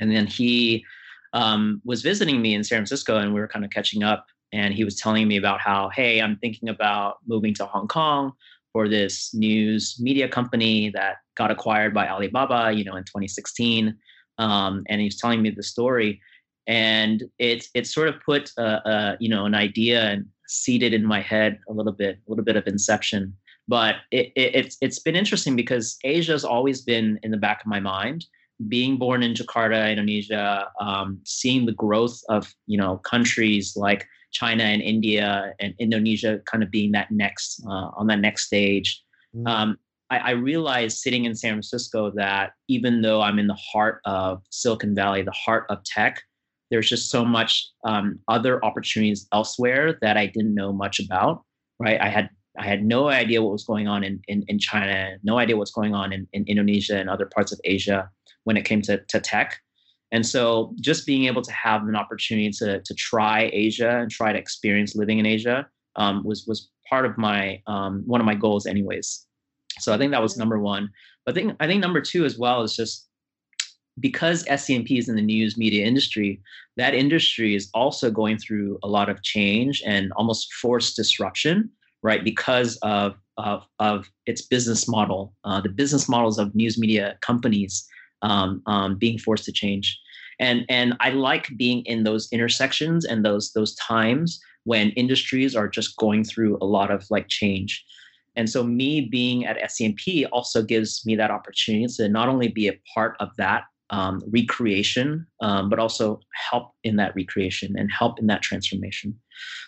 And 0.00 0.10
then 0.10 0.26
he 0.26 0.84
um, 1.32 1.80
was 1.84 2.02
visiting 2.02 2.40
me 2.42 2.54
in 2.54 2.64
San 2.64 2.78
Francisco, 2.78 3.16
and 3.18 3.34
we 3.34 3.40
were 3.40 3.48
kind 3.48 3.64
of 3.64 3.70
catching 3.70 4.02
up. 4.02 4.26
And 4.52 4.74
he 4.74 4.84
was 4.84 4.96
telling 4.96 5.26
me 5.26 5.36
about 5.36 5.60
how, 5.60 5.90
hey, 5.90 6.20
I'm 6.20 6.36
thinking 6.36 6.68
about 6.68 7.16
moving 7.26 7.54
to 7.54 7.66
Hong 7.66 7.88
Kong 7.88 8.32
for 8.72 8.88
this 8.88 9.34
news 9.34 9.96
media 10.00 10.28
company 10.28 10.90
that 10.90 11.16
got 11.34 11.50
acquired 11.50 11.92
by 11.92 12.08
Alibaba, 12.08 12.72
you 12.72 12.84
know, 12.84 12.96
in 12.96 13.04
2016. 13.04 13.96
Um, 14.38 14.84
and 14.88 15.00
he 15.00 15.06
was 15.06 15.16
telling 15.16 15.42
me 15.42 15.50
the 15.50 15.62
story, 15.62 16.20
and 16.66 17.24
it 17.38 17.66
it 17.74 17.86
sort 17.86 18.08
of 18.08 18.16
put 18.24 18.50
a, 18.58 18.88
a, 18.88 19.16
you 19.18 19.30
know 19.30 19.46
an 19.46 19.54
idea 19.54 20.10
and 20.10 20.26
seeded 20.46 20.92
in 20.92 21.04
my 21.04 21.20
head 21.22 21.58
a 21.68 21.72
little 21.72 21.92
bit, 21.92 22.18
a 22.26 22.30
little 22.30 22.44
bit 22.44 22.56
of 22.56 22.66
inception 22.66 23.34
but 23.68 23.96
it, 24.10 24.32
it, 24.36 24.54
it's 24.54 24.76
it's 24.80 24.98
been 24.98 25.16
interesting 25.16 25.56
because 25.56 25.98
Asia 26.04 26.32
has 26.32 26.44
always 26.44 26.82
been 26.82 27.18
in 27.22 27.30
the 27.30 27.36
back 27.36 27.60
of 27.60 27.66
my 27.66 27.80
mind. 27.80 28.24
Being 28.68 28.96
born 28.96 29.22
in 29.22 29.34
Jakarta, 29.34 29.90
Indonesia, 29.90 30.68
um, 30.80 31.20
seeing 31.24 31.66
the 31.66 31.72
growth 31.72 32.18
of 32.28 32.52
you 32.66 32.78
know 32.78 32.98
countries 32.98 33.76
like 33.76 34.06
China 34.32 34.64
and 34.64 34.82
India 34.82 35.52
and 35.60 35.74
Indonesia, 35.78 36.40
kind 36.46 36.62
of 36.62 36.70
being 36.70 36.92
that 36.92 37.10
next 37.10 37.62
uh, 37.66 37.90
on 37.96 38.06
that 38.06 38.20
next 38.20 38.46
stage. 38.46 39.02
Mm. 39.34 39.48
Um, 39.48 39.78
I, 40.10 40.18
I 40.18 40.30
realized 40.30 40.98
sitting 40.98 41.24
in 41.24 41.34
San 41.34 41.52
Francisco 41.52 42.12
that 42.12 42.52
even 42.68 43.02
though 43.02 43.20
I'm 43.20 43.38
in 43.38 43.46
the 43.46 43.58
heart 43.72 44.00
of 44.04 44.42
Silicon 44.50 44.94
Valley, 44.94 45.22
the 45.22 45.32
heart 45.32 45.66
of 45.68 45.82
tech, 45.84 46.22
there's 46.70 46.88
just 46.88 47.10
so 47.10 47.24
much 47.24 47.68
um, 47.84 48.18
other 48.28 48.64
opportunities 48.64 49.26
elsewhere 49.32 49.98
that 50.02 50.16
I 50.16 50.26
didn't 50.26 50.54
know 50.54 50.72
much 50.72 51.00
about. 51.00 51.42
Right, 51.78 52.00
I 52.00 52.08
had 52.08 52.30
I 52.58 52.66
had 52.66 52.84
no 52.84 53.08
idea 53.08 53.42
what 53.42 53.52
was 53.52 53.64
going 53.64 53.88
on 53.88 54.04
in, 54.04 54.20
in, 54.28 54.44
in 54.48 54.58
China, 54.58 55.16
no 55.22 55.38
idea 55.38 55.56
what's 55.56 55.70
going 55.70 55.94
on 55.94 56.12
in, 56.12 56.26
in 56.32 56.44
Indonesia 56.46 56.98
and 56.98 57.10
other 57.10 57.26
parts 57.26 57.52
of 57.52 57.60
Asia 57.64 58.10
when 58.44 58.56
it 58.56 58.64
came 58.64 58.82
to, 58.82 58.98
to 59.08 59.20
tech. 59.20 59.60
And 60.12 60.24
so 60.24 60.74
just 60.80 61.06
being 61.06 61.24
able 61.24 61.42
to 61.42 61.52
have 61.52 61.82
an 61.82 61.96
opportunity 61.96 62.50
to, 62.58 62.80
to 62.80 62.94
try 62.94 63.50
Asia 63.52 63.98
and 63.98 64.10
try 64.10 64.32
to 64.32 64.38
experience 64.38 64.94
living 64.94 65.18
in 65.18 65.26
Asia 65.26 65.66
um, 65.96 66.24
was, 66.24 66.46
was 66.46 66.70
part 66.88 67.04
of 67.06 67.18
my, 67.18 67.60
um, 67.66 68.02
one 68.06 68.20
of 68.20 68.26
my 68.26 68.34
goals 68.34 68.66
anyways. 68.66 69.26
So 69.78 69.92
I 69.92 69.98
think 69.98 70.12
that 70.12 70.22
was 70.22 70.36
number 70.36 70.58
one. 70.58 70.90
But 71.24 71.32
I 71.32 71.34
think, 71.34 71.56
I 71.60 71.66
think 71.66 71.80
number 71.82 72.00
two 72.00 72.24
as 72.24 72.38
well 72.38 72.62
is 72.62 72.76
just 72.76 73.08
because 73.98 74.44
SCMP 74.44 74.98
is 74.98 75.08
in 75.08 75.16
the 75.16 75.22
news 75.22 75.56
media 75.56 75.84
industry, 75.84 76.40
that 76.76 76.94
industry 76.94 77.54
is 77.54 77.70
also 77.74 78.10
going 78.10 78.38
through 78.38 78.78
a 78.82 78.88
lot 78.88 79.08
of 79.08 79.22
change 79.22 79.82
and 79.84 80.12
almost 80.12 80.52
forced 80.54 80.96
disruption 80.96 81.70
right? 82.02 82.24
Because 82.24 82.76
of 82.82 83.16
of, 83.38 83.66
of 83.80 84.10
its 84.24 84.40
business 84.40 84.88
model, 84.88 85.34
uh, 85.44 85.60
the 85.60 85.68
business 85.68 86.08
models 86.08 86.38
of 86.38 86.54
news 86.54 86.78
media 86.78 87.18
companies 87.20 87.86
um, 88.22 88.62
um, 88.66 88.96
being 88.96 89.18
forced 89.18 89.44
to 89.44 89.52
change. 89.52 89.98
And 90.38 90.64
and 90.68 90.94
I 91.00 91.10
like 91.10 91.48
being 91.56 91.84
in 91.84 92.04
those 92.04 92.28
intersections 92.32 93.04
and 93.04 93.24
those 93.24 93.52
those 93.52 93.74
times 93.76 94.40
when 94.64 94.90
industries 94.90 95.54
are 95.54 95.68
just 95.68 95.96
going 95.96 96.24
through 96.24 96.58
a 96.60 96.66
lot 96.66 96.90
of 96.90 97.06
like 97.10 97.28
change. 97.28 97.84
And 98.34 98.50
so 98.50 98.62
me 98.62 99.00
being 99.00 99.46
at 99.46 99.58
SCMP 99.58 100.26
also 100.30 100.62
gives 100.62 101.06
me 101.06 101.16
that 101.16 101.30
opportunity 101.30 101.86
to 101.96 102.08
not 102.08 102.28
only 102.28 102.48
be 102.48 102.68
a 102.68 102.78
part 102.94 103.16
of 103.18 103.30
that 103.38 103.62
um, 103.90 104.20
recreation, 104.30 105.26
um, 105.40 105.70
but 105.70 105.78
also 105.78 106.20
help 106.50 106.72
in 106.84 106.96
that 106.96 107.14
recreation 107.14 107.74
and 107.78 107.90
help 107.90 108.18
in 108.18 108.26
that 108.26 108.42
transformation. 108.42 109.18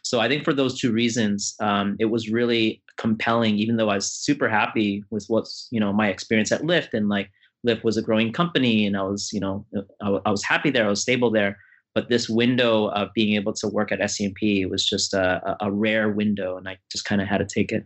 So 0.02 0.20
I 0.20 0.28
think 0.28 0.44
for 0.44 0.52
those 0.52 0.78
two 0.78 0.92
reasons, 0.92 1.54
um, 1.60 1.96
it 1.98 2.06
was 2.06 2.30
really 2.30 2.82
compelling. 2.96 3.58
Even 3.58 3.76
though 3.76 3.90
I 3.90 3.96
was 3.96 4.10
super 4.10 4.48
happy 4.48 5.04
with 5.10 5.24
what's 5.28 5.68
you 5.70 5.80
know 5.80 5.92
my 5.92 6.08
experience 6.08 6.52
at 6.52 6.62
Lyft 6.62 6.94
and 6.94 7.08
like 7.08 7.30
Lyft 7.66 7.84
was 7.84 7.96
a 7.96 8.02
growing 8.02 8.32
company 8.32 8.86
and 8.86 8.96
I 8.96 9.02
was 9.02 9.30
you 9.32 9.40
know 9.40 9.66
I, 10.02 10.18
I 10.26 10.30
was 10.30 10.44
happy 10.44 10.70
there, 10.70 10.86
I 10.86 10.90
was 10.90 11.02
stable 11.02 11.30
there. 11.30 11.58
But 11.94 12.08
this 12.10 12.28
window 12.28 12.88
of 12.90 13.08
being 13.14 13.34
able 13.34 13.52
to 13.54 13.66
work 13.66 13.90
at 13.90 13.98
SCMP 13.98 14.68
was 14.70 14.84
just 14.86 15.14
a, 15.14 15.56
a 15.60 15.72
rare 15.72 16.10
window, 16.10 16.56
and 16.56 16.68
I 16.68 16.78
just 16.92 17.04
kind 17.04 17.20
of 17.20 17.26
had 17.26 17.38
to 17.38 17.46
take 17.46 17.72
it. 17.72 17.82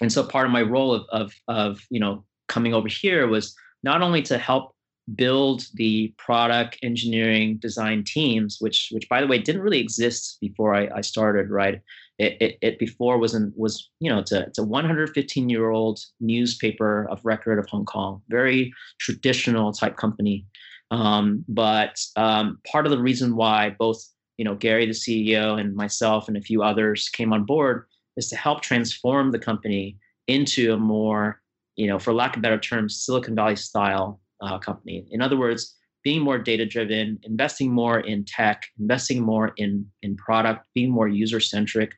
And 0.00 0.12
so 0.12 0.22
part 0.22 0.46
of 0.46 0.52
my 0.52 0.62
role 0.62 0.92
of, 0.92 1.06
of 1.10 1.32
of 1.48 1.80
you 1.90 1.98
know 1.98 2.24
coming 2.48 2.74
over 2.74 2.88
here 2.88 3.26
was 3.26 3.54
not 3.82 4.02
only 4.02 4.22
to 4.22 4.38
help 4.38 4.74
build 5.14 5.66
the 5.74 6.14
product 6.16 6.78
engineering 6.82 7.56
design 7.56 8.04
teams 8.04 8.58
which 8.60 8.88
which 8.92 9.08
by 9.08 9.20
the 9.20 9.26
way 9.26 9.36
didn't 9.36 9.62
really 9.62 9.80
exist 9.80 10.38
before 10.40 10.74
i, 10.74 10.88
I 10.94 11.00
started 11.00 11.50
right? 11.50 11.80
It, 12.18 12.36
it, 12.40 12.58
it 12.60 12.78
before 12.78 13.18
wasn't 13.18 13.56
was 13.56 13.90
you 14.00 14.10
know 14.10 14.18
it's 14.18 14.32
a, 14.32 14.42
it's 14.42 14.58
a 14.58 14.64
115 14.64 15.48
year 15.48 15.70
old 15.70 16.00
newspaper 16.20 17.08
of 17.10 17.20
record 17.24 17.58
of 17.58 17.68
hong 17.68 17.84
kong 17.84 18.22
very 18.28 18.72
traditional 18.98 19.72
type 19.72 19.96
company. 19.96 20.46
Um, 20.90 21.44
but 21.48 21.98
um, 22.16 22.58
part 22.70 22.84
of 22.84 22.92
the 22.92 22.98
reason 22.98 23.34
why 23.34 23.70
both 23.78 24.04
you 24.36 24.44
know 24.44 24.54
gary 24.54 24.86
the 24.86 24.92
ceo 24.92 25.58
and 25.58 25.74
myself 25.74 26.28
and 26.28 26.36
a 26.36 26.40
few 26.42 26.62
others 26.62 27.08
came 27.08 27.32
on 27.32 27.44
board 27.44 27.86
is 28.16 28.28
to 28.28 28.36
help 28.36 28.60
transform 28.60 29.30
the 29.30 29.38
company 29.38 29.96
into 30.28 30.72
a 30.74 30.76
more 30.76 31.40
you 31.76 31.86
know 31.86 31.98
for 31.98 32.12
lack 32.12 32.36
of 32.36 32.42
better 32.42 32.58
terms 32.58 33.00
silicon 33.04 33.34
valley 33.34 33.56
style 33.56 34.20
uh, 34.42 34.58
company. 34.58 35.06
In 35.10 35.22
other 35.22 35.38
words, 35.38 35.76
being 36.04 36.20
more 36.20 36.38
data 36.38 36.66
driven, 36.66 37.18
investing 37.22 37.72
more 37.72 38.00
in 38.00 38.24
tech, 38.24 38.64
investing 38.78 39.22
more 39.22 39.52
in 39.56 39.86
in 40.02 40.16
product, 40.16 40.66
being 40.74 40.90
more 40.90 41.08
user 41.08 41.40
centric, 41.40 41.92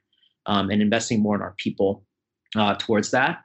um, 0.47 0.70
and 0.70 0.82
investing 0.82 1.20
more 1.20 1.36
in 1.36 1.42
our 1.42 1.55
people 1.59 2.05
uh, 2.57 2.74
towards 2.78 3.11
that. 3.11 3.38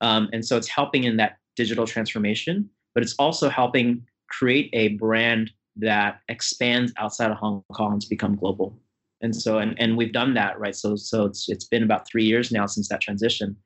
Um, 0.00 0.28
and 0.32 0.44
so 0.44 0.56
it's 0.56 0.68
helping 0.68 1.04
in 1.04 1.16
that 1.16 1.36
digital 1.56 1.86
transformation, 1.86 2.68
but 2.94 3.02
it's 3.02 3.14
also 3.18 3.48
helping 3.48 4.04
create 4.28 4.70
a 4.72 4.88
brand 4.88 5.50
that 5.76 6.20
expands 6.28 6.92
outside 6.98 7.30
of 7.30 7.36
Hong 7.38 7.62
Kong 7.72 7.98
to 7.98 8.08
become 8.08 8.36
global. 8.36 8.78
And 9.22 9.34
so, 9.34 9.58
and, 9.58 9.78
and 9.78 9.96
we've 9.96 10.12
done 10.12 10.34
that, 10.34 10.58
right? 10.58 10.74
So, 10.74 10.96
so 10.96 11.24
it's, 11.24 11.48
it's 11.48 11.66
been 11.66 11.84
about 11.84 12.08
three 12.08 12.24
years 12.24 12.50
now 12.50 12.66
since 12.66 12.88
that 12.88 13.00
transition. 13.00 13.56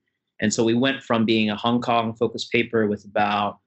And 0.40 0.52
so 0.52 0.62
we 0.62 0.74
went 0.74 1.02
from 1.02 1.24
being 1.24 1.48
a 1.50 1.56
Hong 1.56 1.80
Kong 1.80 2.14
focused 2.14 2.52
paper 2.52 2.86
with 2.86 3.04
about 3.04 3.58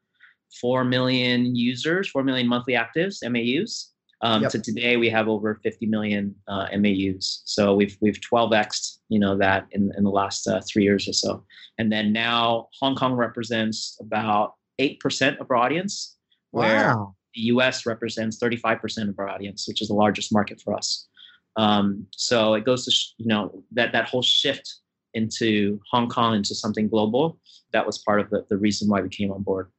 4 0.61 0.83
million 0.83 1.55
users, 1.55 2.09
4 2.09 2.23
million 2.23 2.47
monthly 2.47 2.73
actives, 2.73 3.17
MAUs. 3.23 3.91
Um, 4.21 4.41
yep. 4.41 4.51
To 4.51 4.59
today, 4.59 4.97
we 4.97 5.09
have 5.09 5.29
over 5.29 5.59
50 5.63 5.85
million 5.85 6.35
uh, 6.47 6.67
MAUs. 6.77 7.41
So 7.45 7.73
we've 7.73 7.97
we've 8.01 8.19
12xed, 8.19 8.97
you 9.07 9.17
know, 9.17 9.37
that 9.37 9.67
in, 9.71 9.93
in 9.97 10.03
the 10.03 10.09
last 10.09 10.45
uh, 10.45 10.59
three 10.67 10.83
years 10.83 11.07
or 11.07 11.13
so. 11.13 11.45
And 11.77 11.89
then 11.91 12.11
now 12.11 12.67
Hong 12.81 12.95
Kong 12.95 13.13
represents 13.13 13.97
about 14.01 14.55
8% 14.79 15.39
of 15.39 15.49
our 15.49 15.57
audience, 15.57 16.17
where 16.51 16.95
wow. 16.95 17.15
the 17.33 17.41
US 17.41 17.85
represents 17.85 18.39
35% 18.39 19.09
of 19.09 19.19
our 19.19 19.29
audience, 19.29 19.67
which 19.67 19.81
is 19.81 19.87
the 19.87 19.93
largest 19.93 20.33
market 20.33 20.59
for 20.59 20.73
us. 20.73 21.07
Um, 21.55 22.05
so 22.11 22.53
it 22.53 22.65
goes 22.65 22.85
to, 22.85 22.91
sh- 22.91 23.13
you 23.17 23.27
know, 23.27 23.63
that, 23.71 23.91
that 23.93 24.07
whole 24.07 24.21
shift 24.21 24.75
into 25.13 25.79
Hong 25.91 26.09
Kong 26.09 26.35
into 26.35 26.55
something 26.55 26.87
global, 26.87 27.39
that 27.73 27.85
was 27.85 27.97
part 27.99 28.19
of 28.19 28.29
the, 28.29 28.45
the 28.49 28.57
reason 28.57 28.87
why 28.87 29.01
we 29.01 29.09
came 29.09 29.31
on 29.31 29.43
board. 29.43 29.69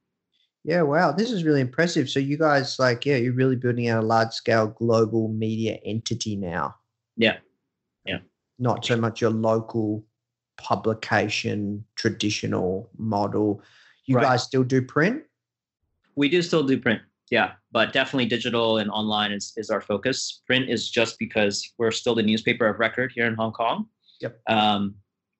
Yeah, 0.70 0.82
wow, 0.82 1.10
this 1.10 1.32
is 1.32 1.42
really 1.42 1.60
impressive. 1.60 2.08
So 2.08 2.20
you 2.20 2.38
guys, 2.38 2.78
like, 2.78 3.04
yeah, 3.04 3.16
you're 3.16 3.32
really 3.32 3.56
building 3.56 3.88
out 3.88 4.04
a 4.04 4.06
large 4.06 4.30
scale 4.30 4.68
global 4.68 5.26
media 5.26 5.80
entity 5.84 6.36
now. 6.36 6.76
Yeah, 7.16 7.38
yeah. 8.04 8.18
Not 8.60 8.86
so 8.86 8.94
much 8.96 9.20
your 9.20 9.30
local 9.30 10.04
publication 10.58 11.84
traditional 11.96 12.88
model. 12.96 13.64
You 14.06 14.18
right. 14.18 14.22
guys 14.22 14.44
still 14.44 14.62
do 14.62 14.80
print? 14.80 15.24
We 16.14 16.28
do 16.28 16.40
still 16.40 16.62
do 16.62 16.78
print, 16.78 17.02
yeah, 17.32 17.54
but 17.72 17.92
definitely 17.92 18.26
digital 18.26 18.78
and 18.78 18.92
online 18.92 19.32
is, 19.32 19.52
is 19.56 19.70
our 19.70 19.80
focus. 19.80 20.40
Print 20.46 20.70
is 20.70 20.88
just 20.88 21.18
because 21.18 21.68
we're 21.78 21.90
still 21.90 22.14
the 22.14 22.22
newspaper 22.22 22.68
of 22.68 22.78
record 22.78 23.10
here 23.12 23.26
in 23.26 23.34
Hong 23.34 23.50
Kong. 23.50 23.86
Yep. 24.20 24.38
Um, 24.46 24.94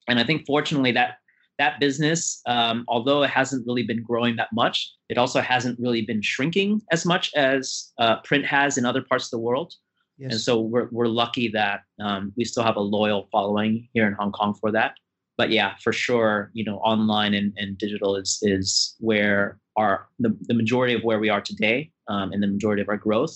and 0.09 0.19
I 0.19 0.25
think 0.25 0.45
fortunately 0.45 0.91
that 0.91 1.19
that 1.61 1.79
business, 1.79 2.41
um, 2.47 2.85
although 2.89 3.23
it 3.23 3.31
hasn't 3.31 3.67
really 3.67 3.83
been 3.83 4.03
growing 4.03 4.35
that 4.37 4.49
much, 4.53 4.77
it 5.11 5.19
also 5.19 5.41
hasn't 5.41 5.79
really 5.79 6.03
been 6.11 6.23
shrinking 6.23 6.81
as 6.91 7.05
much 7.05 7.31
as 7.37 7.93
uh, 7.99 8.17
print 8.23 8.47
has 8.47 8.79
in 8.79 8.85
other 8.87 9.03
parts 9.03 9.27
of 9.27 9.31
the 9.31 9.39
world. 9.39 9.75
Yes. 10.17 10.33
And 10.33 10.41
so 10.41 10.61
we're, 10.61 10.89
we're 10.91 11.07
lucky 11.25 11.49
that 11.49 11.81
um, 12.01 12.33
we 12.37 12.45
still 12.45 12.65
have 12.65 12.77
a 12.77 12.81
loyal 12.81 13.29
following 13.31 13.89
here 13.93 14.07
in 14.07 14.15
Hong 14.15 14.33
Kong 14.33 14.55
for 14.61 14.73
that. 14.73 14.95
but 15.41 15.51
yeah, 15.51 15.71
for 15.85 15.93
sure, 15.93 16.51
you 16.53 16.65
know, 16.69 16.79
online 16.93 17.33
and, 17.35 17.49
and 17.61 17.79
digital 17.79 18.17
is 18.23 18.39
is 18.43 18.95
where 19.09 19.59
our 19.77 19.93
the, 20.19 20.31
the 20.51 20.57
majority 20.63 20.95
of 20.95 21.03
where 21.09 21.21
we 21.25 21.31
are 21.35 21.43
today 21.51 21.79
um, 22.13 22.27
and 22.33 22.43
the 22.43 22.47
majority 22.57 22.83
of 22.83 22.89
our 22.89 23.01
growth. 23.07 23.35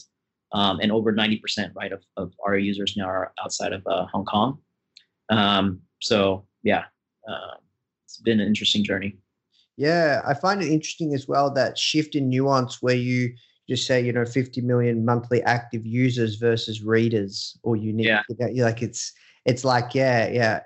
Um, 0.53 0.79
and 0.83 0.93
over 0.93 1.13
90% 1.13 1.41
right 1.75 1.93
of, 1.97 2.03
of 2.23 2.29
our 2.47 2.57
users 2.57 2.95
now 2.97 3.07
are 3.07 3.33
outside 3.43 3.73
of 3.73 3.83
uh, 3.95 4.07
Hong 4.13 4.25
Kong. 4.25 4.59
Um, 5.31 5.81
so 6.01 6.47
yeah, 6.63 6.85
uh, 7.31 7.55
it's 8.15 8.23
been 8.23 8.41
an 8.41 8.47
interesting 8.47 8.85
journey. 8.85 9.17
Yeah, 9.77 10.23
I 10.25 10.35
find 10.35 10.63
it 10.63 10.69
interesting 10.69 11.15
as 11.15 11.27
well 11.27 11.53
that 11.55 11.77
shift 11.77 12.15
in 12.15 12.29
nuance 12.29 12.81
where 12.81 12.95
you 12.95 13.35
just 13.69 13.87
say 13.87 14.01
you 14.01 14.13
know 14.13 14.25
50 14.25 14.61
million 14.61 15.05
monthly 15.05 15.43
active 15.43 15.85
users 15.85 16.37
versus 16.37 16.83
readers 16.83 17.59
or 17.65 17.77
unique. 17.77 18.07
Yeah. 18.07 18.23
Like 18.65 18.83
it's 18.83 19.13
it's 19.45 19.65
like 19.65 19.95
yeah 19.95 20.29
yeah. 20.29 20.61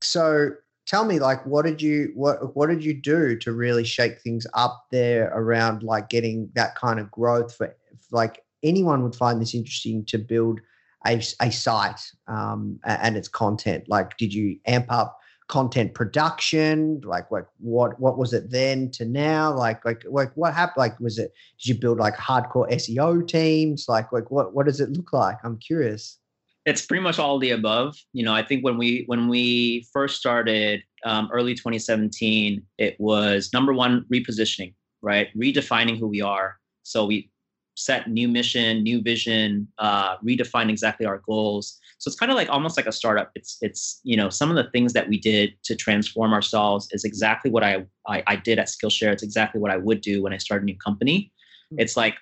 So 0.00 0.50
tell 0.86 1.04
me 1.04 1.20
like 1.20 1.46
what 1.46 1.64
did 1.64 1.80
you 1.80 2.10
what 2.14 2.56
what 2.56 2.68
did 2.68 2.84
you 2.84 2.94
do 2.94 3.36
to 3.38 3.52
really 3.52 3.84
shake 3.84 4.20
things 4.20 4.44
up 4.54 4.86
there 4.90 5.30
around 5.34 5.84
like 5.84 6.08
getting 6.08 6.50
that 6.54 6.74
kind 6.74 6.98
of 6.98 7.10
growth 7.12 7.54
for 7.54 7.76
like 8.10 8.42
anyone 8.64 9.04
would 9.04 9.14
find 9.14 9.40
this 9.40 9.54
interesting 9.54 10.04
to 10.06 10.18
build 10.18 10.60
a, 11.06 11.22
a 11.40 11.50
site 11.50 12.00
um, 12.26 12.78
and 12.84 13.16
its 13.16 13.28
content 13.28 13.84
like 13.88 14.16
did 14.16 14.34
you 14.34 14.58
amp 14.66 14.86
up 14.88 15.18
content 15.48 15.94
production 15.94 17.00
like 17.04 17.30
like 17.30 17.46
what 17.58 17.98
what 18.00 18.16
was 18.18 18.32
it 18.32 18.50
then 18.50 18.90
to 18.92 19.04
now? 19.04 19.52
Like 19.52 19.84
like 19.84 20.02
like 20.08 20.32
what 20.34 20.54
happened? 20.54 20.78
Like 20.78 20.98
was 21.00 21.18
it 21.18 21.32
did 21.58 21.68
you 21.68 21.80
build 21.80 21.98
like 21.98 22.16
hardcore 22.16 22.70
seo 22.72 23.26
teams? 23.26 23.86
Like 23.88 24.12
like 24.12 24.30
what 24.30 24.54
what 24.54 24.66
does 24.66 24.80
it 24.80 24.90
look 24.90 25.12
like? 25.12 25.36
I'm 25.44 25.58
curious. 25.58 26.18
It's 26.64 26.86
pretty 26.86 27.02
much 27.02 27.18
all 27.18 27.38
the 27.38 27.50
above. 27.50 27.96
You 28.12 28.24
know 28.24 28.34
i 28.34 28.42
think 28.42 28.64
when 28.64 28.78
we 28.78 29.04
when 29.06 29.28
we 29.28 29.86
first 29.92 30.18
started 30.18 30.82
um, 31.04 31.28
early 31.32 31.54
2017 31.54 32.62
it 32.78 32.94
was 33.00 33.50
number 33.52 33.72
one 33.72 34.04
repositioning 34.12 34.72
right? 35.02 35.28
Redefining 35.36 35.98
who 35.98 36.06
we 36.06 36.22
are. 36.22 36.56
So 36.84 37.04
we 37.04 37.30
set 37.74 38.08
new 38.08 38.28
mission 38.28 38.82
new 38.82 39.00
vision 39.00 39.66
uh, 39.78 40.16
redefine 40.18 40.68
exactly 40.68 41.06
our 41.06 41.18
goals. 41.26 41.78
So 41.98 42.08
it's 42.08 42.18
kind 42.18 42.32
of 42.32 42.36
like 42.36 42.50
almost 42.50 42.76
like 42.76 42.86
a 42.86 42.92
startup. 42.92 43.30
It's 43.34 43.58
it's 43.60 44.00
you 44.02 44.16
know 44.16 44.28
some 44.28 44.50
of 44.50 44.56
the 44.56 44.70
things 44.70 44.92
that 44.92 45.08
we 45.08 45.18
did 45.18 45.54
to 45.64 45.76
transform 45.76 46.32
ourselves 46.32 46.88
is 46.92 47.04
exactly 47.04 47.50
what 47.50 47.64
i 47.64 47.84
i, 48.06 48.22
I 48.26 48.36
did 48.36 48.58
at 48.58 48.68
skillshare. 48.68 49.12
It's 49.12 49.22
exactly 49.22 49.60
what 49.60 49.70
i 49.70 49.76
would 49.76 50.00
do 50.00 50.22
when 50.22 50.32
i 50.32 50.38
start 50.38 50.62
a 50.62 50.64
new 50.64 50.76
company. 50.76 51.32
Mm-hmm. 51.72 51.80
it's 51.80 51.96
like 51.96 52.16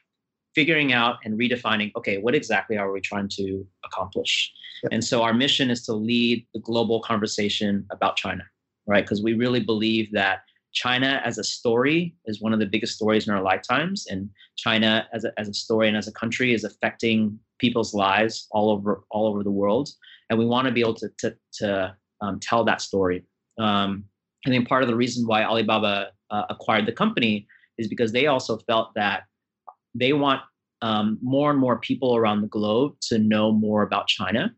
figuring 0.54 0.92
out 0.92 1.16
and 1.24 1.38
redefining 1.38 1.90
okay 1.96 2.18
what 2.18 2.34
exactly 2.34 2.76
are 2.76 2.92
we 2.92 3.00
trying 3.00 3.28
to 3.38 3.66
accomplish? 3.84 4.52
Yep. 4.82 4.92
and 4.92 5.04
so 5.04 5.22
our 5.22 5.34
mission 5.34 5.70
is 5.70 5.84
to 5.86 5.92
lead 5.92 6.46
the 6.54 6.60
global 6.60 7.00
conversation 7.00 7.86
about 7.90 8.16
china 8.16 8.44
right? 8.90 9.04
Because 9.04 9.22
we 9.22 9.34
really 9.34 9.60
believe 9.60 10.10
that 10.12 10.40
china 10.72 11.20
as 11.24 11.38
a 11.38 11.44
story 11.44 12.14
is 12.26 12.40
one 12.40 12.52
of 12.52 12.58
the 12.58 12.66
biggest 12.66 12.94
stories 12.94 13.26
in 13.26 13.34
our 13.34 13.42
lifetimes 13.42 14.06
and 14.08 14.28
china 14.56 15.06
as 15.12 15.24
a, 15.24 15.32
as 15.38 15.48
a 15.48 15.54
story 15.54 15.88
and 15.88 15.96
as 15.96 16.08
a 16.08 16.12
country 16.12 16.52
is 16.52 16.64
affecting 16.64 17.38
people's 17.58 17.94
lives 17.94 18.46
all 18.50 18.70
over 18.70 19.04
all 19.10 19.26
over 19.26 19.42
the 19.42 19.50
world 19.50 19.90
and 20.28 20.38
we 20.38 20.46
want 20.46 20.66
to 20.66 20.72
be 20.72 20.80
able 20.80 20.94
to 20.94 21.08
to, 21.18 21.34
to 21.52 21.94
um, 22.20 22.38
tell 22.40 22.64
that 22.64 22.80
story 22.80 23.24
um, 23.58 24.04
i 24.46 24.50
think 24.50 24.68
part 24.68 24.82
of 24.82 24.88
the 24.88 24.96
reason 24.96 25.26
why 25.26 25.42
alibaba 25.42 26.08
uh, 26.30 26.44
acquired 26.48 26.86
the 26.86 26.92
company 26.92 27.46
is 27.78 27.88
because 27.88 28.12
they 28.12 28.26
also 28.26 28.58
felt 28.58 28.94
that 28.94 29.22
they 29.94 30.12
want 30.12 30.40
um, 30.82 31.18
more 31.22 31.50
and 31.50 31.58
more 31.58 31.78
people 31.78 32.16
around 32.16 32.40
the 32.40 32.48
globe 32.48 32.94
to 33.02 33.18
know 33.18 33.52
more 33.52 33.82
about 33.82 34.06
China. 34.06 34.54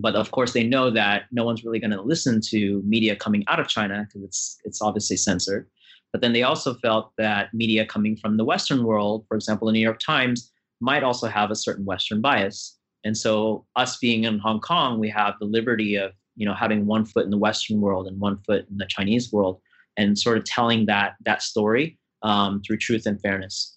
But 0.00 0.14
of 0.14 0.30
course, 0.30 0.52
they 0.52 0.64
know 0.64 0.90
that 0.90 1.24
no 1.30 1.44
one's 1.44 1.64
really 1.64 1.78
going 1.78 1.90
to 1.90 2.00
listen 2.00 2.40
to 2.48 2.82
media 2.84 3.14
coming 3.14 3.44
out 3.48 3.60
of 3.60 3.68
China 3.68 4.06
because 4.06 4.22
it's 4.22 4.58
it's 4.64 4.82
obviously 4.82 5.16
censored. 5.16 5.68
But 6.12 6.22
then 6.22 6.32
they 6.32 6.42
also 6.42 6.74
felt 6.74 7.12
that 7.18 7.52
media 7.54 7.86
coming 7.86 8.16
from 8.16 8.36
the 8.36 8.44
Western 8.44 8.84
world, 8.84 9.24
for 9.28 9.36
example, 9.36 9.66
the 9.66 9.72
New 9.72 9.80
York 9.80 10.00
Times, 10.00 10.50
might 10.80 11.04
also 11.04 11.28
have 11.28 11.50
a 11.50 11.56
certain 11.56 11.84
Western 11.84 12.20
bias. 12.20 12.76
And 13.04 13.16
so, 13.16 13.66
us 13.76 13.98
being 13.98 14.24
in 14.24 14.38
Hong 14.38 14.60
Kong, 14.60 14.98
we 14.98 15.08
have 15.10 15.34
the 15.38 15.46
liberty 15.46 15.96
of 15.96 16.12
you 16.36 16.46
know 16.46 16.54
having 16.54 16.86
one 16.86 17.04
foot 17.04 17.24
in 17.24 17.30
the 17.30 17.38
Western 17.38 17.80
world 17.80 18.06
and 18.06 18.18
one 18.18 18.38
foot 18.46 18.66
in 18.70 18.78
the 18.78 18.86
Chinese 18.86 19.32
world, 19.32 19.60
and 19.96 20.18
sort 20.18 20.38
of 20.38 20.44
telling 20.44 20.86
that 20.86 21.14
that 21.24 21.42
story 21.42 21.98
um, 22.22 22.62
through 22.62 22.78
truth 22.78 23.06
and 23.06 23.20
fairness. 23.20 23.76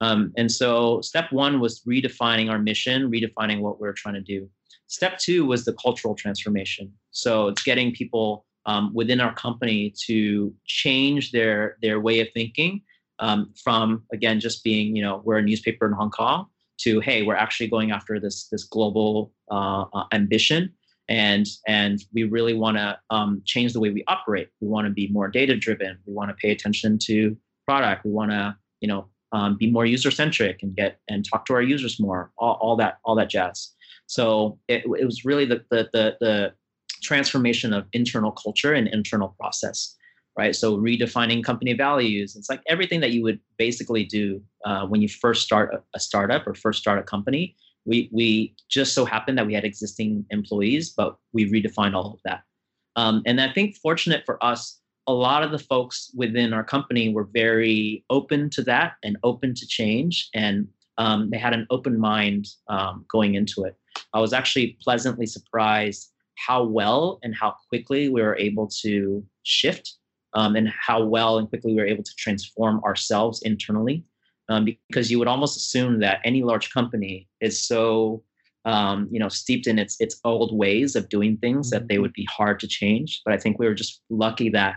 Um, 0.00 0.32
and 0.36 0.50
so 0.50 1.00
step 1.02 1.30
one 1.30 1.60
was 1.60 1.80
redefining 1.80 2.50
our 2.50 2.58
mission, 2.58 3.10
redefining 3.10 3.60
what 3.60 3.80
we 3.80 3.86
are 3.86 3.92
trying 3.92 4.14
to 4.14 4.20
do. 4.20 4.48
Step 4.90 5.18
two 5.18 5.46
was 5.46 5.64
the 5.64 5.72
cultural 5.74 6.16
transformation. 6.16 6.92
So 7.12 7.46
it's 7.46 7.62
getting 7.62 7.94
people 7.94 8.44
um, 8.66 8.92
within 8.92 9.20
our 9.20 9.32
company 9.32 9.94
to 10.06 10.52
change 10.66 11.30
their 11.30 11.76
their 11.80 12.00
way 12.00 12.18
of 12.18 12.26
thinking 12.34 12.82
um, 13.20 13.54
from 13.62 14.02
again 14.12 14.40
just 14.40 14.64
being 14.64 14.96
you 14.96 15.02
know 15.02 15.22
we're 15.24 15.38
a 15.38 15.42
newspaper 15.42 15.86
in 15.86 15.92
Hong 15.92 16.10
Kong 16.10 16.46
to 16.78 16.98
hey 16.98 17.22
we're 17.22 17.36
actually 17.36 17.68
going 17.68 17.92
after 17.92 18.18
this 18.18 18.48
this 18.48 18.64
global 18.64 19.32
uh, 19.48 19.84
uh, 19.94 20.04
ambition 20.12 20.72
and 21.08 21.46
and 21.68 22.02
we 22.12 22.24
really 22.24 22.54
want 22.54 22.76
to 22.76 22.98
um, 23.10 23.42
change 23.44 23.72
the 23.72 23.80
way 23.80 23.90
we 23.90 24.02
operate. 24.08 24.48
We 24.60 24.66
want 24.66 24.88
to 24.88 24.92
be 24.92 25.06
more 25.12 25.28
data 25.28 25.56
driven. 25.56 25.98
We 26.04 26.14
want 26.14 26.30
to 26.30 26.34
pay 26.34 26.50
attention 26.50 26.98
to 27.04 27.36
product. 27.64 28.04
We 28.04 28.10
want 28.10 28.32
to 28.32 28.56
you 28.80 28.88
know 28.88 29.06
um, 29.30 29.56
be 29.56 29.70
more 29.70 29.86
user 29.86 30.10
centric 30.10 30.64
and 30.64 30.74
get 30.74 30.98
and 31.08 31.24
talk 31.24 31.46
to 31.46 31.54
our 31.54 31.62
users 31.62 32.00
more 32.00 32.32
all, 32.38 32.58
all 32.60 32.76
that 32.76 32.98
all 33.04 33.14
that 33.14 33.30
jazz 33.30 33.72
so 34.10 34.58
it, 34.66 34.82
it 34.98 35.04
was 35.04 35.24
really 35.24 35.44
the, 35.44 35.64
the, 35.70 35.88
the 35.92 36.16
the 36.20 36.52
transformation 37.00 37.72
of 37.72 37.86
internal 37.92 38.32
culture 38.32 38.74
and 38.74 38.88
internal 38.88 39.34
process 39.38 39.96
right? 40.38 40.54
So 40.54 40.78
redefining 40.78 41.42
company 41.44 41.72
values 41.74 42.36
it's 42.36 42.48
like 42.48 42.62
everything 42.66 43.00
that 43.00 43.10
you 43.10 43.22
would 43.22 43.40
basically 43.56 44.04
do 44.04 44.40
uh, 44.64 44.86
when 44.86 45.02
you 45.02 45.08
first 45.08 45.42
start 45.42 45.74
a, 45.74 45.82
a 45.94 46.00
startup 46.00 46.46
or 46.46 46.54
first 46.54 46.80
start 46.80 46.98
a 46.98 47.02
company. 47.02 47.56
We 47.84 48.08
we 48.12 48.54
just 48.68 48.94
so 48.94 49.04
happened 49.04 49.38
that 49.38 49.46
we 49.46 49.54
had 49.54 49.64
existing 49.64 50.24
employees 50.30 50.90
but 50.90 51.16
we 51.32 51.50
redefined 51.50 51.94
all 51.94 52.14
of 52.14 52.20
that. 52.24 52.42
Um, 52.96 53.22
and 53.26 53.40
i 53.40 53.52
think 53.52 53.76
fortunate 53.76 54.22
for 54.26 54.36
us 54.44 54.80
a 55.06 55.12
lot 55.12 55.42
of 55.42 55.50
the 55.50 55.58
folks 55.58 56.10
within 56.14 56.52
our 56.52 56.64
company 56.64 57.12
were 57.14 57.28
very 57.42 58.04
open 58.10 58.50
to 58.50 58.62
that 58.62 58.94
and 59.04 59.16
open 59.22 59.54
to 59.54 59.66
change 59.66 60.28
and 60.34 60.68
um, 60.98 61.30
they 61.30 61.38
had 61.38 61.54
an 61.54 61.66
open 61.70 61.98
mind 61.98 62.46
um, 62.68 63.04
going 63.08 63.34
into 63.34 63.64
it 63.64 63.74
i 64.14 64.20
was 64.20 64.32
actually 64.32 64.76
pleasantly 64.80 65.26
surprised 65.26 66.12
how 66.36 66.64
well 66.64 67.18
and 67.22 67.34
how 67.34 67.54
quickly 67.68 68.08
we 68.08 68.22
were 68.22 68.36
able 68.36 68.66
to 68.66 69.24
shift 69.42 69.96
um, 70.34 70.56
and 70.56 70.68
how 70.68 71.02
well 71.02 71.38
and 71.38 71.48
quickly 71.48 71.72
we 71.72 71.80
were 71.80 71.86
able 71.86 72.04
to 72.04 72.14
transform 72.16 72.82
ourselves 72.84 73.42
internally 73.42 74.04
um, 74.48 74.66
because 74.88 75.10
you 75.10 75.18
would 75.18 75.28
almost 75.28 75.56
assume 75.56 76.00
that 76.00 76.20
any 76.24 76.42
large 76.42 76.72
company 76.72 77.28
is 77.40 77.66
so 77.66 78.22
um, 78.64 79.08
you 79.10 79.18
know 79.18 79.28
steeped 79.28 79.66
in 79.66 79.78
its 79.78 79.96
its 80.00 80.20
old 80.24 80.56
ways 80.56 80.96
of 80.96 81.08
doing 81.08 81.36
things 81.38 81.70
that 81.70 81.88
they 81.88 81.94
mm-hmm. 81.94 82.02
would 82.02 82.12
be 82.12 82.28
hard 82.30 82.60
to 82.60 82.66
change 82.66 83.22
but 83.24 83.32
i 83.32 83.38
think 83.38 83.58
we 83.58 83.66
were 83.66 83.74
just 83.74 84.02
lucky 84.10 84.50
that 84.50 84.74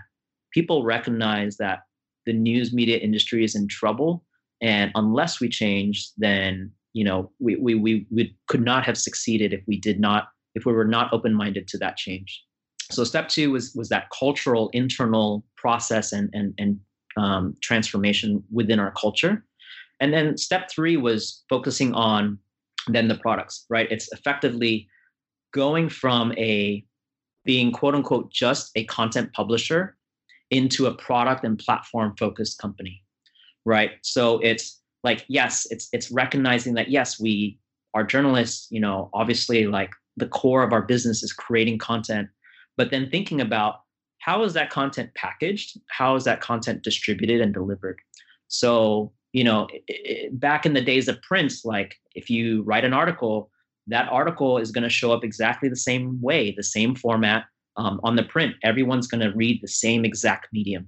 people 0.51 0.83
recognize 0.83 1.57
that 1.57 1.79
the 2.25 2.33
news 2.33 2.73
media 2.73 2.97
industry 2.97 3.43
is 3.43 3.55
in 3.55 3.67
trouble 3.67 4.23
and 4.61 4.91
unless 4.95 5.41
we 5.41 5.49
change 5.49 6.11
then 6.17 6.71
you 6.93 7.03
know 7.03 7.31
we, 7.39 7.55
we, 7.55 7.75
we, 7.75 8.07
we 8.11 8.35
could 8.47 8.63
not 8.63 8.85
have 8.85 8.97
succeeded 8.97 9.53
if 9.53 9.61
we 9.67 9.79
did 9.79 9.99
not 9.99 10.29
if 10.55 10.65
we 10.65 10.73
were 10.73 10.85
not 10.85 11.11
open-minded 11.11 11.67
to 11.67 11.77
that 11.79 11.97
change. 11.97 12.43
So 12.91 13.03
step 13.03 13.27
two 13.27 13.51
was 13.51 13.73
was 13.75 13.89
that 13.89 14.09
cultural 14.17 14.69
internal 14.69 15.43
process 15.57 16.11
and 16.11 16.29
and, 16.33 16.53
and 16.57 16.79
um, 17.17 17.55
transformation 17.61 18.43
within 18.51 18.79
our 18.79 18.91
culture. 18.91 19.45
And 19.99 20.13
then 20.13 20.37
step 20.37 20.69
three 20.69 20.97
was 20.97 21.43
focusing 21.49 21.93
on 21.93 22.39
then 22.87 23.07
the 23.07 23.15
products 23.15 23.65
right? 23.69 23.87
It's 23.91 24.11
effectively 24.11 24.87
going 25.53 25.89
from 25.89 26.33
a 26.33 26.83
being 27.45 27.71
quote 27.71 27.95
unquote 27.95 28.31
just 28.31 28.71
a 28.75 28.85
content 28.85 29.31
publisher 29.33 29.95
into 30.49 30.85
a 30.85 30.93
product 30.93 31.43
and 31.43 31.57
platform 31.57 32.13
focused 32.17 32.59
company 32.59 33.03
right? 33.65 33.91
So 34.01 34.39
it's 34.39 34.81
like 35.03 35.25
yes 35.27 35.67
it's 35.69 35.89
it's 35.93 36.11
recognizing 36.11 36.73
that 36.73 36.89
yes 36.89 37.19
we 37.19 37.57
are 37.93 38.03
journalists 38.03 38.67
you 38.71 38.79
know 38.79 39.09
obviously 39.13 39.67
like 39.67 39.91
the 40.17 40.27
core 40.27 40.63
of 40.63 40.73
our 40.73 40.81
business 40.81 41.23
is 41.23 41.33
creating 41.33 41.77
content 41.77 42.27
but 42.77 42.91
then 42.91 43.09
thinking 43.09 43.41
about 43.41 43.81
how 44.19 44.43
is 44.43 44.53
that 44.53 44.69
content 44.69 45.13
packaged 45.15 45.79
how 45.87 46.15
is 46.15 46.23
that 46.23 46.41
content 46.41 46.83
distributed 46.83 47.41
and 47.41 47.53
delivered 47.53 47.99
so 48.47 49.11
you 49.31 49.43
know 49.43 49.67
it, 49.71 49.83
it, 49.87 50.39
back 50.39 50.65
in 50.65 50.73
the 50.73 50.81
days 50.81 51.07
of 51.07 51.21
print 51.21 51.53
like 51.63 51.95
if 52.15 52.29
you 52.29 52.63
write 52.63 52.85
an 52.85 52.93
article 52.93 53.49
that 53.87 54.07
article 54.09 54.57
is 54.57 54.71
going 54.71 54.83
to 54.83 54.89
show 54.89 55.11
up 55.11 55.23
exactly 55.23 55.67
the 55.69 55.75
same 55.75 56.21
way 56.21 56.51
the 56.51 56.63
same 56.63 56.95
format 56.95 57.45
um, 57.75 57.99
on 58.03 58.15
the 58.15 58.23
print, 58.23 58.55
everyone's 58.63 59.07
going 59.07 59.21
to 59.21 59.35
read 59.35 59.61
the 59.61 59.67
same 59.67 60.05
exact 60.05 60.47
medium. 60.53 60.87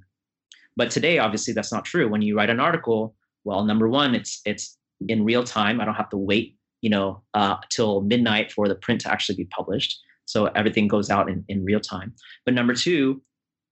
But 0.75 0.91
today, 0.91 1.19
obviously, 1.19 1.53
that's 1.53 1.71
not 1.71 1.85
true. 1.85 2.07
When 2.07 2.21
you 2.21 2.37
write 2.37 2.49
an 2.49 2.59
article, 2.59 3.15
well, 3.45 3.63
number 3.63 3.87
one, 3.87 4.13
it's 4.15 4.41
it's 4.45 4.77
in 5.07 5.23
real 5.23 5.43
time. 5.43 5.79
I 5.79 5.85
don't 5.85 5.95
have 5.95 6.09
to 6.09 6.17
wait, 6.17 6.57
you 6.81 6.89
know, 6.89 7.21
uh, 7.33 7.57
till 7.69 8.01
midnight 8.01 8.51
for 8.51 8.67
the 8.67 8.75
print 8.75 9.01
to 9.01 9.11
actually 9.11 9.35
be 9.35 9.45
published. 9.45 9.99
So 10.25 10.47
everything 10.47 10.87
goes 10.87 11.09
out 11.09 11.29
in, 11.29 11.45
in 11.47 11.63
real 11.63 11.79
time. 11.79 12.13
But 12.45 12.55
number 12.55 12.73
two, 12.73 13.21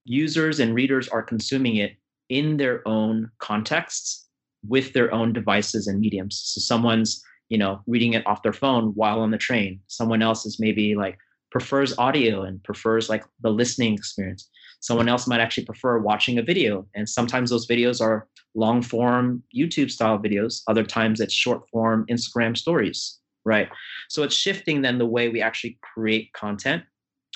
users 0.05 0.59
and 0.59 0.75
readers 0.75 1.07
are 1.09 1.23
consuming 1.23 1.77
it 1.77 1.95
in 2.29 2.57
their 2.57 2.87
own 2.87 3.31
contexts 3.39 4.27
with 4.67 4.93
their 4.93 5.13
own 5.13 5.33
devices 5.33 5.87
and 5.87 5.99
mediums. 5.99 6.41
So 6.45 6.61
someone's, 6.61 7.23
you 7.49 7.57
know, 7.57 7.81
reading 7.87 8.13
it 8.13 8.25
off 8.27 8.43
their 8.43 8.53
phone 8.53 8.91
while 8.95 9.19
on 9.19 9.31
the 9.31 9.37
train. 9.37 9.79
Someone 9.87 10.21
else 10.21 10.45
is 10.45 10.59
maybe 10.59 10.95
like 10.95 11.17
prefers 11.51 11.97
audio 11.97 12.43
and 12.43 12.63
prefers 12.63 13.09
like 13.09 13.23
the 13.41 13.49
listening 13.49 13.93
experience. 13.93 14.49
Someone 14.79 15.09
else 15.09 15.27
might 15.27 15.39
actually 15.39 15.65
prefer 15.65 15.99
watching 15.99 16.37
a 16.37 16.43
video. 16.43 16.85
And 16.95 17.07
sometimes 17.07 17.49
those 17.49 17.67
videos 17.67 18.01
are 18.01 18.27
long 18.55 18.81
form 18.81 19.43
YouTube 19.55 19.89
style 19.91 20.19
videos. 20.19 20.61
Other 20.67 20.83
times 20.83 21.19
it's 21.19 21.33
short 21.33 21.67
form 21.69 22.05
Instagram 22.09 22.57
stories, 22.57 23.19
right? 23.45 23.69
So 24.09 24.23
it's 24.23 24.35
shifting 24.35 24.81
then 24.81 24.97
the 24.97 25.05
way 25.05 25.29
we 25.29 25.41
actually 25.41 25.77
create 25.81 26.31
content 26.33 26.83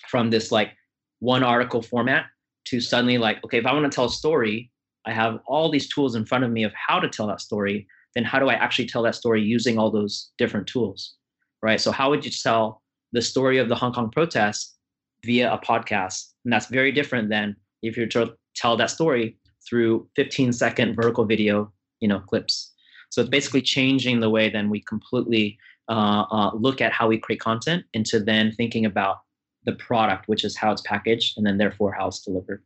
from 0.08 0.30
this 0.30 0.52
like 0.52 0.72
one 1.20 1.44
article 1.44 1.82
format 1.82 2.26
to 2.66 2.80
suddenly 2.80 3.18
like, 3.18 3.44
okay, 3.44 3.58
if 3.58 3.66
I 3.66 3.74
want 3.74 3.92
to 3.92 3.96
tell 3.96 4.06
a 4.06 4.12
story, 4.12 4.72
I 5.06 5.14
have 5.14 5.40
all 5.48 5.72
these 5.72 5.88
tools 5.88 6.16
in 6.16 6.26
front 6.26 6.44
of 6.44 6.52
me 6.52 6.64
of 6.64 6.74
how 6.74 7.00
to 7.00 7.10
tell 7.10 7.28
that 7.28 7.42
story. 7.42 7.88
Then 8.14 8.24
how 8.24 8.40
do 8.40 8.50
I 8.50 8.54
actually 8.54 8.88
tell 8.88 9.04
that 9.04 9.16
story 9.16 9.42
using 9.42 9.78
all 9.78 9.90
those 9.90 10.32
different 10.38 10.68
tools, 10.68 11.16
right? 11.62 11.80
So 11.80 11.92
how 11.92 12.10
would 12.10 12.26
you 12.26 12.32
tell 12.32 12.82
the 13.14 13.22
story 13.22 13.58
of 13.58 13.70
the 13.70 13.76
Hong 13.76 13.94
Kong 13.94 14.10
protests 14.10 14.76
via 15.24 15.54
a 15.54 15.60
podcast? 15.60 16.34
And 16.44 16.52
that's 16.52 16.68
very 16.68 16.92
different 16.92 17.30
than 17.30 17.56
if 17.84 17.96
you're 17.96 18.08
to 18.08 18.34
tell 18.56 18.76
that 18.78 18.92
story 18.92 19.38
through 19.68 20.08
15 20.16 20.54
second 20.54 20.96
vertical 20.96 21.26
video, 21.26 21.72
you 22.00 22.08
know, 22.08 22.20
clips. 22.20 22.74
So 23.10 23.22
it's 23.22 23.30
basically 23.30 23.62
changing 23.62 24.20
the 24.20 24.30
way 24.30 24.50
then 24.50 24.70
we 24.70 24.82
completely 24.82 25.58
uh, 25.90 26.26
uh, 26.30 26.52
look 26.54 26.82
at 26.82 26.92
how 26.92 27.08
we 27.08 27.18
create 27.18 27.40
content 27.40 27.86
into 27.94 28.20
then 28.20 28.52
thinking 28.52 28.86
about 28.86 29.22
the 29.66 29.74
product, 29.74 30.28
which 30.28 30.44
is 30.44 30.56
how 30.56 30.72
it's 30.72 30.82
packaged, 30.82 31.38
and 31.38 31.46
then 31.46 31.58
therefore 31.58 31.92
how 31.92 32.08
it's 32.08 32.22
delivered. 32.22 32.64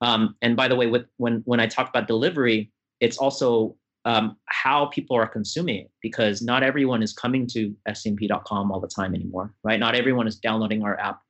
Um, 0.00 0.36
and 0.42 0.56
by 0.56 0.68
the 0.68 0.76
way, 0.76 0.86
with 0.86 1.06
when 1.18 1.42
when 1.44 1.60
I 1.60 1.66
talk 1.66 1.88
about 1.88 2.06
delivery, 2.08 2.70
it's 3.00 3.18
also 3.18 3.76
um, 4.04 4.36
how 4.46 4.86
people 4.86 5.16
are 5.16 5.26
consuming 5.26 5.76
it 5.76 5.90
because 6.00 6.40
not 6.40 6.62
everyone 6.62 7.02
is 7.02 7.12
coming 7.12 7.46
to 7.48 7.74
scmp.com 7.88 8.72
all 8.72 8.80
the 8.80 8.88
time 8.88 9.14
anymore, 9.14 9.54
right? 9.62 9.78
Not 9.78 9.94
everyone 9.94 10.26
is 10.26 10.36
downloading 10.36 10.82
our 10.82 10.98
app 10.98 11.20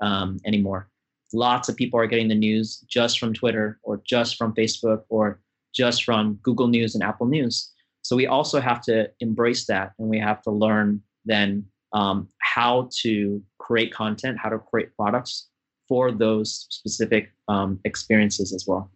um, 0.00 0.38
anymore. 0.46 0.89
Lots 1.32 1.68
of 1.68 1.76
people 1.76 2.00
are 2.00 2.06
getting 2.06 2.28
the 2.28 2.34
news 2.34 2.84
just 2.88 3.18
from 3.18 3.32
Twitter 3.32 3.78
or 3.82 4.02
just 4.04 4.36
from 4.36 4.54
Facebook 4.54 5.02
or 5.08 5.40
just 5.72 6.04
from 6.04 6.34
Google 6.42 6.68
News 6.68 6.94
and 6.94 7.04
Apple 7.04 7.26
News. 7.26 7.72
So 8.02 8.16
we 8.16 8.26
also 8.26 8.60
have 8.60 8.80
to 8.82 9.10
embrace 9.20 9.66
that 9.66 9.92
and 9.98 10.08
we 10.08 10.18
have 10.18 10.42
to 10.42 10.50
learn 10.50 11.02
then 11.24 11.66
um, 11.92 12.28
how 12.40 12.88
to 13.02 13.42
create 13.58 13.92
content, 13.92 14.38
how 14.38 14.48
to 14.48 14.58
create 14.58 14.94
products 14.96 15.48
for 15.88 16.12
those 16.12 16.66
specific 16.70 17.32
um, 17.48 17.80
experiences 17.84 18.52
as 18.52 18.64
well. 18.66 18.90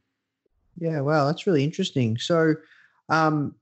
Yeah, 0.79 1.01
wow, 1.01 1.27
that's 1.27 1.47
really 1.47 1.65
interesting. 1.65 2.19
So, 2.19 2.55
um, 3.09 3.55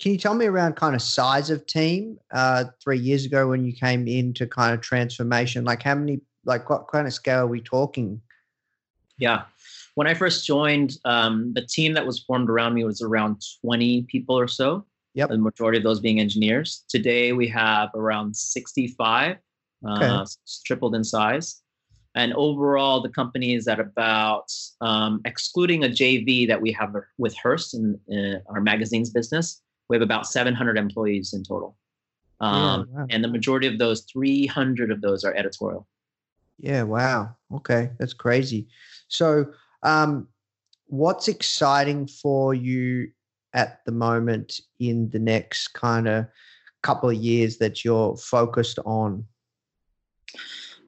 can 0.00 0.12
you 0.12 0.18
tell 0.18 0.34
me 0.34 0.46
around 0.46 0.76
kind 0.76 0.94
of 0.94 1.02
size 1.02 1.50
of 1.50 1.66
team 1.66 2.18
uh, 2.32 2.64
three 2.82 2.98
years 2.98 3.26
ago 3.26 3.48
when 3.48 3.66
you 3.66 3.72
came 3.74 4.08
into 4.08 4.46
kind 4.46 4.72
of 4.72 4.80
transformation? 4.80 5.64
Like, 5.64 5.82
how 5.82 5.94
many, 5.94 6.20
like, 6.50 6.68
what 6.68 6.88
kind 6.88 7.06
of 7.06 7.14
scale 7.14 7.40
are 7.40 7.46
we 7.46 7.62
talking? 7.62 8.20
Yeah, 9.16 9.44
when 9.94 10.06
I 10.06 10.14
first 10.14 10.46
joined, 10.46 10.98
um, 11.04 11.52
the 11.54 11.66
team 11.66 11.94
that 11.94 12.06
was 12.06 12.20
formed 12.20 12.48
around 12.48 12.74
me 12.74 12.84
was 12.84 13.02
around 13.02 13.42
20 13.62 14.02
people 14.02 14.38
or 14.38 14.48
so. 14.48 14.84
Yep. 15.14 15.30
The 15.30 15.38
majority 15.38 15.78
of 15.78 15.84
those 15.84 16.00
being 16.00 16.20
engineers. 16.20 16.84
Today 16.88 17.32
we 17.32 17.48
have 17.48 17.90
around 17.94 18.36
65, 18.36 19.36
okay. 19.86 20.04
uh, 20.06 20.26
tripled 20.64 20.94
in 20.94 21.02
size. 21.02 21.62
And 22.14 22.32
overall, 22.34 23.00
the 23.00 23.08
company 23.08 23.54
is 23.54 23.68
at 23.68 23.78
about, 23.78 24.50
um, 24.80 25.20
excluding 25.24 25.84
a 25.84 25.88
JV 25.88 26.46
that 26.48 26.60
we 26.60 26.72
have 26.72 26.94
with 27.18 27.36
Hearst 27.36 27.74
in, 27.74 27.98
in, 28.08 28.40
our 28.48 28.60
magazines 28.60 29.10
business, 29.10 29.62
we 29.88 29.96
have 29.96 30.02
about 30.02 30.26
700 30.26 30.78
employees 30.78 31.32
in 31.34 31.42
total. 31.44 31.76
Um, 32.40 32.88
yeah, 32.92 33.00
wow. 33.00 33.06
And 33.10 33.22
the 33.22 33.28
majority 33.28 33.66
of 33.66 33.78
those, 33.78 34.06
300 34.12 34.90
of 34.90 35.00
those 35.02 35.24
are 35.24 35.34
editorial. 35.34 35.86
Yeah, 36.60 36.82
wow. 36.82 37.36
Okay, 37.54 37.90
that's 37.98 38.12
crazy. 38.12 38.68
So, 39.08 39.46
um, 39.82 40.28
what's 40.86 41.28
exciting 41.28 42.06
for 42.06 42.54
you 42.54 43.10
at 43.54 43.80
the 43.86 43.92
moment 43.92 44.60
in 44.78 45.08
the 45.10 45.18
next 45.18 45.68
kind 45.68 46.06
of 46.06 46.26
couple 46.82 47.08
of 47.08 47.16
years 47.16 47.58
that 47.58 47.84
you're 47.84 48.16
focused 48.16 48.78
on? 48.84 49.24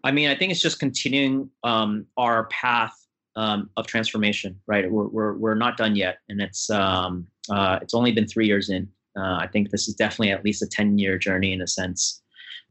I 0.04 0.10
mean, 0.10 0.28
I 0.28 0.34
think 0.34 0.52
it's 0.52 0.62
just 0.62 0.78
continuing 0.78 1.48
um, 1.64 2.06
our 2.16 2.44
path 2.44 2.94
um, 3.36 3.70
of 3.76 3.86
transformation. 3.86 4.60
Right, 4.66 4.90
we're, 4.90 5.08
we're 5.08 5.34
we're 5.34 5.54
not 5.54 5.76
done 5.76 5.96
yet, 5.96 6.18
and 6.28 6.40
it's 6.40 6.68
um, 6.70 7.26
uh, 7.50 7.78
it's 7.80 7.94
only 7.94 8.12
been 8.12 8.26
three 8.26 8.46
years 8.46 8.68
in. 8.68 8.88
Uh, 9.16 9.36
I 9.36 9.48
think 9.52 9.70
this 9.70 9.88
is 9.88 9.94
definitely 9.94 10.32
at 10.32 10.44
least 10.44 10.62
a 10.62 10.66
ten 10.66 10.98
year 10.98 11.18
journey 11.18 11.52
in 11.52 11.62
a 11.62 11.66
sense, 11.66 12.22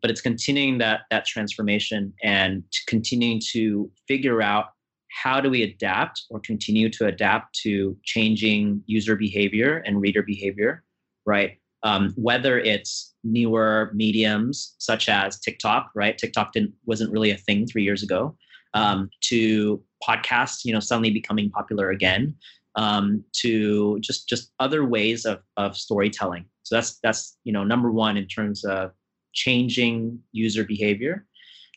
but 0.01 0.09
it's 0.09 0.21
continuing 0.21 0.77
that 0.79 1.01
that 1.11 1.25
transformation 1.25 2.13
and 2.23 2.63
continuing 2.87 3.41
to 3.51 3.91
figure 4.07 4.41
out 4.41 4.67
how 5.09 5.41
do 5.41 5.49
we 5.49 5.63
adapt 5.63 6.23
or 6.29 6.39
continue 6.39 6.89
to 6.89 7.05
adapt 7.05 7.53
to 7.53 7.97
changing 8.03 8.81
user 8.85 9.15
behavior 9.15 9.83
and 9.85 9.99
reader 9.99 10.23
behavior, 10.23 10.83
right? 11.25 11.57
um, 11.83 12.13
whether 12.15 12.59
it's 12.59 13.13
newer 13.23 13.91
mediums 13.93 14.75
such 14.77 15.09
as 15.09 15.39
TikTok, 15.39 15.91
right? 15.95 16.17
TikTok 16.17 16.53
didn't 16.53 16.73
wasn't 16.85 17.11
really 17.11 17.31
a 17.31 17.37
thing 17.37 17.65
three 17.65 17.83
years 17.83 18.03
ago. 18.03 18.35
Um, 18.73 19.09
to 19.21 19.83
podcasts, 20.07 20.63
you 20.63 20.73
know, 20.73 20.79
suddenly 20.79 21.11
becoming 21.11 21.49
popular 21.49 21.89
again. 21.89 22.35
Um, 22.75 23.25
to 23.41 23.99
just 23.99 24.29
just 24.29 24.51
other 24.59 24.85
ways 24.85 25.25
of 25.25 25.41
of 25.57 25.75
storytelling. 25.75 26.45
So 26.63 26.75
that's 26.75 26.99
that's 27.03 27.37
you 27.43 27.51
know 27.51 27.63
number 27.63 27.91
one 27.91 28.15
in 28.17 28.27
terms 28.27 28.63
of 28.63 28.91
changing 29.33 30.19
user 30.31 30.63
behavior. 30.63 31.25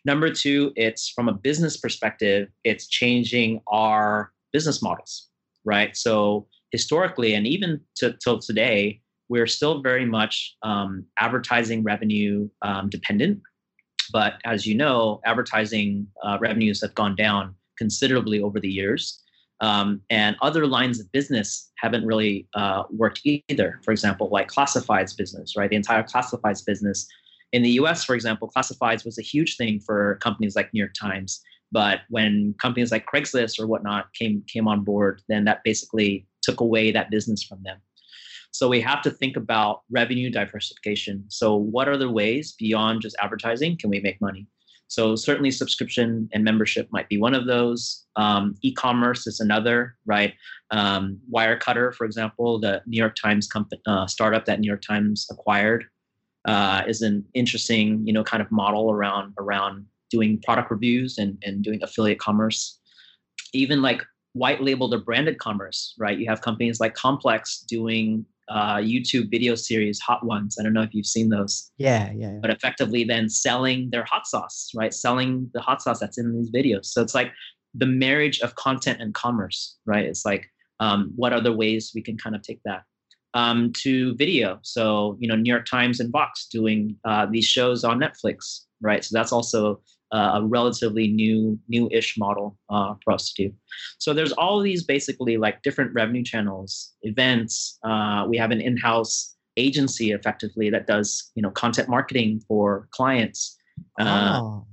Number 0.05 0.30
two, 0.30 0.72
it's 0.76 1.09
from 1.09 1.28
a 1.28 1.32
business 1.32 1.76
perspective, 1.76 2.48
it's 2.62 2.86
changing 2.88 3.61
our 3.68 4.32
business 4.52 4.82
models, 4.82 5.28
right? 5.64 5.96
So 5.96 6.46
historically, 6.70 7.34
and 7.34 7.46
even 7.46 7.80
to, 7.96 8.14
till 8.22 8.38
today, 8.38 9.00
we're 9.28 9.46
still 9.46 9.80
very 9.80 10.05
much 10.05 10.57
um, 10.62 11.07
advertising 11.18 11.82
revenue 11.82 12.48
um, 12.62 12.90
dependent. 12.90 13.40
But 14.12 14.34
as 14.44 14.66
you 14.66 14.74
know, 14.74 15.20
advertising 15.24 16.07
uh, 16.22 16.36
revenues 16.40 16.82
have 16.82 16.94
gone 16.94 17.16
down 17.16 17.55
considerably 17.78 18.40
over 18.40 18.61
the 18.61 18.68
years. 18.68 19.22
Um, 19.61 20.02
and 20.11 20.36
other 20.42 20.66
lines 20.66 21.00
of 21.00 21.11
business 21.12 21.70
haven't 21.78 22.05
really 22.05 22.46
uh, 22.55 22.82
worked 22.90 23.22
either. 23.24 23.80
For 23.82 23.92
example, 23.92 24.28
like 24.30 24.48
classifieds 24.48 25.16
business, 25.16 25.57
right? 25.57 25.70
The 25.70 25.76
entire 25.76 26.02
classifieds 26.02 26.64
business 26.64 27.09
in 27.55 27.62
the 27.62 27.70
US, 27.80 28.02
for 28.02 28.16
example, 28.16 28.50
classifieds 28.55 29.05
was 29.05 29.16
a 29.16 29.22
huge 29.22 29.57
thing 29.57 29.78
for 29.78 30.16
companies 30.16 30.57
like 30.57 30.74
New 30.74 30.80
York 30.80 30.94
Times. 31.00 31.40
But 31.70 32.00
when 32.11 32.55
companies 32.61 32.90
like 32.90 33.07
Craigslist 33.07 33.61
or 33.61 33.68
whatnot 33.68 34.12
came 34.12 34.42
came 34.48 34.66
on 34.66 34.82
board, 34.82 35.22
then 35.28 35.44
that 35.44 35.62
basically 35.62 36.26
took 36.42 36.61
away 36.61 36.90
that 36.90 37.11
business 37.11 37.44
from 37.44 37.62
them. 37.62 37.78
So 38.50 38.68
we 38.68 38.80
have 38.80 39.02
to 39.02 39.11
think 39.11 39.36
about 39.36 39.82
revenue 39.88 40.30
diversification. 40.30 41.24
So 41.28 41.55
what 41.55 41.88
are 41.88 41.96
the 41.96 42.11
ways 42.11 42.55
beyond 42.59 43.02
just 43.02 43.16
advertising 43.20 43.78
can 43.78 43.88
we 43.88 44.00
make 44.00 44.20
money? 44.20 44.48
So 44.88 45.16
certainly 45.16 45.50
subscription 45.52 46.28
and 46.32 46.44
membership 46.44 46.88
might 46.90 47.09
be 47.09 47.18
one 47.18 47.34
of 47.34 47.46
those. 47.46 48.05
Um, 48.16 48.57
e-commerce 48.62 49.26
is 49.28 49.40
another, 49.40 49.96
right? 50.07 50.34
Um, 50.70 51.20
Wirecutter, 51.32 51.94
for 51.94 52.05
example, 52.05 52.61
the 52.61 52.82
New 52.86 52.98
York 52.98 53.16
Times 53.16 53.46
company, 53.46 53.80
uh, 53.86 54.07
startup 54.07 54.44
that 54.44 54.61
New 54.61 54.68
York 54.68 54.82
Times 54.82 55.26
acquired, 55.30 55.86
uh, 56.45 56.82
is 56.86 57.03
an 57.03 57.24
interesting, 57.34 58.07
you 58.07 58.12
know, 58.12 58.24
kind 58.24 58.42
of 58.42 58.51
model 58.51 58.90
around 58.90 59.34
around 59.38 59.86
doing 60.11 60.40
product 60.45 60.70
reviews 60.70 61.18
and 61.18 61.38
and 61.45 61.62
doing 61.62 61.82
affiliate 61.82 62.18
commerce. 62.18 62.78
Even 63.53 63.82
like 63.82 64.03
white 64.32 64.61
labeled 64.61 64.92
or 64.92 64.99
branded 64.99 65.38
commerce, 65.38 65.95
right? 65.99 66.18
You 66.18 66.26
have 66.28 66.40
companies 66.40 66.80
like 66.80 66.95
Complex 66.95 67.61
doing 67.61 68.26
uh, 68.49 68.76
YouTube 68.76 69.30
video 69.30 69.55
series, 69.55 69.99
Hot 70.01 70.24
Ones. 70.26 70.57
I 70.59 70.62
don't 70.62 70.72
know 70.72 70.82
if 70.82 70.92
you've 70.92 71.07
seen 71.07 71.30
those. 71.30 71.70
Yeah, 71.78 72.12
yeah, 72.12 72.32
yeah. 72.32 72.38
But 72.42 72.51
effectively, 72.51 73.05
then 73.05 73.28
selling 73.28 73.90
their 73.90 74.05
hot 74.05 74.26
sauce, 74.26 74.70
right? 74.74 74.92
Selling 74.92 75.51
the 75.55 75.61
hot 75.61 75.80
sauce 75.80 76.01
that's 76.01 76.18
in 76.18 76.34
these 76.34 76.51
videos. 76.51 76.86
So 76.86 77.01
it's 77.01 77.14
like 77.14 77.32
the 77.74 77.86
marriage 77.86 78.40
of 78.40 78.55
content 78.57 79.01
and 79.01 79.14
commerce, 79.14 79.76
right? 79.86 80.05
It's 80.05 80.24
like 80.24 80.51
um, 80.80 81.12
what 81.16 81.32
other 81.32 81.53
ways 81.53 81.92
we 81.95 82.03
can 82.03 82.18
kind 82.18 82.36
of 82.36 82.42
take 82.42 82.61
that 82.64 82.82
um, 83.35 83.72
to 83.82 84.14
video. 84.14 84.59
So 84.62 85.16
you 85.20 85.28
know, 85.28 85.37
New 85.37 85.51
York 85.53 85.66
Times 85.66 86.01
and 86.01 86.11
Vox 86.11 86.47
doing 86.47 86.97
uh, 87.05 87.26
these 87.26 87.45
shows 87.45 87.85
on 87.85 88.01
Netflix, 88.01 88.61
right? 88.80 89.05
So 89.05 89.16
that's 89.16 89.32
also 89.32 89.80
uh, 90.12 90.32
a 90.35 90.45
relatively 90.45 91.09
new 91.09 91.59
new-ish 91.68 92.16
model 92.16 92.57
uh, 92.70 92.95
for 93.05 93.12
us 93.12 93.32
to 93.32 93.49
do. 93.49 93.55
So 93.99 94.14
there's 94.14 94.32
all 94.32 94.61
these 94.61 94.85
basically 94.85 95.37
like 95.37 95.62
different 95.62 95.93
revenue 95.93 96.22
channels, 96.22 96.95
events. 97.03 97.78
Uh, 97.85 98.24
we 98.28 98.37
have 98.39 98.53
an 98.53 98.61
in-house 98.61 99.35
agency 99.57 100.12
effectively 100.12 100.70
that 100.70 100.87
does 100.87 101.30
you 101.35 101.43
know 101.43 101.51
content 101.51 101.89
marketing 101.89 102.41
for 102.47 102.89
clients. 102.93 103.59
Oh. 103.99 104.66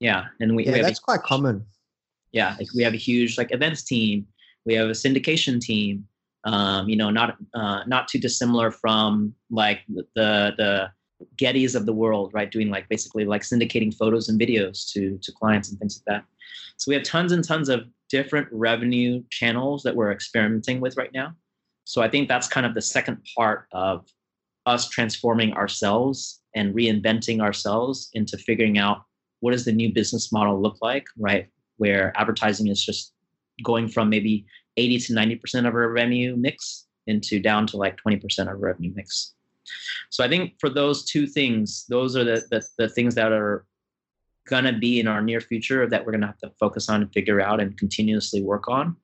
Yeah, 0.00 0.26
and 0.40 0.56
we 0.56 0.64
yeah 0.64 0.72
we 0.72 0.80
that's 0.82 0.98
quite 0.98 1.22
common. 1.22 1.66
yeah 2.32 2.56
like 2.58 2.68
we 2.74 2.82
have 2.82 2.94
a 2.94 2.96
huge 2.96 3.36
like 3.36 3.52
events 3.52 3.82
team 3.82 4.26
we 4.64 4.74
have 4.74 4.88
a 4.88 4.92
syndication 4.92 5.60
team 5.60 6.06
um, 6.44 6.88
you 6.88 6.96
know 6.96 7.10
not 7.10 7.36
uh, 7.54 7.82
not 7.86 8.08
too 8.08 8.18
dissimilar 8.18 8.70
from 8.70 9.34
like 9.50 9.80
the 9.88 10.54
the 10.56 10.90
gettys 11.36 11.74
of 11.74 11.86
the 11.86 11.92
world 11.92 12.32
right? 12.32 12.50
Doing 12.50 12.70
like 12.70 12.88
basically 12.88 13.24
like 13.24 13.42
syndicating 13.42 13.94
photos 13.94 14.28
and 14.28 14.40
videos 14.40 14.90
to 14.92 15.18
to 15.18 15.32
clients 15.32 15.70
and 15.70 15.78
things 15.78 16.00
like 16.00 16.14
that. 16.14 16.24
So 16.76 16.90
we 16.90 16.94
have 16.94 17.04
tons 17.04 17.32
and 17.32 17.44
tons 17.44 17.68
of 17.68 17.84
different 18.08 18.48
revenue 18.50 19.22
channels 19.30 19.82
that 19.82 19.94
we're 19.94 20.12
experimenting 20.12 20.80
with 20.80 20.96
right 20.96 21.12
now. 21.14 21.34
So 21.84 22.02
i 22.02 22.08
think 22.08 22.28
that's 22.28 22.48
kind 22.48 22.66
of 22.66 22.74
the 22.74 22.82
second 22.82 23.18
part 23.36 23.66
of 23.72 24.06
us 24.66 24.88
transforming 24.88 25.52
ourselves 25.54 26.40
and 26.54 26.74
reinventing 26.74 27.40
ourselves 27.40 28.10
into 28.12 28.36
figuring 28.36 28.78
out 28.78 29.02
what 29.40 29.52
does 29.52 29.64
the 29.64 29.72
new 29.72 29.92
business 29.92 30.30
model 30.32 30.60
look 30.60 30.76
like 30.82 31.06
right? 31.18 31.48
Where 31.78 32.12
advertising 32.16 32.68
is 32.68 32.84
just 32.84 33.12
going 33.64 33.88
from 33.88 34.08
maybe 34.08 34.46
80 34.76 34.98
to 34.98 35.12
90% 35.14 35.66
of 35.66 35.74
our 35.74 35.88
revenue 35.88 36.36
mix 36.36 36.86
into 37.06 37.40
down 37.40 37.66
to 37.68 37.76
like 37.76 37.98
20% 38.06 38.52
of 38.52 38.60
revenue 38.60 38.92
mix. 38.94 39.34
So 40.10 40.24
I 40.24 40.28
think 40.28 40.54
for 40.58 40.68
those 40.68 41.04
two 41.04 41.26
things, 41.26 41.84
those 41.88 42.16
are 42.16 42.24
the, 42.24 42.42
the, 42.50 42.66
the 42.78 42.88
things 42.88 43.14
that 43.14 43.32
are 43.32 43.64
going 44.48 44.64
to 44.64 44.72
be 44.72 45.00
in 45.00 45.06
our 45.06 45.22
near 45.22 45.40
future 45.40 45.88
that 45.88 46.04
we're 46.04 46.12
going 46.12 46.22
to 46.22 46.26
have 46.26 46.38
to 46.38 46.50
focus 46.58 46.88
on 46.88 47.02
and 47.02 47.12
figure 47.12 47.40
out 47.40 47.60
and 47.60 47.76
continuously 47.78 48.42
work 48.42 48.68
on. 48.68 48.96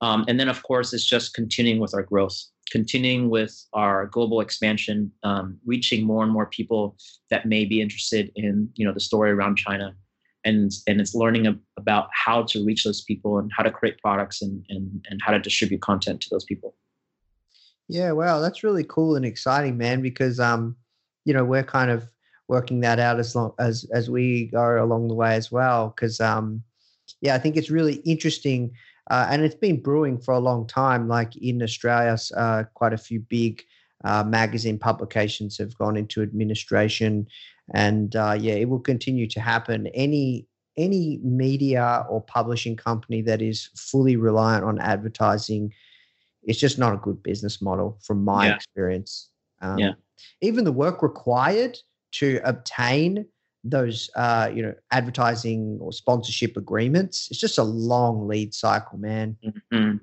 Um, 0.00 0.24
and 0.28 0.38
then, 0.38 0.48
of 0.48 0.62
course, 0.62 0.92
it's 0.92 1.04
just 1.04 1.34
continuing 1.34 1.80
with 1.80 1.94
our 1.94 2.02
growth, 2.02 2.36
continuing 2.70 3.30
with 3.30 3.54
our 3.72 4.06
global 4.06 4.40
expansion, 4.40 5.12
um, 5.22 5.58
reaching 5.64 6.04
more 6.04 6.24
and 6.24 6.32
more 6.32 6.46
people 6.46 6.96
that 7.30 7.46
may 7.46 7.64
be 7.64 7.80
interested 7.80 8.32
in, 8.34 8.68
you 8.74 8.84
know, 8.84 8.92
the 8.92 9.00
story 9.00 9.30
around 9.30 9.56
China, 9.56 9.94
and 10.44 10.72
and 10.86 11.00
it's 11.00 11.14
learning 11.14 11.60
about 11.76 12.08
how 12.12 12.42
to 12.42 12.64
reach 12.64 12.84
those 12.84 13.02
people 13.02 13.38
and 13.38 13.50
how 13.56 13.62
to 13.62 13.70
create 13.70 13.98
products 13.98 14.42
and 14.42 14.64
and 14.68 15.04
and 15.08 15.20
how 15.22 15.32
to 15.32 15.38
distribute 15.38 15.82
content 15.82 16.20
to 16.20 16.28
those 16.30 16.44
people. 16.44 16.74
Yeah 17.88 18.12
wow 18.12 18.40
that's 18.40 18.64
really 18.64 18.84
cool 18.84 19.16
and 19.16 19.24
exciting 19.24 19.76
man 19.76 20.02
because 20.02 20.40
um 20.40 20.76
you 21.24 21.34
know 21.34 21.44
we're 21.44 21.62
kind 21.64 21.90
of 21.90 22.08
working 22.48 22.80
that 22.80 22.98
out 22.98 23.18
as 23.18 23.34
long 23.34 23.52
as 23.58 23.84
as 23.92 24.10
we 24.10 24.46
go 24.46 24.82
along 24.82 25.08
the 25.08 25.14
way 25.14 25.34
as 25.34 25.50
well 25.50 25.92
because 25.94 26.20
um 26.20 26.62
yeah 27.20 27.34
i 27.34 27.38
think 27.38 27.56
it's 27.56 27.70
really 27.70 27.96
interesting 28.04 28.70
uh, 29.10 29.26
and 29.30 29.42
it's 29.42 29.56
been 29.56 29.80
brewing 29.80 30.18
for 30.18 30.32
a 30.32 30.38
long 30.38 30.66
time 30.66 31.08
like 31.08 31.36
in 31.36 31.62
australia 31.62 32.16
uh, 32.36 32.62
quite 32.74 32.92
a 32.92 32.98
few 32.98 33.20
big 33.20 33.62
uh, 34.04 34.24
magazine 34.24 34.78
publications 34.78 35.58
have 35.58 35.76
gone 35.78 35.96
into 35.96 36.22
administration 36.22 37.26
and 37.72 38.14
uh, 38.16 38.36
yeah, 38.38 38.54
it 38.54 38.68
will 38.68 38.80
continue 38.80 39.26
to 39.28 39.40
happen. 39.40 39.86
Any 39.88 40.46
any 40.76 41.18
media 41.22 42.06
or 42.08 42.22
publishing 42.22 42.76
company 42.76 43.20
that 43.22 43.42
is 43.42 43.68
fully 43.76 44.16
reliant 44.16 44.64
on 44.64 44.78
advertising, 44.80 45.72
it's 46.44 46.58
just 46.58 46.78
not 46.78 46.94
a 46.94 46.98
good 46.98 47.22
business 47.22 47.60
model 47.60 47.98
from 48.02 48.24
my 48.24 48.46
yeah. 48.46 48.54
experience. 48.54 49.30
Um, 49.60 49.78
yeah. 49.78 49.92
Even 50.40 50.64
the 50.64 50.72
work 50.72 51.02
required 51.02 51.78
to 52.12 52.40
obtain 52.44 53.26
those 53.64 54.10
uh, 54.16 54.50
you 54.52 54.62
know 54.62 54.74
advertising 54.90 55.78
or 55.80 55.92
sponsorship 55.92 56.56
agreements 56.56 57.28
it's 57.30 57.38
just 57.40 57.58
a 57.58 57.62
long 57.62 58.26
lead 58.26 58.52
cycle 58.52 58.98
man 58.98 59.36
mm-hmm. 59.44 59.96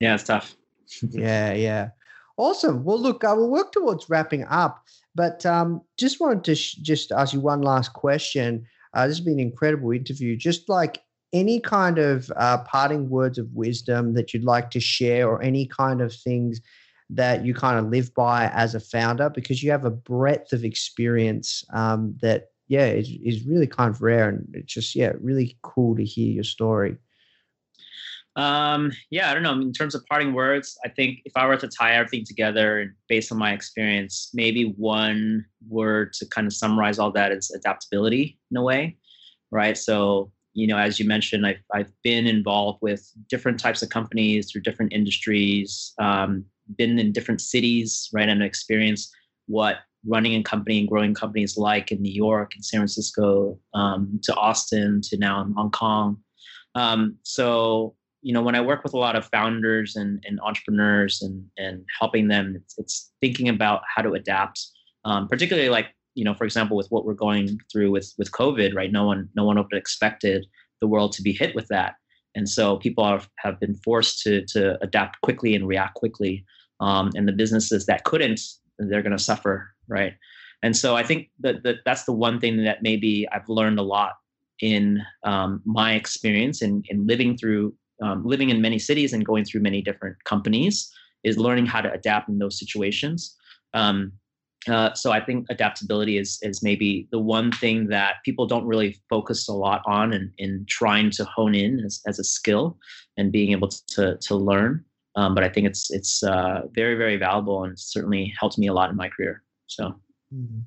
yeah 0.00 0.14
it's 0.14 0.24
tough 0.24 0.56
yeah 1.10 1.52
yeah 1.52 1.90
awesome 2.36 2.82
well 2.82 2.98
look 2.98 3.24
i 3.24 3.32
will 3.32 3.50
work 3.50 3.70
towards 3.70 4.10
wrapping 4.10 4.44
up 4.46 4.84
but 5.18 5.44
um, 5.44 5.82
just 5.96 6.20
wanted 6.20 6.44
to 6.44 6.54
sh- 6.54 6.78
just 6.90 7.10
ask 7.10 7.34
you 7.34 7.40
one 7.40 7.62
last 7.62 7.92
question. 7.92 8.64
Uh, 8.94 9.06
this 9.06 9.18
has 9.18 9.24
been 9.24 9.40
an 9.40 9.48
incredible 9.50 9.90
interview. 9.90 10.36
Just 10.36 10.68
like 10.68 11.02
any 11.32 11.58
kind 11.60 11.98
of 11.98 12.30
uh, 12.36 12.58
parting 12.74 13.10
words 13.10 13.36
of 13.38 13.52
wisdom 13.52 14.14
that 14.14 14.32
you'd 14.32 14.52
like 14.54 14.70
to 14.70 14.80
share, 14.80 15.28
or 15.28 15.42
any 15.42 15.66
kind 15.66 16.00
of 16.00 16.14
things 16.14 16.60
that 17.10 17.44
you 17.44 17.52
kind 17.52 17.78
of 17.78 17.90
live 17.90 18.14
by 18.14 18.40
as 18.54 18.74
a 18.74 18.80
founder, 18.94 19.28
because 19.28 19.62
you 19.62 19.70
have 19.72 19.86
a 19.86 19.98
breadth 20.12 20.52
of 20.52 20.62
experience 20.64 21.64
um, 21.72 22.14
that, 22.22 22.40
yeah, 22.68 22.86
is, 22.86 23.10
is 23.30 23.46
really 23.50 23.66
kind 23.66 23.90
of 23.90 24.00
rare. 24.00 24.28
And 24.28 24.46
it's 24.54 24.74
just, 24.74 24.94
yeah, 24.94 25.12
really 25.20 25.58
cool 25.62 25.96
to 25.96 26.04
hear 26.04 26.32
your 26.32 26.44
story. 26.44 26.96
Um, 28.38 28.92
yeah, 29.10 29.30
I 29.30 29.34
don't 29.34 29.42
know. 29.42 29.60
In 29.60 29.72
terms 29.72 29.96
of 29.96 30.06
parting 30.06 30.32
words, 30.32 30.78
I 30.84 30.88
think 30.90 31.22
if 31.24 31.32
I 31.34 31.44
were 31.44 31.56
to 31.56 31.66
tie 31.66 31.94
everything 31.94 32.24
together 32.24 32.94
based 33.08 33.32
on 33.32 33.38
my 33.38 33.52
experience, 33.52 34.30
maybe 34.32 34.74
one 34.76 35.44
word 35.68 36.12
to 36.14 36.26
kind 36.26 36.46
of 36.46 36.52
summarize 36.52 37.00
all 37.00 37.10
that 37.12 37.32
is 37.32 37.50
adaptability 37.50 38.38
in 38.52 38.56
a 38.56 38.62
way, 38.62 38.96
right? 39.50 39.76
So, 39.76 40.30
you 40.54 40.68
know, 40.68 40.78
as 40.78 41.00
you 41.00 41.06
mentioned, 41.06 41.44
I've, 41.48 41.62
I've 41.74 41.90
been 42.04 42.28
involved 42.28 42.78
with 42.80 43.10
different 43.28 43.58
types 43.58 43.82
of 43.82 43.88
companies 43.88 44.52
through 44.52 44.62
different 44.62 44.92
industries, 44.92 45.92
um, 45.98 46.44
been 46.76 46.96
in 47.00 47.10
different 47.10 47.40
cities, 47.40 48.08
right, 48.12 48.28
and 48.28 48.40
experienced 48.40 49.10
what 49.46 49.78
running 50.06 50.36
a 50.36 50.44
company 50.44 50.78
and 50.78 50.88
growing 50.88 51.12
companies 51.12 51.56
like 51.56 51.90
in 51.90 52.00
New 52.00 52.12
York 52.12 52.54
and 52.54 52.64
San 52.64 52.78
Francisco 52.78 53.58
um, 53.74 54.20
to 54.22 54.34
Austin 54.36 55.00
to 55.02 55.18
now 55.18 55.42
in 55.42 55.52
Hong 55.54 55.72
Kong. 55.72 56.18
Um, 56.76 57.16
so 57.24 57.96
you 58.28 58.34
know 58.34 58.42
when 58.42 58.54
i 58.54 58.60
work 58.60 58.84
with 58.84 58.92
a 58.92 58.98
lot 58.98 59.16
of 59.16 59.24
founders 59.36 59.96
and, 59.96 60.22
and 60.26 60.38
entrepreneurs 60.40 61.22
and 61.22 61.42
and 61.56 61.84
helping 61.98 62.28
them 62.28 62.54
it's, 62.56 62.74
it's 62.76 63.10
thinking 63.22 63.48
about 63.48 63.80
how 63.92 64.02
to 64.02 64.12
adapt 64.12 64.60
um, 65.06 65.26
particularly 65.26 65.70
like 65.70 65.86
you 66.14 66.24
know 66.24 66.34
for 66.34 66.44
example 66.44 66.76
with 66.76 66.88
what 66.90 67.06
we're 67.06 67.14
going 67.14 67.58
through 67.72 67.90
with 67.90 68.12
with 68.18 68.30
covid 68.32 68.74
right? 68.74 68.92
No 68.92 69.06
one 69.06 69.28
no 69.34 69.44
one 69.44 69.64
expected 69.72 70.46
the 70.80 70.88
world 70.88 71.12
to 71.12 71.22
be 71.22 71.32
hit 71.32 71.54
with 71.54 71.66
that. 71.68 71.94
And 72.34 72.48
so 72.48 72.76
people 72.76 73.04
have, 73.04 73.28
have 73.38 73.58
been 73.58 73.74
forced 73.76 74.22
to 74.24 74.44
to 74.46 74.82
adapt 74.82 75.20
quickly 75.22 75.54
and 75.54 75.66
react 75.66 75.94
quickly 75.94 76.44
um, 76.80 77.10
and 77.14 77.26
the 77.26 77.32
businesses 77.32 77.86
that 77.86 78.04
couldn't 78.04 78.40
they're 78.78 79.02
going 79.02 79.16
to 79.16 79.22
suffer 79.32 79.70
right? 79.88 80.14
And 80.62 80.76
so 80.76 80.96
i 80.96 81.04
think 81.04 81.30
that, 81.38 81.62
that 81.62 81.76
that's 81.84 82.04
the 82.04 82.12
one 82.12 82.40
thing 82.40 82.64
that 82.64 82.82
maybe 82.82 83.28
i've 83.32 83.48
learned 83.48 83.78
a 83.78 83.88
lot 83.96 84.14
in 84.60 85.00
um, 85.22 85.62
my 85.64 85.94
experience 85.94 86.62
in, 86.62 86.82
in 86.88 87.06
living 87.06 87.38
through 87.38 87.72
um, 88.02 88.24
living 88.24 88.50
in 88.50 88.60
many 88.60 88.78
cities 88.78 89.12
and 89.12 89.24
going 89.24 89.44
through 89.44 89.60
many 89.60 89.82
different 89.82 90.16
companies 90.24 90.90
is 91.24 91.38
learning 91.38 91.66
how 91.66 91.80
to 91.80 91.92
adapt 91.92 92.28
in 92.28 92.38
those 92.38 92.58
situations. 92.58 93.36
Um, 93.74 94.12
uh, 94.68 94.92
so 94.94 95.12
I 95.12 95.20
think 95.20 95.46
adaptability 95.50 96.18
is 96.18 96.38
is 96.42 96.62
maybe 96.62 97.08
the 97.12 97.18
one 97.18 97.52
thing 97.52 97.88
that 97.88 98.16
people 98.24 98.46
don't 98.46 98.66
really 98.66 99.00
focus 99.08 99.48
a 99.48 99.52
lot 99.52 99.82
on 99.86 100.12
in, 100.12 100.32
in 100.38 100.66
trying 100.68 101.10
to 101.12 101.24
hone 101.24 101.54
in 101.54 101.80
as, 101.80 102.00
as 102.06 102.18
a 102.18 102.24
skill 102.24 102.76
and 103.16 103.32
being 103.32 103.52
able 103.52 103.68
to 103.68 104.16
to 104.20 104.34
learn. 104.34 104.84
Um, 105.14 105.34
but 105.34 105.44
I 105.44 105.48
think 105.48 105.66
it's 105.66 105.90
it's 105.90 106.22
uh, 106.22 106.62
very 106.72 106.96
very 106.96 107.16
valuable 107.16 107.64
and 107.64 107.78
certainly 107.78 108.34
helped 108.38 108.58
me 108.58 108.66
a 108.66 108.74
lot 108.74 108.90
in 108.90 108.96
my 108.96 109.08
career. 109.08 109.42
So, 109.68 109.94
mm-hmm. 110.34 110.60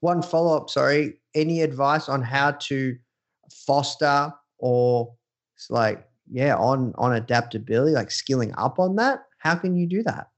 one 0.00 0.22
follow 0.22 0.56
up. 0.56 0.70
Sorry, 0.70 1.18
any 1.34 1.60
advice 1.60 2.08
on 2.08 2.22
how 2.22 2.52
to 2.52 2.96
foster 3.66 4.32
or 4.58 5.14
like 5.70 6.08
yeah 6.30 6.56
on 6.56 6.92
on 6.98 7.14
adaptability 7.14 7.92
like 7.92 8.10
skilling 8.10 8.52
up 8.56 8.78
on 8.78 8.96
that 8.96 9.24
how 9.38 9.54
can 9.54 9.76
you 9.76 9.86
do 9.86 10.02
that? 10.02 10.28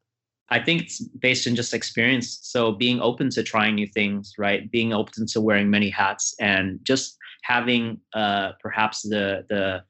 I 0.51 0.59
think 0.59 0.83
it's 0.83 1.01
based 1.01 1.47
on 1.47 1.55
just 1.55 1.75
experience. 1.75 2.39
So 2.43 2.73
being 2.73 3.01
open 3.01 3.31
to 3.31 3.43
trying 3.43 3.75
new 3.75 3.87
things 3.87 4.35
right? 4.39 4.71
Being 4.71 4.93
open 4.93 5.27
to 5.29 5.41
wearing 5.41 5.71
many 5.71 5.91
hats 5.91 6.35
and 6.41 6.79
just 6.83 7.17
having 7.43 7.99
uh 8.13 8.53
perhaps 8.61 9.01
the 9.03 9.47
the 9.49 9.83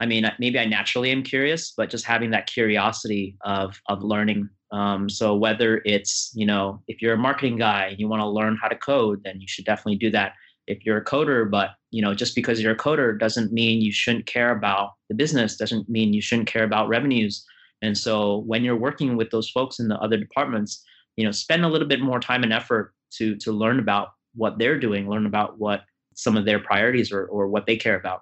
i 0.00 0.06
mean 0.06 0.28
maybe 0.40 0.58
i 0.58 0.64
naturally 0.64 1.12
am 1.12 1.22
curious 1.22 1.72
but 1.76 1.88
just 1.88 2.04
having 2.04 2.30
that 2.30 2.48
curiosity 2.48 3.36
of 3.42 3.80
of 3.88 4.02
learning. 4.02 4.48
Um, 4.72 5.08
so 5.08 5.34
whether 5.34 5.82
it's 5.84 6.32
you 6.34 6.46
know 6.46 6.82
if 6.88 7.00
you're 7.02 7.14
a 7.14 7.18
marketing 7.18 7.58
guy 7.58 7.86
and 7.86 7.98
you 8.00 8.08
want 8.08 8.22
to 8.22 8.28
learn 8.28 8.58
how 8.60 8.68
to 8.68 8.76
code 8.76 9.22
then 9.24 9.40
you 9.40 9.46
should 9.48 9.64
definitely 9.64 9.96
do 9.96 10.10
that 10.10 10.32
if 10.70 10.86
you're 10.86 10.98
a 10.98 11.04
coder, 11.04 11.50
but 11.50 11.70
you 11.90 12.00
know, 12.00 12.14
just 12.14 12.34
because 12.34 12.60
you're 12.60 12.72
a 12.72 12.76
coder 12.76 13.18
doesn't 13.18 13.52
mean 13.52 13.80
you 13.80 13.92
shouldn't 13.92 14.26
care 14.26 14.52
about 14.52 14.92
the 15.08 15.14
business, 15.14 15.56
doesn't 15.56 15.88
mean 15.88 16.12
you 16.12 16.22
shouldn't 16.22 16.48
care 16.48 16.64
about 16.64 16.88
revenues. 16.88 17.44
And 17.82 17.98
so 17.98 18.38
when 18.46 18.62
you're 18.62 18.76
working 18.76 19.16
with 19.16 19.30
those 19.30 19.50
folks 19.50 19.78
in 19.78 19.88
the 19.88 19.98
other 19.98 20.16
departments, 20.16 20.84
you 21.16 21.24
know, 21.24 21.32
spend 21.32 21.64
a 21.64 21.68
little 21.68 21.88
bit 21.88 22.00
more 22.00 22.20
time 22.20 22.42
and 22.42 22.52
effort 22.52 22.94
to 23.16 23.36
to 23.36 23.52
learn 23.52 23.78
about 23.78 24.08
what 24.34 24.58
they're 24.58 24.78
doing, 24.78 25.08
learn 25.08 25.26
about 25.26 25.58
what 25.58 25.82
some 26.14 26.36
of 26.36 26.44
their 26.44 26.58
priorities 26.58 27.10
or, 27.12 27.26
or 27.26 27.48
what 27.48 27.66
they 27.66 27.76
care 27.76 27.98
about. 27.98 28.20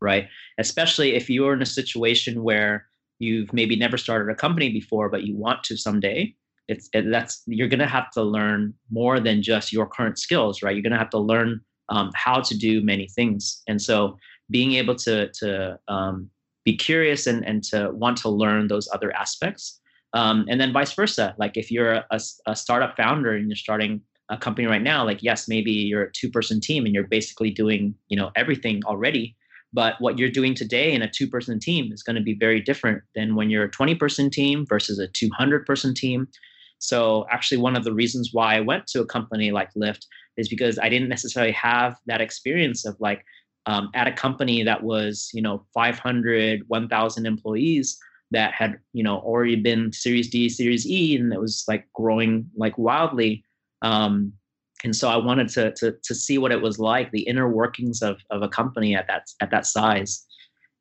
Right. 0.00 0.28
Especially 0.58 1.14
if 1.14 1.30
you're 1.30 1.54
in 1.54 1.62
a 1.62 1.66
situation 1.66 2.42
where 2.42 2.86
you've 3.18 3.52
maybe 3.52 3.76
never 3.76 3.96
started 3.96 4.30
a 4.30 4.34
company 4.34 4.70
before, 4.70 5.08
but 5.08 5.22
you 5.22 5.34
want 5.36 5.64
to 5.64 5.76
someday, 5.76 6.34
it's 6.68 6.88
it, 6.92 7.10
that's 7.10 7.42
you're 7.46 7.68
going 7.68 7.80
to 7.80 7.86
have 7.86 8.10
to 8.10 8.22
learn 8.22 8.74
more 8.90 9.20
than 9.20 9.42
just 9.42 9.72
your 9.72 9.86
current 9.86 10.18
skills 10.18 10.62
right 10.62 10.74
you're 10.74 10.82
going 10.82 10.92
to 10.92 10.98
have 10.98 11.10
to 11.10 11.18
learn 11.18 11.60
um, 11.88 12.10
how 12.14 12.40
to 12.40 12.56
do 12.56 12.82
many 12.82 13.08
things. 13.08 13.62
And 13.68 13.80
so 13.80 14.16
being 14.50 14.72
able 14.72 14.94
to, 14.96 15.30
to 15.32 15.78
um, 15.88 16.30
be 16.64 16.76
curious 16.76 17.26
and, 17.26 17.46
and 17.46 17.62
to 17.64 17.90
want 17.92 18.18
to 18.18 18.28
learn 18.28 18.68
those 18.68 18.88
other 18.92 19.14
aspects. 19.14 19.80
Um, 20.12 20.46
and 20.48 20.60
then 20.60 20.72
vice 20.72 20.92
versa. 20.92 21.34
Like 21.38 21.56
if 21.56 21.70
you're 21.70 21.92
a, 22.10 22.20
a, 22.46 22.56
startup 22.56 22.96
founder 22.96 23.34
and 23.34 23.48
you're 23.48 23.56
starting 23.56 24.00
a 24.30 24.36
company 24.36 24.66
right 24.66 24.82
now, 24.82 25.04
like 25.04 25.22
yes, 25.22 25.46
maybe 25.48 25.70
you're 25.70 26.04
a 26.04 26.12
two 26.12 26.30
person 26.30 26.60
team 26.60 26.84
and 26.84 26.94
you're 26.94 27.06
basically 27.06 27.50
doing, 27.50 27.94
you 28.08 28.16
know, 28.16 28.30
everything 28.34 28.82
already. 28.84 29.36
But 29.72 29.94
what 30.00 30.18
you're 30.18 30.30
doing 30.30 30.54
today 30.54 30.92
in 30.92 31.02
a 31.02 31.10
two 31.10 31.28
person 31.28 31.60
team 31.60 31.92
is 31.92 32.02
going 32.02 32.16
to 32.16 32.22
be 32.22 32.34
very 32.34 32.60
different 32.60 33.02
than 33.14 33.34
when 33.36 33.50
you're 33.50 33.64
a 33.64 33.70
20 33.70 33.94
person 33.96 34.30
team 34.30 34.64
versus 34.66 34.98
a 34.98 35.08
200 35.08 35.66
person 35.66 35.92
team. 35.92 36.28
So, 36.78 37.26
actually, 37.30 37.58
one 37.58 37.76
of 37.76 37.84
the 37.84 37.92
reasons 37.92 38.30
why 38.32 38.56
I 38.56 38.60
went 38.60 38.86
to 38.88 39.00
a 39.00 39.06
company 39.06 39.50
like 39.50 39.72
Lyft 39.74 40.06
is 40.36 40.48
because 40.48 40.78
I 40.78 40.88
didn't 40.88 41.08
necessarily 41.08 41.52
have 41.52 41.96
that 42.06 42.20
experience 42.20 42.84
of 42.84 42.96
like 43.00 43.24
um, 43.66 43.90
at 43.94 44.06
a 44.06 44.12
company 44.12 44.62
that 44.62 44.82
was, 44.82 45.30
you 45.34 45.42
know, 45.42 45.66
500, 45.74 46.62
1,000 46.68 47.26
employees 47.26 47.98
that 48.30 48.52
had, 48.52 48.78
you 48.92 49.02
know, 49.02 49.18
already 49.18 49.56
been 49.56 49.92
Series 49.92 50.30
D, 50.30 50.48
Series 50.48 50.86
E, 50.86 51.16
and 51.16 51.32
it 51.32 51.40
was 51.40 51.64
like 51.68 51.86
growing 51.92 52.48
like 52.56 52.76
wildly. 52.78 53.44
Um, 53.82 54.32
and 54.84 54.94
so 54.94 55.08
I 55.08 55.16
wanted 55.16 55.48
to, 55.50 55.72
to 55.72 55.96
to 56.04 56.14
see 56.14 56.38
what 56.38 56.52
it 56.52 56.60
was 56.60 56.78
like, 56.78 57.10
the 57.10 57.22
inner 57.22 57.48
workings 57.48 58.02
of 58.02 58.20
of 58.30 58.42
a 58.42 58.48
company 58.48 58.94
at 58.94 59.06
that 59.08 59.28
at 59.40 59.50
that 59.50 59.66
size. 59.66 60.26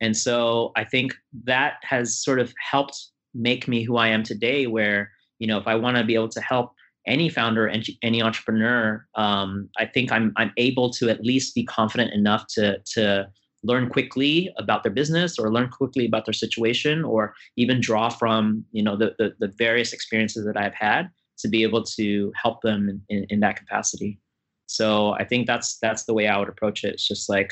And 0.02 0.16
so 0.16 0.72
I 0.76 0.84
think 0.84 1.16
that 1.46 1.76
has 1.84 2.20
sort 2.22 2.40
of 2.40 2.54
helped 2.60 3.00
make 3.34 3.68
me 3.68 3.84
who 3.84 3.98
I 3.98 4.10
am 4.10 4.24
today. 4.24 4.68
Where 4.68 5.12
you 5.40 5.48
know, 5.48 5.58
if 5.58 5.68
I 5.68 5.76
want 5.76 5.98
to 5.98 6.04
be 6.04 6.16
able 6.16 6.30
to 6.30 6.42
help 6.42 6.74
any 7.08 7.30
founder 7.30 7.68
and 7.68 7.86
any 8.02 8.22
entrepreneur, 8.22 9.06
um, 9.16 9.70
I 9.78 9.86
think 9.86 10.12
I'm 10.12 10.34
I'm 10.38 10.52
able 10.58 10.90
to 10.92 11.10
at 11.10 11.24
least 11.24 11.56
be 11.56 11.64
confident 11.64 12.14
enough 12.14 12.48
to 12.56 12.80
to 12.94 13.28
learn 13.64 13.90
quickly 13.90 14.54
about 14.58 14.84
their 14.84 14.92
business 14.92 15.40
or 15.40 15.52
learn 15.52 15.70
quickly 15.70 16.06
about 16.06 16.26
their 16.26 16.34
situation 16.34 17.04
or 17.04 17.34
even 17.58 17.82
draw 17.82 18.10
from 18.10 18.64
you 18.72 18.84
know 18.84 18.96
the, 18.96 19.16
the, 19.18 19.34
the 19.40 19.52
various 19.58 19.94
experiences 19.94 20.46
that 20.46 20.58
I've 20.58 20.76
had 20.76 21.10
to 21.40 21.48
be 21.48 21.64
able 21.64 21.84
to 21.84 22.32
help 22.42 22.62
them 22.62 23.02
in, 23.10 23.26
in, 23.30 23.42
that 23.42 23.58
capacity. 23.58 24.20
So 24.68 25.12
I 25.14 25.26
think 25.26 25.48
that's 25.48 25.78
that's 25.80 26.06
the 26.06 26.14
way 26.14 26.28
I 26.28 26.38
would 26.38 26.48
approach 26.48 26.84
it. 26.84 26.94
It's 26.94 27.08
just 27.08 27.30
like 27.30 27.52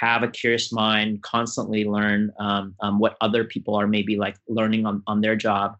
have 0.00 0.22
a 0.22 0.28
curious 0.28 0.72
mind, 0.72 1.22
constantly 1.22 1.84
learn 1.84 2.32
um, 2.38 2.74
um, 2.80 2.98
what 2.98 3.16
other 3.20 3.44
people 3.44 3.74
are 3.74 3.86
maybe 3.86 4.16
like 4.16 4.36
learning 4.48 4.86
on, 4.86 5.02
on 5.06 5.20
their 5.20 5.36
job 5.36 5.76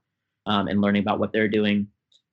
um, 0.46 0.68
and 0.68 0.80
learning 0.80 1.02
about 1.02 1.18
what 1.18 1.32
they're 1.32 1.48
doing. 1.48 1.86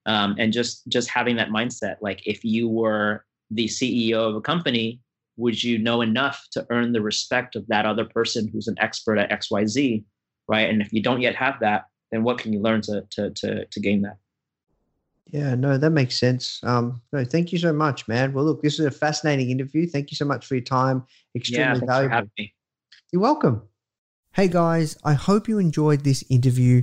Um, 0.06 0.34
and 0.38 0.52
just 0.52 0.88
just 0.88 1.08
having 1.10 1.36
that 1.36 1.50
mindset. 1.50 1.96
Like 2.00 2.26
if 2.26 2.44
you 2.44 2.68
were 2.68 3.24
the 3.50 3.66
CEO 3.66 4.28
of 4.28 4.34
a 4.34 4.40
company, 4.40 5.00
would 5.36 5.62
you 5.62 5.78
know 5.78 6.00
enough 6.00 6.46
to 6.52 6.66
earn 6.70 6.92
the 6.92 7.02
respect 7.02 7.56
of 7.56 7.66
that 7.68 7.86
other 7.86 8.04
person 8.04 8.48
who's 8.48 8.68
an 8.68 8.76
expert 8.78 9.18
at 9.18 9.30
XYZ? 9.30 10.04
Right. 10.48 10.68
And 10.68 10.80
if 10.80 10.92
you 10.92 11.02
don't 11.02 11.20
yet 11.20 11.36
have 11.36 11.60
that, 11.60 11.84
then 12.10 12.24
what 12.24 12.38
can 12.38 12.52
you 12.52 12.60
learn 12.60 12.80
to 12.82 13.04
to 13.10 13.30
to, 13.30 13.66
to 13.66 13.80
gain 13.80 14.02
that? 14.02 14.16
Yeah, 15.26 15.54
no, 15.54 15.78
that 15.78 15.90
makes 15.90 16.18
sense. 16.18 16.60
Um, 16.64 17.00
no, 17.12 17.24
thank 17.24 17.52
you 17.52 17.58
so 17.58 17.72
much, 17.72 18.08
man. 18.08 18.32
Well, 18.32 18.44
look, 18.44 18.62
this 18.62 18.80
is 18.80 18.86
a 18.86 18.90
fascinating 18.90 19.50
interview. 19.50 19.86
Thank 19.86 20.10
you 20.10 20.16
so 20.16 20.24
much 20.24 20.44
for 20.44 20.56
your 20.56 20.64
time. 20.64 21.04
Extremely 21.36 21.78
yeah, 21.78 21.86
valuable. 21.86 22.28
You're 23.12 23.22
welcome. 23.22 23.62
Hey 24.32 24.48
guys, 24.48 24.96
I 25.04 25.14
hope 25.14 25.48
you 25.48 25.58
enjoyed 25.58 26.04
this 26.04 26.24
interview. 26.28 26.82